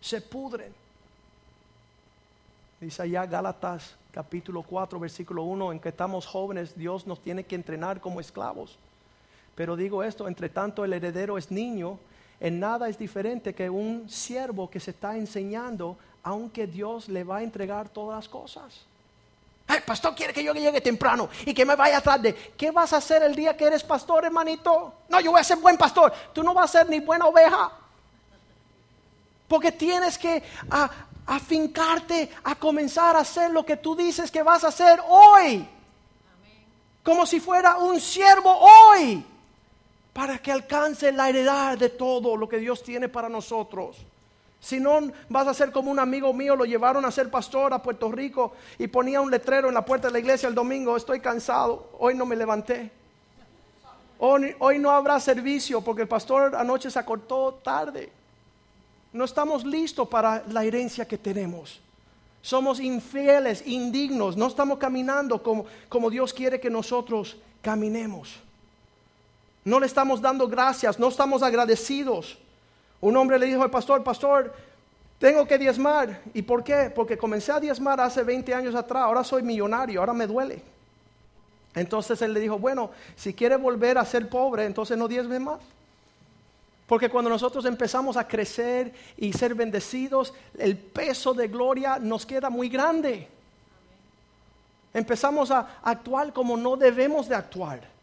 se 0.00 0.20
pudren. 0.20 0.72
Dice 2.80 3.02
allá 3.02 3.24
Gálatas 3.24 3.94
capítulo 4.12 4.62
4 4.62 5.00
versículo 5.00 5.42
1 5.42 5.72
en 5.72 5.80
que 5.80 5.88
estamos 5.88 6.26
jóvenes, 6.26 6.76
Dios 6.76 7.06
nos 7.06 7.20
tiene 7.20 7.44
que 7.44 7.54
entrenar 7.54 8.00
como 8.00 8.20
esclavos. 8.20 8.76
Pero 9.54 9.76
digo 9.76 10.02
esto, 10.02 10.28
entre 10.28 10.48
tanto 10.48 10.84
el 10.84 10.92
heredero 10.92 11.38
es 11.38 11.50
niño, 11.50 11.98
en 12.40 12.60
nada 12.60 12.88
es 12.88 12.98
diferente 12.98 13.54
que 13.54 13.70
un 13.70 14.08
siervo 14.10 14.68
que 14.68 14.80
se 14.80 14.90
está 14.90 15.16
enseñando, 15.16 15.96
aunque 16.22 16.66
Dios 16.66 17.08
le 17.08 17.24
va 17.24 17.38
a 17.38 17.42
entregar 17.42 17.88
todas 17.88 18.16
las 18.16 18.28
cosas. 18.28 18.84
El 19.66 19.82
pastor 19.82 20.14
quiere 20.14 20.32
que 20.32 20.44
yo 20.44 20.52
llegue 20.52 20.80
temprano 20.80 21.28
y 21.46 21.54
que 21.54 21.64
me 21.64 21.74
vaya 21.74 22.00
tarde. 22.00 22.54
¿Qué 22.56 22.70
vas 22.70 22.92
a 22.92 22.98
hacer 22.98 23.22
el 23.22 23.34
día 23.34 23.56
que 23.56 23.64
eres 23.64 23.82
pastor, 23.82 24.24
hermanito? 24.24 24.92
No, 25.08 25.20
yo 25.20 25.30
voy 25.30 25.40
a 25.40 25.44
ser 25.44 25.56
buen 25.56 25.78
pastor. 25.78 26.12
Tú 26.32 26.42
no 26.42 26.52
vas 26.52 26.74
a 26.74 26.80
ser 26.80 26.90
ni 26.90 27.00
buena 27.00 27.26
oveja. 27.26 27.72
Porque 29.48 29.72
tienes 29.72 30.18
que 30.18 30.42
afincarte 31.26 32.30
a 32.44 32.54
comenzar 32.54 33.16
a 33.16 33.20
hacer 33.20 33.50
lo 33.50 33.64
que 33.64 33.76
tú 33.76 33.96
dices 33.96 34.30
que 34.30 34.42
vas 34.42 34.64
a 34.64 34.68
hacer 34.68 35.00
hoy. 35.08 35.66
como 37.02 37.26
si 37.26 37.38
fuera 37.38 37.76
un 37.76 38.00
siervo 38.00 38.50
hoy, 38.50 39.24
para 40.14 40.38
que 40.38 40.50
alcance 40.50 41.12
la 41.12 41.28
heredad 41.28 41.76
de 41.76 41.90
todo 41.90 42.36
lo 42.36 42.48
que 42.48 42.56
Dios 42.56 42.82
tiene 42.82 43.08
para 43.08 43.28
nosotros. 43.28 43.98
Si 44.64 44.80
no, 44.80 45.12
vas 45.28 45.46
a 45.46 45.52
ser 45.52 45.72
como 45.72 45.90
un 45.90 45.98
amigo 45.98 46.32
mío, 46.32 46.56
lo 46.56 46.64
llevaron 46.64 47.04
a 47.04 47.10
ser 47.10 47.30
pastor 47.30 47.74
a 47.74 47.82
Puerto 47.82 48.10
Rico 48.10 48.54
y 48.78 48.86
ponía 48.86 49.20
un 49.20 49.30
letrero 49.30 49.68
en 49.68 49.74
la 49.74 49.84
puerta 49.84 50.06
de 50.06 50.14
la 50.14 50.20
iglesia 50.20 50.48
el 50.48 50.54
domingo, 50.54 50.96
estoy 50.96 51.20
cansado, 51.20 51.90
hoy 51.98 52.14
no 52.14 52.24
me 52.24 52.34
levanté. 52.34 52.90
Hoy, 54.18 54.78
no 54.78 54.90
habrá 54.90 55.20
servicio 55.20 55.82
porque 55.82 56.00
el 56.00 56.08
pastor 56.08 56.56
anoche 56.56 56.90
se 56.90 56.98
acortó 56.98 57.60
tarde. 57.62 58.10
No 59.12 59.26
estamos 59.26 59.66
listos 59.66 60.08
para 60.08 60.42
la 60.48 60.64
herencia 60.64 61.06
que 61.06 61.18
tenemos. 61.18 61.78
Somos 62.40 62.80
infieles, 62.80 63.66
indignos, 63.66 64.34
no 64.34 64.46
estamos 64.46 64.78
caminando 64.78 65.42
como, 65.42 65.66
como 65.90 66.08
Dios 66.08 66.32
quiere 66.32 66.58
que 66.58 66.70
nosotros 66.70 67.36
caminemos. 67.60 68.36
No 69.62 69.78
le 69.78 69.84
estamos 69.84 70.22
dando 70.22 70.48
gracias, 70.48 70.98
no 70.98 71.08
estamos 71.08 71.42
agradecidos. 71.42 72.38
Un 73.00 73.16
hombre 73.16 73.38
le 73.38 73.46
dijo 73.46 73.62
al 73.62 73.70
pastor, 73.70 74.02
pastor, 74.02 74.54
tengo 75.18 75.46
que 75.46 75.58
diezmar. 75.58 76.20
¿Y 76.32 76.42
por 76.42 76.64
qué? 76.64 76.90
Porque 76.94 77.16
comencé 77.16 77.52
a 77.52 77.60
diezmar 77.60 78.00
hace 78.00 78.22
20 78.22 78.54
años 78.54 78.74
atrás, 78.74 79.02
ahora 79.04 79.24
soy 79.24 79.42
millonario, 79.42 80.00
ahora 80.00 80.12
me 80.12 80.26
duele. 80.26 80.62
Entonces 81.74 82.20
él 82.22 82.32
le 82.32 82.40
dijo, 82.40 82.58
bueno, 82.58 82.90
si 83.16 83.34
quiere 83.34 83.56
volver 83.56 83.98
a 83.98 84.04
ser 84.04 84.28
pobre, 84.28 84.64
entonces 84.64 84.96
no 84.96 85.08
diezme 85.08 85.38
más. 85.38 85.60
Porque 86.86 87.08
cuando 87.08 87.30
nosotros 87.30 87.64
empezamos 87.64 88.16
a 88.16 88.28
crecer 88.28 88.92
y 89.16 89.32
ser 89.32 89.54
bendecidos, 89.54 90.34
el 90.58 90.76
peso 90.76 91.32
de 91.32 91.48
gloria 91.48 91.98
nos 91.98 92.26
queda 92.26 92.50
muy 92.50 92.68
grande. 92.68 93.26
Empezamos 94.92 95.50
a 95.50 95.78
actuar 95.82 96.32
como 96.32 96.56
no 96.56 96.76
debemos 96.76 97.28
de 97.28 97.34
actuar. 97.34 97.93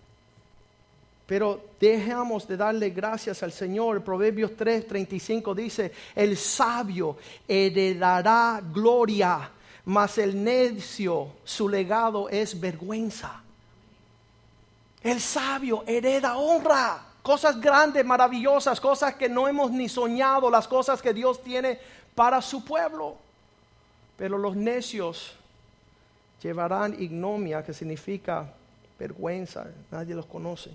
Pero 1.26 1.61
dejamos 1.80 2.47
de 2.47 2.57
darle 2.57 2.89
gracias 2.89 3.41
al 3.43 3.51
Señor. 3.51 4.03
Proverbios 4.03 4.51
3:35 4.51 5.55
dice, 5.55 5.91
el 6.15 6.36
sabio 6.38 7.17
heredará 7.47 8.61
gloria, 8.74 9.49
mas 9.86 10.17
el 10.17 10.43
necio 10.43 11.34
su 11.43 11.69
legado 11.69 12.28
es 12.30 12.59
vergüenza. 12.59 13.41
El 15.01 15.19
sabio 15.19 15.84
hereda 15.88 16.38
honra, 16.38 17.03
cosas 17.24 17.59
grandes, 17.59 18.05
maravillosas, 18.05 18.80
cosas 18.80 19.15
que 19.15 19.30
no 19.30 19.47
hemos 19.47 19.72
ni 19.72 19.89
soñado, 19.89 20.49
las 20.49 20.67
cosas 20.67 21.01
que 21.01 21.13
Dios 21.13 21.41
tiene 21.41 21.80
para 22.13 22.41
su 22.41 22.63
pueblo. 22.63 23.15
Pero 24.17 24.38
los 24.38 24.55
necios 24.55 25.34
llevarán 26.43 27.01
ignomia, 27.01 27.63
que 27.63 27.74
significa 27.74 28.53
vergüenza, 28.99 29.67
nadie 29.89 30.13
los 30.13 30.26
conoce. 30.28 30.72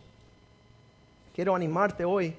Quiero 1.37 1.55
animarte 1.55 2.03
hoy 2.03 2.35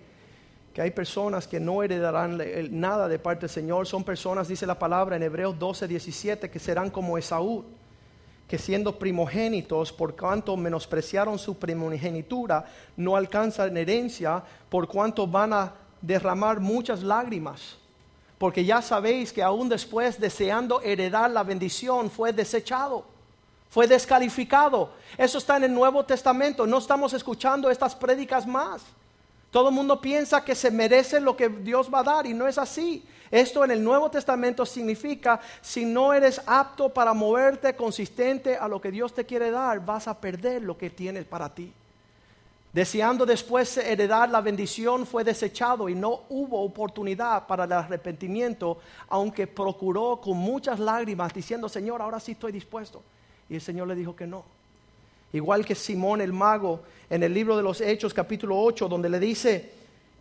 que 0.74 0.82
hay 0.82 0.90
personas 0.90 1.48
que 1.48 1.60
no 1.60 1.84
heredarán 1.84 2.42
nada 2.72 3.08
de 3.08 3.20
parte 3.20 3.42
del 3.42 3.52
Señor. 3.52 3.86
Son 3.86 4.04
personas, 4.04 4.48
dice 4.48 4.66
la 4.66 4.80
palabra 4.80 5.16
en 5.16 5.22
Hebreos 5.22 5.60
12, 5.60 5.88
17, 5.88 6.50
que 6.50 6.58
serán 6.58 6.90
como 6.90 7.16
Esaú, 7.16 7.64
que 8.48 8.58
siendo 8.58 8.98
primogénitos, 8.98 9.94
por 9.94 10.16
cuanto 10.16 10.58
menospreciaron 10.58 11.38
su 11.38 11.60
primogenitura, 11.60 12.66
no 12.96 13.16
alcanzan 13.16 13.78
herencia, 13.78 14.44
por 14.68 14.88
cuanto 14.88 15.28
van 15.28 15.54
a 15.54 15.76
derramar 16.02 16.60
muchas 16.60 17.04
lágrimas. 17.04 17.78
Porque 18.40 18.66
ya 18.66 18.82
sabéis 18.82 19.32
que 19.32 19.44
aún 19.44 19.70
después, 19.70 20.20
deseando 20.20 20.82
heredar 20.82 21.30
la 21.30 21.44
bendición, 21.44 22.10
fue 22.10 22.34
desechado 22.34 23.06
fue 23.70 23.88
descalificado. 23.88 24.92
Eso 25.18 25.38
está 25.38 25.58
en 25.58 25.66
el 25.66 25.74
Nuevo 25.74 26.06
Testamento. 26.06 26.66
No 26.66 26.78
estamos 26.78 27.14
escuchando 27.14 27.70
estas 27.70 27.96
prédicas 27.96 28.48
más. 28.48 28.82
Todo 29.52 29.70
el 29.70 29.76
mundo 29.76 30.00
piensa 30.02 30.44
que 30.44 30.56
se 30.56 30.72
merece 30.72 31.20
lo 31.20 31.36
que 31.36 31.50
Dios 31.50 31.90
va 31.94 32.00
a 32.00 32.04
dar 32.04 32.26
y 32.28 32.34
no 32.34 32.48
es 32.48 32.58
así. 32.58 33.04
Esto 33.32 33.66
en 33.66 33.72
el 33.72 33.84
Nuevo 33.84 34.10
Testamento 34.10 34.66
significa, 34.66 35.40
si 35.62 35.86
no 35.86 36.14
eres 36.14 36.42
apto 36.46 36.90
para 36.90 37.14
moverte 37.14 37.76
consistente 37.76 38.56
a 38.56 38.68
lo 38.68 38.80
que 38.80 38.92
Dios 38.92 39.14
te 39.14 39.26
quiere 39.26 39.52
dar, 39.52 39.84
vas 39.84 40.08
a 40.08 40.20
perder 40.20 40.62
lo 40.62 40.78
que 40.78 40.90
tienes 40.90 41.26
para 41.26 41.54
ti. 41.54 41.74
Deseando 42.72 43.26
después 43.26 43.78
heredar 43.78 44.30
la 44.30 44.42
bendición, 44.42 45.06
fue 45.06 45.24
desechado 45.24 45.90
y 45.90 45.96
no 45.96 46.22
hubo 46.30 46.62
oportunidad 46.62 47.48
para 47.48 47.64
el 47.64 47.72
arrepentimiento, 47.72 48.78
aunque 49.10 49.48
procuró 49.48 50.22
con 50.22 50.38
muchas 50.38 50.80
lágrimas, 50.80 51.34
diciendo, 51.34 51.68
Señor, 51.70 52.02
ahora 52.02 52.20
sí 52.20 52.34
estoy 52.34 52.52
dispuesto. 52.52 53.02
Y 53.50 53.56
el 53.56 53.62
Señor 53.62 53.88
le 53.88 53.96
dijo 53.96 54.16
que 54.16 54.28
no. 54.28 54.44
Igual 55.34 55.66
que 55.66 55.76
Simón 55.76 56.22
el 56.22 56.34
mago 56.34 56.82
en 57.10 57.24
el 57.24 57.34
libro 57.34 57.58
de 57.58 57.64
los 57.64 57.82
Hechos 57.82 58.14
capítulo 58.14 58.60
8, 58.60 58.88
donde 58.88 59.10
le 59.10 59.20
dice, 59.20 59.72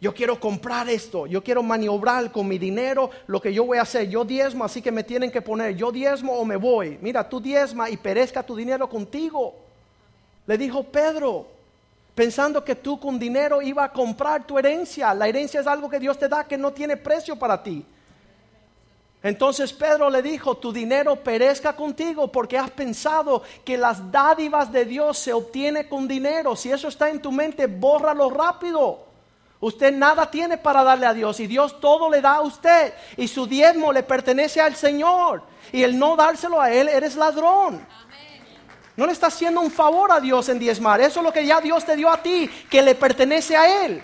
yo 0.00 0.12
quiero 0.12 0.38
comprar 0.38 0.88
esto, 0.90 1.26
yo 1.26 1.42
quiero 1.42 1.62
maniobrar 1.62 2.30
con 2.30 2.46
mi 2.46 2.58
dinero 2.58 3.10
lo 3.26 3.40
que 3.40 3.52
yo 3.52 3.64
voy 3.64 3.78
a 3.78 3.82
hacer. 3.82 4.08
Yo 4.08 4.24
diezmo, 4.24 4.64
así 4.64 4.82
que 4.82 4.92
me 4.92 5.04
tienen 5.04 5.30
que 5.30 5.40
poner, 5.40 5.74
yo 5.74 5.90
diezmo 5.90 6.34
o 6.34 6.44
me 6.44 6.56
voy. 6.56 6.98
Mira, 7.00 7.28
tú 7.28 7.40
diezma 7.40 7.88
y 7.88 7.96
perezca 7.96 8.42
tu 8.42 8.54
dinero 8.54 8.88
contigo. 8.88 9.54
Le 10.46 10.58
dijo 10.58 10.82
Pedro, 10.84 11.46
pensando 12.14 12.62
que 12.62 12.74
tú 12.74 13.00
con 13.00 13.18
dinero 13.18 13.62
iba 13.62 13.84
a 13.84 13.92
comprar 13.92 14.46
tu 14.46 14.58
herencia. 14.58 15.14
La 15.14 15.28
herencia 15.28 15.60
es 15.60 15.66
algo 15.66 15.88
que 15.88 15.98
Dios 15.98 16.18
te 16.18 16.28
da 16.28 16.44
que 16.44 16.58
no 16.58 16.72
tiene 16.72 16.96
precio 16.96 17.36
para 17.36 17.62
ti. 17.62 17.84
Entonces 19.22 19.72
Pedro 19.72 20.08
le 20.08 20.22
dijo, 20.22 20.56
tu 20.56 20.72
dinero 20.72 21.16
perezca 21.16 21.74
contigo 21.74 22.30
porque 22.30 22.58
has 22.58 22.70
pensado 22.70 23.42
que 23.64 23.76
las 23.76 24.12
dádivas 24.12 24.70
de 24.70 24.84
Dios 24.84 25.18
se 25.18 25.32
obtienen 25.32 25.88
con 25.88 26.06
dinero. 26.06 26.54
Si 26.54 26.70
eso 26.70 26.88
está 26.88 27.10
en 27.10 27.20
tu 27.20 27.32
mente, 27.32 27.66
bórralo 27.66 28.30
rápido. 28.30 29.06
Usted 29.58 29.92
nada 29.92 30.30
tiene 30.30 30.58
para 30.58 30.84
darle 30.84 31.06
a 31.06 31.14
Dios 31.14 31.40
y 31.40 31.46
Dios 31.46 31.80
todo 31.80 32.10
le 32.10 32.20
da 32.20 32.34
a 32.34 32.40
usted 32.42 32.92
y 33.16 33.26
su 33.26 33.46
diezmo 33.46 33.92
le 33.92 34.02
pertenece 34.02 34.60
al 34.60 34.76
Señor 34.76 35.42
y 35.72 35.82
el 35.82 35.98
no 35.98 36.14
dárselo 36.14 36.60
a 36.60 36.70
Él, 36.70 36.88
eres 36.88 37.16
ladrón. 37.16 37.84
No 38.96 39.06
le 39.06 39.12
está 39.12 39.26
haciendo 39.26 39.60
un 39.60 39.70
favor 39.70 40.12
a 40.12 40.20
Dios 40.20 40.48
en 40.48 40.58
diezmar. 40.58 41.00
Eso 41.00 41.20
es 41.20 41.24
lo 41.24 41.32
que 41.32 41.44
ya 41.44 41.60
Dios 41.60 41.84
te 41.84 41.96
dio 41.96 42.08
a 42.10 42.22
ti, 42.22 42.48
que 42.70 42.82
le 42.82 42.94
pertenece 42.94 43.56
a 43.56 43.84
Él. 43.84 44.02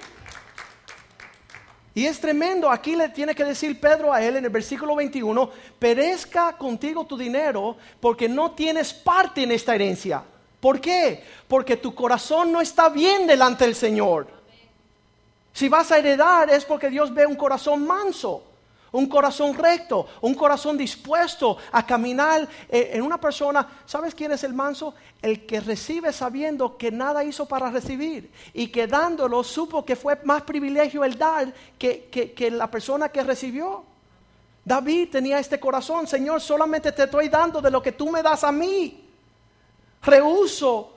Y 1.95 2.07
es 2.07 2.21
tremendo, 2.21 2.71
aquí 2.71 2.97
le 2.97 3.11
tiene 3.11 3.35
que 3.35 3.45
decir 3.45 3.79
Pedro 3.79 4.13
a 4.13 4.23
él 4.23 4.37
en 4.37 4.45
el 4.45 4.51
versículo 4.51 4.97
21, 4.97 5.51
perezca 5.79 6.57
contigo 6.57 7.05
tu 7.05 7.19
dinero 7.19 7.77
porque 8.01 8.29
no 8.29 8.53
tienes 8.53 8.95
parte 8.95 9.43
en 9.43 9.53
esta 9.53 9.75
herencia. 9.75 10.23
¿Por 10.59 10.81
qué? 10.81 11.23
Porque 11.49 11.77
tu 11.77 11.95
corazón 11.95 12.51
no 12.51 12.61
está 12.61 12.89
bien 12.89 13.27
delante 13.27 13.65
del 13.65 13.75
Señor. 13.75 14.27
Si 15.53 15.69
vas 15.69 15.93
a 15.93 15.99
heredar 15.99 16.49
es 16.49 16.65
porque 16.65 16.89
Dios 16.89 17.13
ve 17.13 17.27
un 17.27 17.37
corazón 17.37 17.87
manso 17.87 18.43
un 18.93 19.07
corazón 19.07 19.55
recto, 19.55 20.07
un 20.21 20.35
corazón 20.35 20.77
dispuesto 20.77 21.57
a 21.73 21.85
caminar 21.85 22.49
eh, 22.69 22.91
en 22.93 23.03
una 23.03 23.19
persona. 23.19 23.67
¿Sabes 23.87 24.15
quién 24.15 24.33
es 24.33 24.45
el 24.45 24.53
manso? 24.53 24.95
El 25.21 25.47
que 25.47 25.61
recibe 25.61 26.13
sabiendo 26.13 26.77
que 26.77 26.91
nada 26.91 27.25
hizo 27.25 27.47
para 27.47 27.71
recibir 27.71 28.31
y 28.53 28.69
que 28.69 28.87
dándolo 28.87 29.43
supo 29.43 29.85
que 29.85 29.97
fue 29.97 30.19
más 30.25 30.43
privilegio 30.43 31.05
el 31.05 31.19
dar 31.19 31.53
que, 31.79 32.09
que 32.11 32.51
la 32.51 32.71
persona 32.71 33.09
que 33.09 33.23
recibió. 33.23 33.85
David 34.65 35.09
tenía 35.11 35.39
este 35.39 35.59
corazón, 35.59 36.07
Señor, 36.07 36.41
solamente 36.41 36.93
te 36.93 37.05
estoy 37.05 37.29
dando 37.29 37.61
de 37.61 37.71
lo 37.71 37.83
que 37.83 37.93
tú 37.93 38.11
me 38.11 38.23
das 38.23 38.45
a 38.45 38.53
mí. 38.53 39.09
Rehuso 40.03 40.93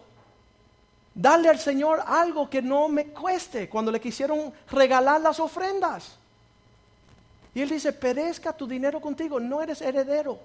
darle 1.15 1.49
al 1.49 1.59
Señor 1.59 2.03
algo 2.05 2.49
que 2.49 2.61
no 2.61 2.89
me 2.89 3.07
cueste 3.07 3.69
cuando 3.69 3.91
le 3.91 4.01
quisieron 4.01 4.53
regalar 4.69 5.21
las 5.21 5.39
ofrendas. 5.39 6.19
Y 7.55 7.61
él 7.61 7.69
dice, 7.69 7.93
perezca 7.93 8.51
tu 8.51 8.67
dinero 8.67 8.99
contigo, 8.99 9.39
no 9.39 9.61
eres 9.61 9.81
heredero, 9.81 10.37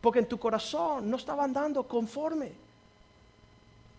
porque 0.00 0.18
en 0.18 0.26
tu 0.26 0.38
corazón 0.38 1.10
no 1.10 1.18
estaba 1.18 1.44
andando 1.44 1.86
conforme. 1.86 2.52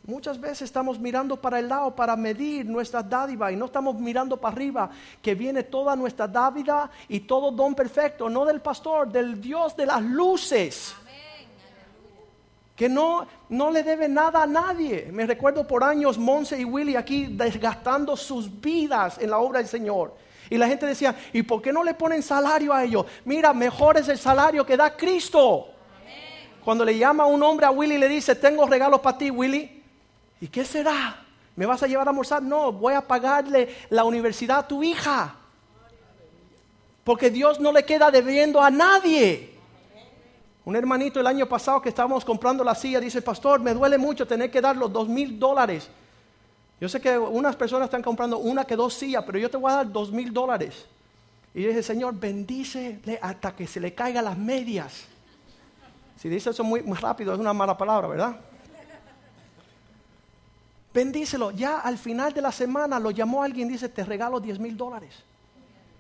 Muchas 0.06 0.42
veces 0.42 0.64
estamos 0.64 1.00
mirando 1.00 1.40
para 1.40 1.60
el 1.60 1.70
lado 1.70 1.96
para 1.96 2.16
medir 2.16 2.66
nuestra 2.66 3.04
dádiva 3.04 3.52
y 3.52 3.56
no 3.56 3.66
estamos 3.66 3.96
mirando 4.00 4.36
para 4.36 4.54
arriba, 4.54 4.90
que 5.22 5.36
viene 5.36 5.64
toda 5.64 5.96
nuestra 5.96 6.28
dádiva 6.28 6.90
y 7.08 7.22
todo 7.22 7.52
don 7.52 7.76
perfecto, 7.76 8.28
no 8.28 8.46
del 8.46 8.62
pastor, 8.62 9.10
del 9.10 9.40
Dios 9.40 9.78
de 9.78 9.86
las 9.86 10.02
luces. 10.02 10.96
Que 12.76 12.90
no, 12.90 13.28
no 13.50 13.70
le 13.70 13.84
debe 13.84 14.10
nada 14.10 14.42
a 14.42 14.48
nadie. 14.48 15.08
Me 15.14 15.28
recuerdo 15.28 15.68
por 15.68 15.84
años 15.84 16.18
Monse 16.18 16.60
y 16.60 16.66
Willy 16.66 16.96
aquí 16.96 17.28
desgastando 17.28 18.18
sus 18.18 18.60
vidas 18.60 19.20
en 19.20 19.30
la 19.30 19.38
obra 19.38 19.60
del 19.60 19.68
Señor. 19.68 20.16
Y 20.54 20.58
la 20.60 20.68
gente 20.68 20.86
decía, 20.86 21.16
¿y 21.34 21.42
por 21.42 21.64
qué 21.64 21.74
no 21.74 21.84
le 21.84 21.96
ponen 21.96 22.22
salario 22.22 22.72
a 22.74 22.84
ellos? 22.84 23.08
Mira, 23.26 23.56
mejor 23.56 23.98
es 23.98 24.08
el 24.08 24.20
salario 24.20 24.64
que 24.64 24.78
da 24.78 24.96
Cristo. 24.96 25.70
Cuando 26.64 26.86
le 26.86 26.96
llama 26.96 27.26
un 27.26 27.42
hombre 27.42 27.66
a 27.66 27.72
Willy 27.72 27.96
y 27.96 27.98
le 27.98 28.08
dice, 28.08 28.36
tengo 28.36 28.68
regalos 28.68 29.00
para 29.00 29.18
ti, 29.18 29.32
Willy. 29.32 29.82
¿Y 30.40 30.48
qué 30.50 30.64
será? 30.64 31.26
¿Me 31.56 31.66
vas 31.66 31.82
a 31.82 31.88
llevar 31.88 32.06
a 32.06 32.12
almorzar? 32.12 32.44
No, 32.44 32.72
voy 32.72 32.94
a 32.94 33.02
pagarle 33.02 33.76
la 33.90 34.04
universidad 34.04 34.60
a 34.60 34.68
tu 34.68 34.84
hija. 34.84 35.38
Porque 37.04 37.32
Dios 37.32 37.60
no 37.60 37.72
le 37.72 37.84
queda 37.84 38.12
debiendo 38.12 38.62
a 38.62 38.70
nadie. 38.70 39.56
Un 40.66 40.76
hermanito 40.76 41.20
el 41.20 41.26
año 41.26 41.48
pasado 41.48 41.82
que 41.82 41.90
estábamos 41.90 42.24
comprando 42.24 42.64
la 42.64 42.76
silla 42.76 43.00
dice, 43.00 43.24
pastor, 43.24 43.60
me 43.60 43.74
duele 43.74 43.98
mucho 43.98 44.28
tener 44.28 44.52
que 44.52 44.62
dar 44.62 44.78
los 44.78 44.94
dos 44.94 45.10
mil 45.10 45.40
dólares. 45.40 45.90
Yo 46.84 46.90
sé 46.90 47.00
que 47.00 47.18
unas 47.18 47.56
personas 47.56 47.86
están 47.86 48.02
comprando 48.02 48.40
una 48.40 48.66
que 48.66 48.76
dos 48.76 48.94
sillas, 48.94 49.24
pero 49.24 49.40
yo 49.40 49.50
te 49.50 49.56
voy 49.56 49.72
a 49.72 49.76
dar 49.76 49.90
dos 49.90 50.12
mil 50.12 50.34
dólares. 50.34 50.86
Y 51.54 51.64
dice, 51.64 51.82
Señor, 51.82 52.14
bendícele 52.14 53.18
hasta 53.22 53.56
que 53.56 53.66
se 53.66 53.80
le 53.80 53.94
caigan 53.94 54.26
las 54.26 54.38
medias. 54.38 55.06
Si 56.18 56.28
dice 56.28 56.50
eso 56.50 56.62
muy, 56.62 56.82
muy 56.82 56.98
rápido, 56.98 57.34
es 57.34 57.40
una 57.40 57.54
mala 57.54 57.78
palabra, 57.78 58.10
¿verdad? 58.10 58.36
Bendícelo. 60.94 61.52
Ya 61.52 61.80
al 61.80 61.98
final 61.98 62.34
de 62.34 62.42
la 62.42 62.52
semana 62.52 63.00
lo 63.00 63.12
llamó 63.12 63.44
alguien 63.44 63.70
y 63.70 63.72
dice, 63.72 63.88
te 63.88 64.04
regalo 64.04 64.42
10 64.42 64.60
mil 64.60 64.76
dólares. 64.76 65.16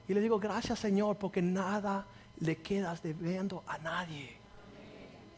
Y 0.09 0.13
le 0.13 0.19
digo, 0.19 0.37
gracias 0.37 0.79
Señor, 0.79 1.15
porque 1.15 1.41
nada 1.41 2.05
le 2.41 2.57
quedas 2.57 3.01
debiendo 3.01 3.63
a 3.67 3.77
nadie. 3.77 4.35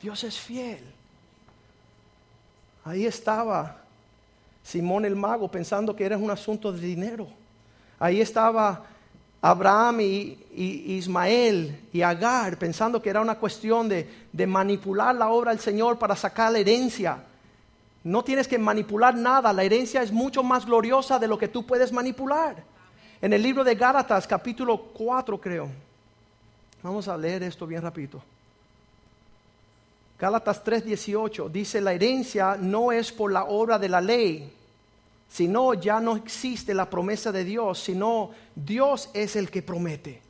Dios 0.02 0.24
es 0.24 0.40
fiel. 0.40 0.84
Ahí 2.84 3.06
estaba 3.06 3.85
Simón 4.66 5.06
el 5.06 5.16
mago 5.16 5.48
pensando 5.48 5.96
que 5.96 6.04
era 6.04 6.18
un 6.18 6.32
asunto 6.32 6.72
de 6.72 6.80
dinero. 6.80 7.28
Ahí 8.00 8.20
estaba 8.20 8.84
Abraham 9.40 10.02
y, 10.02 10.40
Ismael 10.98 11.82
y 11.94 12.02
Agar 12.02 12.58
pensando 12.58 13.00
que 13.00 13.12
era 13.12 13.22
una 13.22 13.36
cuestión 13.36 13.88
de, 13.88 14.10
de 14.34 14.48
manipular 14.48 15.14
la 15.14 15.30
obra 15.30 15.52
del 15.52 15.60
Señor 15.60 16.00
para 16.00 16.16
sacar 16.16 16.52
la 16.52 16.58
herencia. 16.58 17.20
No 18.04 18.24
tienes 18.24 18.48
que 18.48 18.58
manipular 18.58 19.14
nada, 19.14 19.54
la 19.54 19.64
herencia 19.64 20.02
es 20.02 20.12
mucho 20.12 20.42
más 20.42 20.66
gloriosa 20.66 21.20
de 21.20 21.28
lo 21.28 21.38
que 21.38 21.48
tú 21.48 21.64
puedes 21.64 21.92
manipular. 21.92 22.56
En 23.22 23.34
el 23.34 23.44
libro 23.44 23.64
de 23.64 23.76
Gálatas, 23.76 24.26
capítulo 24.26 24.78
4 24.78 25.40
creo. 25.40 25.70
Vamos 26.82 27.08
a 27.08 27.16
leer 27.16 27.44
esto 27.44 27.68
bien 27.68 27.84
rápido. 27.84 28.20
Gálatas 30.20 30.64
3:18 30.64 31.50
dice, 31.50 31.82
la 31.82 31.94
herencia 31.94 32.56
no 32.60 32.92
es 32.92 33.12
por 33.12 33.32
la 33.32 33.46
obra 33.46 33.78
de 33.78 33.90
la 33.90 34.02
ley, 34.02 34.52
sino 35.30 35.74
ya 35.74 36.00
no 36.00 36.16
existe 36.16 36.74
la 36.74 36.90
promesa 36.90 37.32
de 37.32 37.44
Dios, 37.44 37.80
sino 37.80 38.32
Dios 38.56 39.10
es 39.14 39.36
el 39.36 39.50
que 39.50 39.62
promete. 39.62 40.22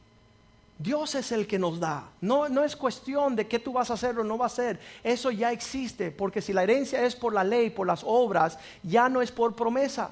Dios 0.77 1.15
es 1.15 1.31
el 1.31 1.47
que 1.47 1.59
nos 1.59 1.79
da. 1.79 2.09
No, 2.19 2.49
no 2.49 2.63
es 2.63 2.75
cuestión 2.75 3.35
de 3.35 3.47
qué 3.47 3.59
tú 3.59 3.73
vas 3.73 3.89
a 3.91 3.93
hacer 3.93 4.17
o 4.19 4.23
no 4.23 4.37
vas 4.37 4.51
a 4.51 4.63
hacer. 4.63 4.79
Eso 5.03 5.31
ya 5.31 5.51
existe, 5.51 6.11
porque 6.11 6.41
si 6.41 6.51
la 6.51 6.63
herencia 6.63 7.05
es 7.05 7.15
por 7.15 7.33
la 7.33 7.43
ley, 7.43 7.69
por 7.69 7.87
las 7.87 8.01
obras, 8.03 8.57
ya 8.83 9.07
no 9.07 9.21
es 9.21 9.31
por 9.31 9.55
promesa. 9.55 10.09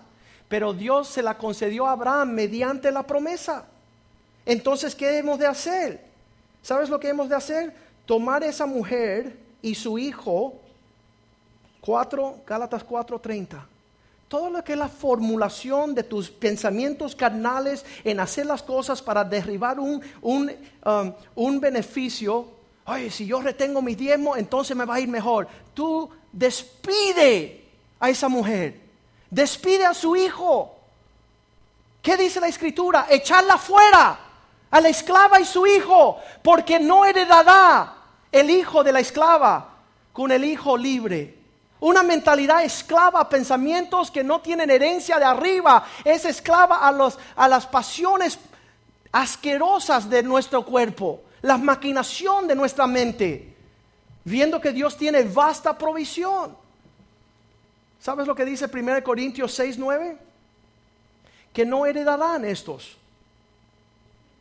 Pero 0.47 0.73
Dios 0.73 1.07
se 1.09 1.21
la 1.21 1.37
concedió 1.37 1.87
a 1.87 1.93
Abraham 1.93 2.31
mediante 2.31 2.91
la 2.91 3.03
promesa. 3.03 3.65
Entonces, 4.45 4.95
¿qué 4.95 5.17
hemos 5.17 5.39
de 5.39 5.47
hacer? 5.47 6.05
¿Sabes 6.61 6.89
lo 6.89 6.99
que 6.99 7.09
hemos 7.09 7.27
de 7.27 7.35
hacer? 7.35 7.75
Tomar 8.05 8.43
esa 8.43 8.65
mujer 8.65 9.42
y 9.63 9.73
su 9.73 9.97
hijo, 9.97 10.53
4, 11.81 12.41
Gálatas 12.45 12.83
4:30. 12.83 13.65
Todo 14.27 14.49
lo 14.49 14.63
que 14.63 14.73
es 14.73 14.77
la 14.77 14.89
formulación 14.89 15.95
de 15.95 16.03
tus 16.03 16.29
pensamientos 16.29 17.15
carnales 17.15 17.85
en 18.03 18.19
hacer 18.19 18.45
las 18.45 18.61
cosas 18.61 19.01
para 19.01 19.23
derribar 19.23 19.79
un, 19.79 20.01
un, 20.21 20.51
um, 20.85 21.13
un 21.35 21.59
beneficio. 21.59 22.47
Oye, 22.85 23.09
si 23.09 23.25
yo 23.25 23.41
retengo 23.41 23.81
mi 23.81 23.95
diezmo, 23.95 24.35
entonces 24.35 24.75
me 24.75 24.85
va 24.85 24.95
a 24.95 24.99
ir 24.99 25.07
mejor. 25.07 25.47
Tú 25.73 26.09
despide 26.31 27.63
a 27.99 28.09
esa 28.09 28.27
mujer. 28.27 28.79
Despide 29.29 29.85
a 29.85 29.93
su 29.93 30.15
hijo. 30.15 30.75
¿Qué 32.01 32.17
dice 32.17 32.41
la 32.41 32.47
escritura? 32.47 33.07
Echarla 33.09 33.57
fuera 33.57 34.19
a 34.69 34.81
la 34.81 34.89
esclava 34.89 35.39
y 35.39 35.45
su 35.45 35.65
hijo, 35.67 36.17
porque 36.41 36.79
no 36.79 37.05
heredará 37.05 38.02
el 38.33 38.49
hijo 38.49 38.83
de 38.83 38.91
la 38.91 38.99
esclava 38.99 39.69
con 40.11 40.31
el 40.31 40.43
hijo 40.43 40.75
libre. 40.75 41.37
Una 41.79 42.03
mentalidad 42.03 42.63
esclava 42.63 43.29
pensamientos 43.29 44.11
que 44.11 44.23
no 44.23 44.41
tienen 44.41 44.69
herencia 44.69 45.19
de 45.19 45.25
arriba. 45.25 45.85
Es 46.03 46.25
esclava 46.25 46.77
a, 46.77 46.91
los, 46.91 47.17
a 47.35 47.47
las 47.47 47.65
pasiones 47.65 48.39
asquerosas 49.11 50.09
de 50.09 50.23
nuestro 50.23 50.65
cuerpo, 50.65 51.21
la 51.41 51.57
maquinación 51.57 52.47
de 52.47 52.55
nuestra 52.55 52.87
mente, 52.87 53.55
viendo 54.23 54.59
que 54.59 54.71
Dios 54.71 54.97
tiene 54.97 55.23
vasta 55.23 55.77
provisión. 55.77 56.57
¿Sabes 57.99 58.27
lo 58.27 58.35
que 58.35 58.45
dice 58.45 58.65
1 58.65 59.03
Corintios 59.03 59.53
6, 59.53 59.77
9? 59.77 60.17
Que 61.53 61.65
no 61.65 61.85
heredarán 61.85 62.43
estos 62.43 62.97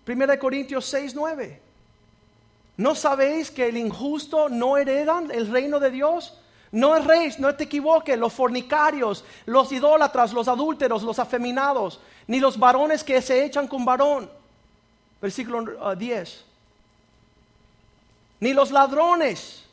1 0.06 0.38
Corintios 0.38 0.84
6, 0.86 1.14
9. 1.14 1.61
¿No 2.76 2.94
sabéis 2.94 3.50
que 3.50 3.68
el 3.68 3.76
injusto 3.76 4.48
no 4.48 4.76
heredan 4.76 5.30
el 5.30 5.50
reino 5.50 5.78
de 5.78 5.90
Dios? 5.90 6.38
No 6.70 6.96
es 6.96 7.38
no 7.38 7.54
te 7.54 7.64
equivoques, 7.64 8.18
los 8.18 8.32
fornicarios, 8.32 9.24
los 9.44 9.70
idólatras, 9.72 10.32
los 10.32 10.48
adúlteros, 10.48 11.02
los 11.02 11.18
afeminados, 11.18 12.00
ni 12.26 12.40
los 12.40 12.58
varones 12.58 13.04
que 13.04 13.20
se 13.20 13.44
echan 13.44 13.68
con 13.68 13.84
varón. 13.84 14.30
Versículo 15.20 15.94
10. 15.94 16.30
Uh, 16.30 16.42
ni 18.40 18.54
los 18.54 18.70
ladrones, 18.70 19.64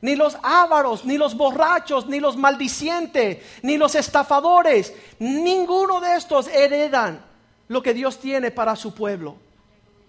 ni 0.00 0.16
los 0.16 0.36
ávaros, 0.42 1.04
ni 1.04 1.16
los 1.16 1.36
borrachos, 1.36 2.08
ni 2.08 2.18
los 2.18 2.36
maldicientes, 2.36 3.38
ni 3.62 3.78
los 3.78 3.94
estafadores, 3.94 4.92
ninguno 5.20 6.00
de 6.00 6.16
estos 6.16 6.48
heredan 6.48 7.24
lo 7.68 7.82
que 7.82 7.94
Dios 7.94 8.18
tiene 8.18 8.50
para 8.50 8.74
su 8.74 8.92
pueblo 8.92 9.36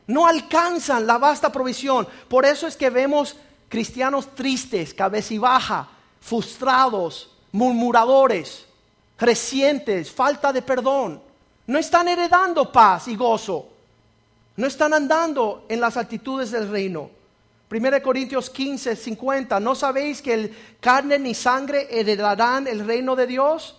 no 0.10 0.26
alcanzan 0.26 1.06
la 1.06 1.20
vasta 1.20 1.52
provisión. 1.52 2.08
Por 2.28 2.44
eso 2.44 2.66
es 2.66 2.76
que 2.76 2.90
vemos 2.90 3.36
cristianos 3.70 4.34
tristes, 4.34 4.96
baja, 5.40 5.88
frustrados, 6.20 7.30
murmuradores, 7.52 8.66
recientes, 9.20 10.12
falta 10.12 10.52
de 10.52 10.64
perdón. 10.64 11.22
No 11.68 11.78
están 11.78 12.08
heredando 12.08 12.72
paz 12.72 13.08
y 13.08 13.16
gozo. 13.16 13.70
No 14.58 14.66
están 14.66 14.96
andando 14.96 15.66
en 15.70 15.80
las 15.80 15.96
actitudes 15.96 16.50
del 16.50 16.72
reino. 16.72 17.12
1 17.70 18.02
Corintios 18.02 18.50
15, 18.50 18.96
50. 18.96 19.60
¿No 19.60 19.76
sabéis 19.76 20.24
que 20.24 20.34
el 20.34 20.58
carne 20.80 21.20
ni 21.20 21.36
sangre 21.36 21.88
heredarán 21.92 22.66
el 22.66 22.84
reino 22.84 23.16
de 23.16 23.28
Dios? 23.28 23.76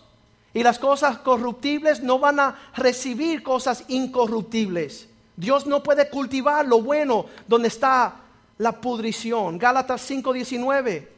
Y 0.55 0.63
las 0.63 0.79
cosas 0.79 1.19
corruptibles 1.19 2.05
no 2.05 2.21
van 2.21 2.39
a 2.39 2.71
recibir 2.77 3.43
cosas 3.43 3.83
incorruptibles. 3.89 5.10
Dios 5.41 5.67
no 5.67 5.83
puede 5.83 6.11
cultivar 6.11 6.67
lo 6.67 6.83
bueno 6.83 7.25
donde 7.47 7.69
está 7.69 8.15
la 8.59 8.79
pudrición. 8.79 9.59
Gálatas 9.59 10.03
5:19. 10.03 11.09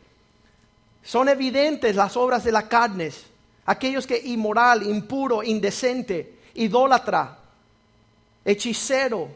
Son 1.03 1.29
evidentes 1.29 1.97
las 1.97 2.17
obras 2.17 2.45
de 2.45 2.53
las 2.53 2.65
carnes. 2.65 3.25
Aquellos 3.67 4.07
que 4.07 4.17
inmoral, 4.17 4.85
impuro, 4.85 5.43
indecente, 5.43 6.39
idólatra, 6.55 7.37
hechicero, 8.45 9.29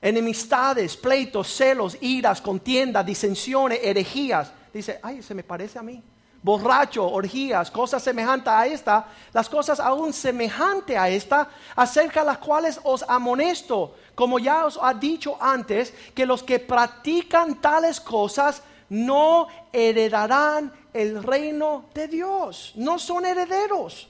enemistades, 0.00 0.96
pleitos, 0.96 1.48
celos, 1.48 1.96
iras, 2.00 2.40
contiendas, 2.40 3.04
disensiones, 3.04 3.80
herejías. 3.82 4.52
Dice, 4.72 5.00
ay, 5.02 5.22
se 5.22 5.34
me 5.34 5.42
parece 5.42 5.78
a 5.80 5.82
mí 5.82 6.00
borracho, 6.42 7.06
orgías, 7.06 7.70
cosas 7.70 8.02
semejantes 8.02 8.48
a 8.48 8.66
esta, 8.66 9.06
las 9.32 9.48
cosas 9.48 9.78
aún 9.78 10.12
semejantes 10.12 10.96
a 10.96 11.08
esta, 11.08 11.48
acerca 11.76 12.20
de 12.20 12.26
las 12.26 12.38
cuales 12.38 12.80
os 12.82 13.04
amonesto, 13.06 13.94
como 14.14 14.38
ya 14.38 14.64
os 14.64 14.78
ha 14.80 14.94
dicho 14.94 15.36
antes, 15.40 15.92
que 16.14 16.26
los 16.26 16.42
que 16.42 16.58
practican 16.58 17.60
tales 17.60 18.00
cosas 18.00 18.62
no 18.88 19.48
heredarán 19.72 20.72
el 20.92 21.22
reino 21.22 21.84
de 21.94 22.08
Dios, 22.08 22.72
no 22.74 22.98
son 22.98 23.26
herederos. 23.26 24.08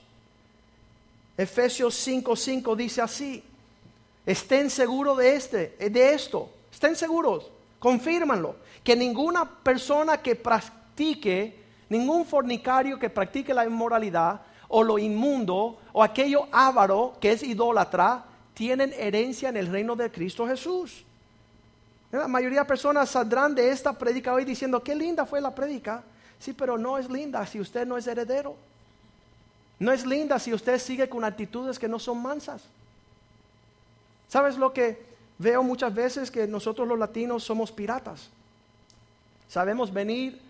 Efesios 1.37 1.95
5:5 2.07 2.77
dice 2.77 3.03
así: 3.03 3.43
Estén 4.25 4.71
seguros 4.71 5.19
de 5.19 5.35
este, 5.35 5.77
de 5.79 6.15
esto, 6.15 6.49
estén 6.73 6.95
seguros, 6.95 7.51
confírmanlo, 7.79 8.57
que 8.85 8.95
ninguna 8.95 9.45
persona 9.45 10.23
que 10.23 10.37
practique 10.37 11.60
ningún 11.91 12.25
fornicario 12.25 12.99
que 12.99 13.11
practique 13.11 13.53
la 13.53 13.67
inmoralidad 13.67 14.41
o 14.69 14.83
lo 14.83 14.99
inmundo 14.99 15.79
o 15.93 16.03
aquello 16.03 16.47
avaro 16.51 17.15
que 17.21 17.33
es 17.33 17.43
idólatra 17.43 18.25
tienen 18.55 18.95
herencia 18.97 19.49
en 19.49 19.57
el 19.57 19.67
reino 19.67 19.97
de 19.97 20.11
Cristo 20.11 20.47
Jesús. 20.47 21.05
La 22.13 22.29
mayoría 22.29 22.61
de 22.61 22.67
personas 22.67 23.11
saldrán 23.11 23.55
de 23.55 23.71
esta 23.71 23.93
prédica 23.93 24.33
hoy 24.33 24.45
diciendo, 24.45 24.83
qué 24.83 24.95
linda 24.95 25.27
fue 25.27 25.41
la 25.41 25.55
prédica. 25.55 26.03
Sí, 26.39 26.53
pero 26.53 26.79
no 26.79 26.99
es 26.99 27.09
linda 27.11 27.45
si 27.47 27.61
usted 27.61 27.87
no 27.87 27.97
es 27.97 28.07
heredero. 28.07 28.57
No 29.79 29.93
es 29.93 30.05
linda 30.05 30.39
si 30.39 30.53
usted 30.53 30.79
sigue 30.79 31.09
con 31.09 31.25
actitudes 31.25 31.79
que 31.79 31.89
no 31.89 31.99
son 31.99 32.21
mansas. 32.21 32.63
¿Sabes 34.29 34.57
lo 34.57 34.73
que 34.73 35.03
veo 35.39 35.63
muchas 35.63 35.95
veces? 35.95 36.31
Que 36.31 36.47
nosotros 36.47 36.87
los 36.87 36.99
latinos 36.99 37.45
somos 37.45 37.73
piratas. 37.73 38.29
Sabemos 39.49 39.93
venir 39.93 40.41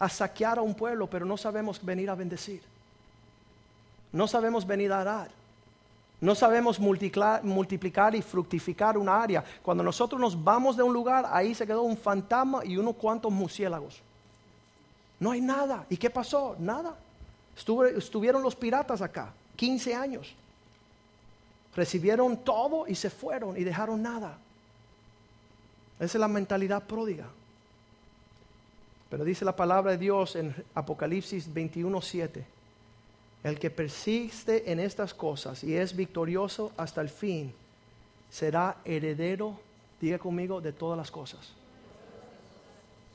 a 0.00 0.08
saquear 0.08 0.58
a 0.58 0.62
un 0.62 0.74
pueblo, 0.74 1.06
pero 1.08 1.26
no 1.26 1.36
sabemos 1.36 1.84
venir 1.84 2.10
a 2.10 2.14
bendecir. 2.16 2.62
No 4.12 4.26
sabemos 4.26 4.66
venir 4.66 4.92
a 4.92 5.04
dar. 5.04 5.30
No 6.20 6.34
sabemos 6.34 6.80
multiplicar, 6.80 8.14
y 8.14 8.22
fructificar 8.22 8.98
una 8.98 9.22
área. 9.22 9.44
Cuando 9.62 9.84
nosotros 9.84 10.20
nos 10.20 10.42
vamos 10.42 10.76
de 10.76 10.82
un 10.82 10.92
lugar, 10.92 11.26
ahí 11.30 11.54
se 11.54 11.66
quedó 11.66 11.82
un 11.82 11.96
fantasma 11.96 12.64
y 12.64 12.76
unos 12.76 12.96
cuantos 12.96 13.30
murciélagos. 13.30 14.00
No 15.18 15.30
hay 15.30 15.40
nada. 15.40 15.84
¿Y 15.88 15.96
qué 15.98 16.10
pasó? 16.10 16.56
Nada. 16.58 16.94
estuvieron 17.96 18.42
los 18.42 18.56
piratas 18.56 19.02
acá, 19.02 19.32
15 19.56 19.94
años. 19.94 20.34
Recibieron 21.76 22.38
todo 22.38 22.86
y 22.86 22.94
se 22.94 23.10
fueron 23.10 23.56
y 23.56 23.64
dejaron 23.64 24.02
nada. 24.02 24.36
Esa 25.98 26.18
es 26.18 26.20
la 26.20 26.28
mentalidad 26.28 26.82
pródiga. 26.82 27.26
Pero 29.10 29.24
dice 29.24 29.44
la 29.44 29.56
palabra 29.56 29.90
de 29.90 29.98
Dios 29.98 30.36
en 30.36 30.54
Apocalipsis 30.74 31.52
21:7, 31.52 32.44
el 33.42 33.58
que 33.58 33.70
persiste 33.70 34.70
en 34.70 34.78
estas 34.78 35.12
cosas 35.12 35.64
y 35.64 35.74
es 35.74 35.96
victorioso 35.96 36.72
hasta 36.76 37.00
el 37.00 37.08
fin, 37.08 37.52
será 38.30 38.76
heredero, 38.84 39.58
diga 40.00 40.18
conmigo, 40.18 40.60
de 40.60 40.72
todas 40.72 40.96
las 40.96 41.10
cosas. 41.10 41.52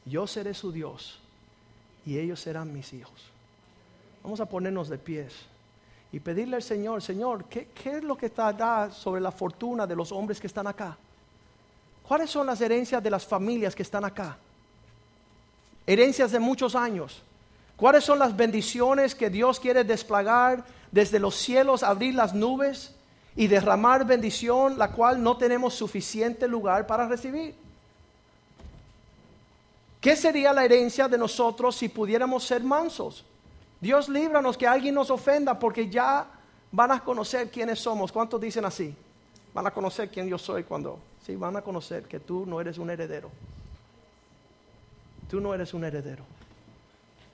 Yo 0.05 0.27
seré 0.27 0.53
su 0.53 0.71
Dios 0.71 1.19
y 2.05 2.19
ellos 2.19 2.39
serán 2.39 2.73
mis 2.73 2.93
hijos. 2.93 3.31
Vamos 4.21 4.39
a 4.39 4.45
ponernos 4.45 4.89
de 4.89 4.97
pies 4.97 5.33
y 6.11 6.19
pedirle 6.19 6.57
al 6.57 6.63
Señor, 6.63 7.01
Señor, 7.01 7.45
¿qué, 7.45 7.67
es 7.85 8.03
lo 8.03 8.17
que 8.17 8.27
está 8.27 8.91
sobre 8.91 9.21
la 9.21 9.31
fortuna 9.31 9.87
de 9.87 9.95
los 9.95 10.11
hombres 10.11 10.39
que 10.39 10.47
están 10.47 10.67
acá? 10.67 10.97
¿Cuáles 12.07 12.29
son 12.29 12.45
las 12.45 12.61
herencias 12.61 13.01
de 13.01 13.09
las 13.09 13.25
familias 13.25 13.75
que 13.75 13.83
están 13.83 14.05
acá? 14.05 14.37
Herencias 15.87 16.31
de 16.31 16.39
muchos 16.39 16.75
años. 16.75 17.21
¿Cuáles 17.75 18.03
son 18.03 18.19
las 18.19 18.35
bendiciones 18.35 19.13
que 19.13 19.29
Dios 19.29 19.59
quiere 19.59 19.83
desplegar 19.83 20.63
desde 20.91 21.19
los 21.19 21.35
cielos, 21.35 21.83
abrir 21.83 22.15
las 22.15 22.33
nubes 22.33 22.95
y 23.35 23.47
derramar 23.47 24.05
bendición, 24.05 24.77
la 24.77 24.91
cual 24.91 25.21
no 25.21 25.37
tenemos 25.37 25.73
suficiente 25.73 26.47
lugar 26.47 26.87
para 26.87 27.07
recibir? 27.07 27.53
¿Qué 29.99 30.15
sería 30.15 30.53
la 30.53 30.63
herencia 30.63 31.07
de 31.07 31.17
nosotros 31.17 31.75
si 31.75 31.89
pudiéramos 31.89 32.43
ser 32.43 32.63
mansos? 32.63 33.25
Dios 33.81 34.07
líbranos 34.07 34.57
que 34.57 34.67
alguien 34.67 34.95
nos 34.95 35.09
ofenda 35.09 35.57
porque 35.59 35.89
ya 35.89 36.25
van 36.71 36.91
a 36.91 36.99
conocer 36.99 37.49
quiénes 37.49 37.79
somos. 37.79 38.11
¿Cuántos 38.11 38.39
dicen 38.39 38.65
así? 38.65 38.95
Van 39.53 39.67
a 39.67 39.71
conocer 39.71 40.09
quién 40.09 40.27
yo 40.27 40.37
soy 40.37 40.63
cuando 40.63 40.99
Sí, 41.25 41.35
van 41.35 41.55
a 41.55 41.63
conocer 41.63 42.03
que 42.03 42.19
tú 42.19 42.45
no 42.45 42.61
eres 42.61 42.77
un 42.77 42.91
heredero. 42.91 43.31
Tú 45.35 45.41
no 45.41 45.53
eres 45.53 45.73
un 45.73 45.83
heredero. 45.83 46.23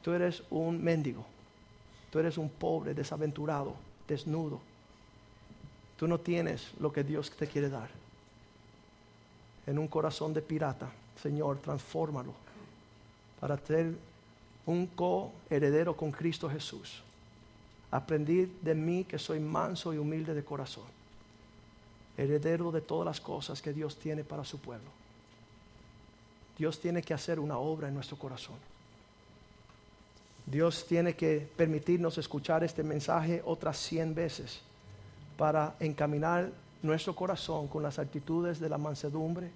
Tú 0.01 0.11
eres 0.11 0.41
un 0.49 0.83
mendigo. 0.83 1.23
Tú 2.09 2.17
eres 2.17 2.35
un 2.39 2.49
pobre, 2.49 2.95
desaventurado, 2.95 3.75
desnudo. 4.07 4.59
Tú 5.97 6.07
no 6.07 6.19
tienes 6.19 6.71
lo 6.79 6.91
que 6.91 7.03
Dios 7.03 7.29
te 7.29 7.45
quiere 7.45 7.69
dar. 7.69 7.91
En 9.67 9.77
un 9.77 9.87
corazón 9.87 10.33
de 10.33 10.41
pirata, 10.41 10.89
Señor, 11.21 11.59
transfórmalo 11.59 12.33
para 13.39 13.55
ser 13.59 13.93
un 14.65 14.87
coheredero 14.87 15.95
con 15.95 16.11
Cristo 16.11 16.49
Jesús. 16.49 17.03
Aprendí 17.91 18.51
de 18.63 18.73
mí 18.73 19.03
que 19.03 19.19
soy 19.19 19.39
manso 19.39 19.93
y 19.93 19.99
humilde 19.99 20.33
de 20.33 20.43
corazón 20.43 20.85
heredero 22.17 22.71
de 22.71 22.81
todas 22.81 23.05
las 23.05 23.21
cosas 23.21 23.61
que 23.61 23.73
Dios 23.73 23.95
tiene 23.97 24.23
para 24.23 24.43
su 24.43 24.57
pueblo. 24.57 25.00
Dios 26.61 26.79
tiene 26.79 27.01
que 27.01 27.15
hacer 27.15 27.39
una 27.39 27.57
obra 27.57 27.87
en 27.87 27.95
nuestro 27.95 28.17
corazón. 28.17 28.53
Dios 30.45 30.85
tiene 30.87 31.15
que 31.15 31.49
permitirnos 31.57 32.19
escuchar 32.19 32.63
este 32.63 32.83
mensaje 32.83 33.41
otras 33.43 33.77
cien 33.77 34.13
veces 34.13 34.61
para 35.39 35.75
encaminar 35.79 36.51
nuestro 36.83 37.15
corazón 37.15 37.67
con 37.67 37.81
las 37.81 37.97
actitudes 37.97 38.59
de 38.59 38.69
la 38.69 38.77
mansedumbre, 38.77 39.49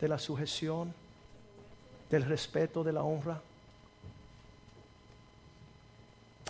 de 0.00 0.08
la 0.08 0.18
sujeción, 0.18 0.94
del 2.08 2.22
respeto, 2.22 2.82
de 2.82 2.92
la 2.94 3.02
honra. 3.02 3.38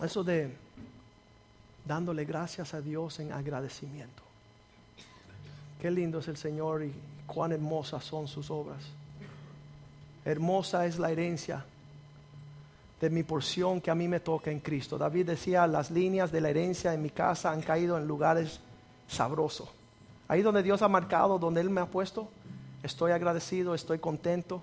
Eso 0.00 0.22
de 0.22 0.54
dándole 1.84 2.24
gracias 2.24 2.74
a 2.74 2.80
Dios 2.80 3.18
en 3.18 3.32
agradecimiento. 3.32 4.27
Qué 5.80 5.90
lindo 5.90 6.18
es 6.18 6.28
el 6.28 6.36
Señor 6.36 6.82
y 6.82 6.92
cuán 7.26 7.52
hermosas 7.52 8.04
son 8.04 8.26
sus 8.26 8.50
obras. 8.50 8.82
Hermosa 10.24 10.86
es 10.86 10.98
la 10.98 11.10
herencia 11.10 11.64
de 13.00 13.10
mi 13.10 13.22
porción 13.22 13.80
que 13.80 13.90
a 13.90 13.94
mí 13.94 14.08
me 14.08 14.20
toca 14.20 14.50
en 14.50 14.58
Cristo. 14.58 14.98
David 14.98 15.26
decía, 15.26 15.66
las 15.66 15.90
líneas 15.90 16.32
de 16.32 16.40
la 16.40 16.50
herencia 16.50 16.92
en 16.92 17.02
mi 17.02 17.10
casa 17.10 17.52
han 17.52 17.62
caído 17.62 17.96
en 17.96 18.08
lugares 18.08 18.60
sabrosos. 19.06 19.68
Ahí 20.26 20.42
donde 20.42 20.62
Dios 20.62 20.82
ha 20.82 20.88
marcado, 20.88 21.38
donde 21.38 21.60
Él 21.60 21.70
me 21.70 21.80
ha 21.80 21.86
puesto, 21.86 22.28
estoy 22.82 23.12
agradecido, 23.12 23.74
estoy 23.74 24.00
contento. 24.00 24.60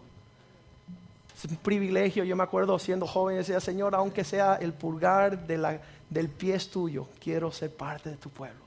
Es 1.36 1.50
un 1.50 1.56
privilegio, 1.58 2.24
yo 2.24 2.36
me 2.36 2.44
acuerdo 2.44 2.78
siendo 2.78 3.08
joven, 3.08 3.38
decía, 3.38 3.60
Señor, 3.60 3.96
aunque 3.96 4.24
sea 4.24 4.56
el 4.56 4.74
pulgar 4.74 5.48
del 5.48 6.30
pie 6.30 6.60
tuyo, 6.60 7.08
quiero 7.20 7.52
ser 7.52 7.74
parte 7.76 8.10
de 8.10 8.18
tu 8.18 8.30
pueblo. 8.30 8.60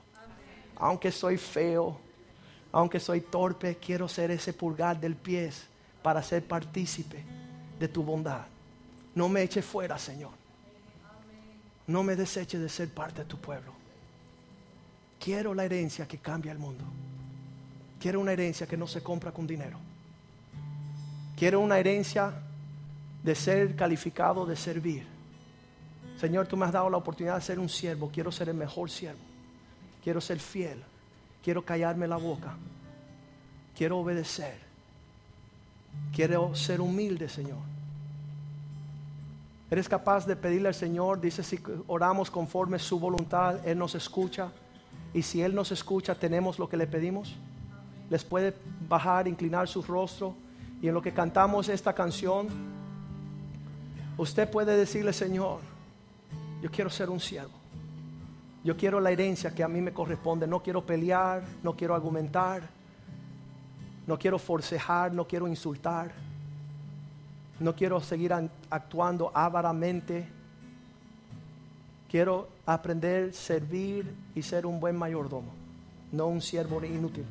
Aunque 0.77 1.11
soy 1.11 1.37
feo, 1.37 1.99
aunque 2.71 2.99
soy 2.99 3.21
torpe, 3.21 3.77
quiero 3.77 4.07
ser 4.07 4.31
ese 4.31 4.53
pulgar 4.53 4.99
del 4.99 5.15
pie 5.15 5.51
para 6.03 6.21
ser 6.21 6.43
partícipe 6.45 7.23
de 7.79 7.87
tu 7.87 8.03
bondad. 8.03 8.45
No 9.15 9.27
me 9.27 9.41
eche 9.41 9.61
fuera, 9.61 9.97
Señor. 9.97 10.31
No 11.87 12.03
me 12.03 12.15
deseche 12.15 12.59
de 12.59 12.69
ser 12.69 12.89
parte 12.89 13.23
de 13.23 13.25
tu 13.25 13.37
pueblo. 13.37 13.73
Quiero 15.19 15.53
la 15.53 15.65
herencia 15.65 16.07
que 16.07 16.19
cambia 16.19 16.51
el 16.51 16.59
mundo. 16.59 16.83
Quiero 17.99 18.19
una 18.19 18.31
herencia 18.33 18.67
que 18.67 18.77
no 18.77 18.87
se 18.87 19.01
compra 19.01 19.31
con 19.31 19.47
dinero. 19.47 19.77
Quiero 21.35 21.59
una 21.59 21.79
herencia 21.79 22.33
de 23.23 23.35
ser 23.35 23.75
calificado, 23.75 24.45
de 24.45 24.55
servir. 24.55 25.05
Señor, 26.19 26.47
tú 26.47 26.55
me 26.55 26.65
has 26.65 26.71
dado 26.71 26.89
la 26.89 26.97
oportunidad 26.97 27.35
de 27.35 27.41
ser 27.41 27.59
un 27.59 27.67
siervo. 27.67 28.11
Quiero 28.13 28.31
ser 28.31 28.49
el 28.49 28.55
mejor 28.55 28.91
siervo. 28.91 29.19
Quiero 30.03 30.21
ser 30.21 30.39
fiel 30.39 30.83
quiero 31.43 31.63
callarme 31.63 32.07
la 32.07 32.17
boca, 32.17 32.55
quiero 33.77 33.99
obedecer, 33.99 34.57
quiero 36.13 36.55
ser 36.55 36.81
humilde, 36.81 37.29
Señor. 37.29 37.59
¿Eres 39.71 39.87
capaz 39.87 40.25
de 40.25 40.35
pedirle 40.35 40.69
al 40.69 40.73
Señor? 40.73 41.21
Dice, 41.21 41.43
si 41.43 41.59
oramos 41.87 42.31
conforme 42.31 42.79
su 42.79 42.99
voluntad, 42.99 43.65
Él 43.67 43.77
nos 43.77 43.93
escucha. 43.93 44.51
Y 45.13 45.21
si 45.21 45.43
Él 45.43 45.53
nos 45.53 45.71
escucha, 45.71 46.15
tenemos 46.15 46.57
lo 46.57 46.67
que 46.67 46.75
le 46.75 46.87
pedimos. 46.87 47.35
Les 48.09 48.23
puede 48.23 48.55
bajar, 48.87 49.27
inclinar 49.27 49.67
su 49.67 49.83
rostro. 49.83 50.33
Y 50.81 50.87
en 50.87 50.95
lo 50.95 51.03
que 51.03 51.13
cantamos 51.13 51.69
esta 51.69 51.93
canción, 51.93 52.47
usted 54.17 54.49
puede 54.49 54.75
decirle, 54.75 55.13
Señor, 55.13 55.59
yo 56.63 56.71
quiero 56.71 56.89
ser 56.89 57.11
un 57.11 57.19
siervo. 57.19 57.58
Yo 58.63 58.75
quiero 58.75 58.99
la 58.99 59.11
herencia 59.11 59.53
que 59.53 59.63
a 59.63 59.67
mí 59.67 59.81
me 59.81 59.93
corresponde. 59.93 60.45
No 60.45 60.61
quiero 60.61 60.85
pelear, 60.85 61.43
no 61.63 61.75
quiero 61.75 61.95
argumentar, 61.95 62.63
no 64.05 64.17
quiero 64.19 64.37
forcejar, 64.37 65.13
no 65.13 65.25
quiero 65.25 65.47
insultar. 65.47 66.11
No 67.59 67.75
quiero 67.75 67.99
seguir 67.99 68.33
actuando 68.69 69.31
avaramente. 69.33 70.27
Quiero 72.09 72.47
aprender, 72.65 73.33
servir 73.33 74.11
y 74.33 74.41
ser 74.41 74.65
un 74.65 74.79
buen 74.79 74.97
mayordomo, 74.97 75.51
no 76.11 76.27
un 76.27 76.41
siervo 76.41 76.83
inútil. 76.83 77.25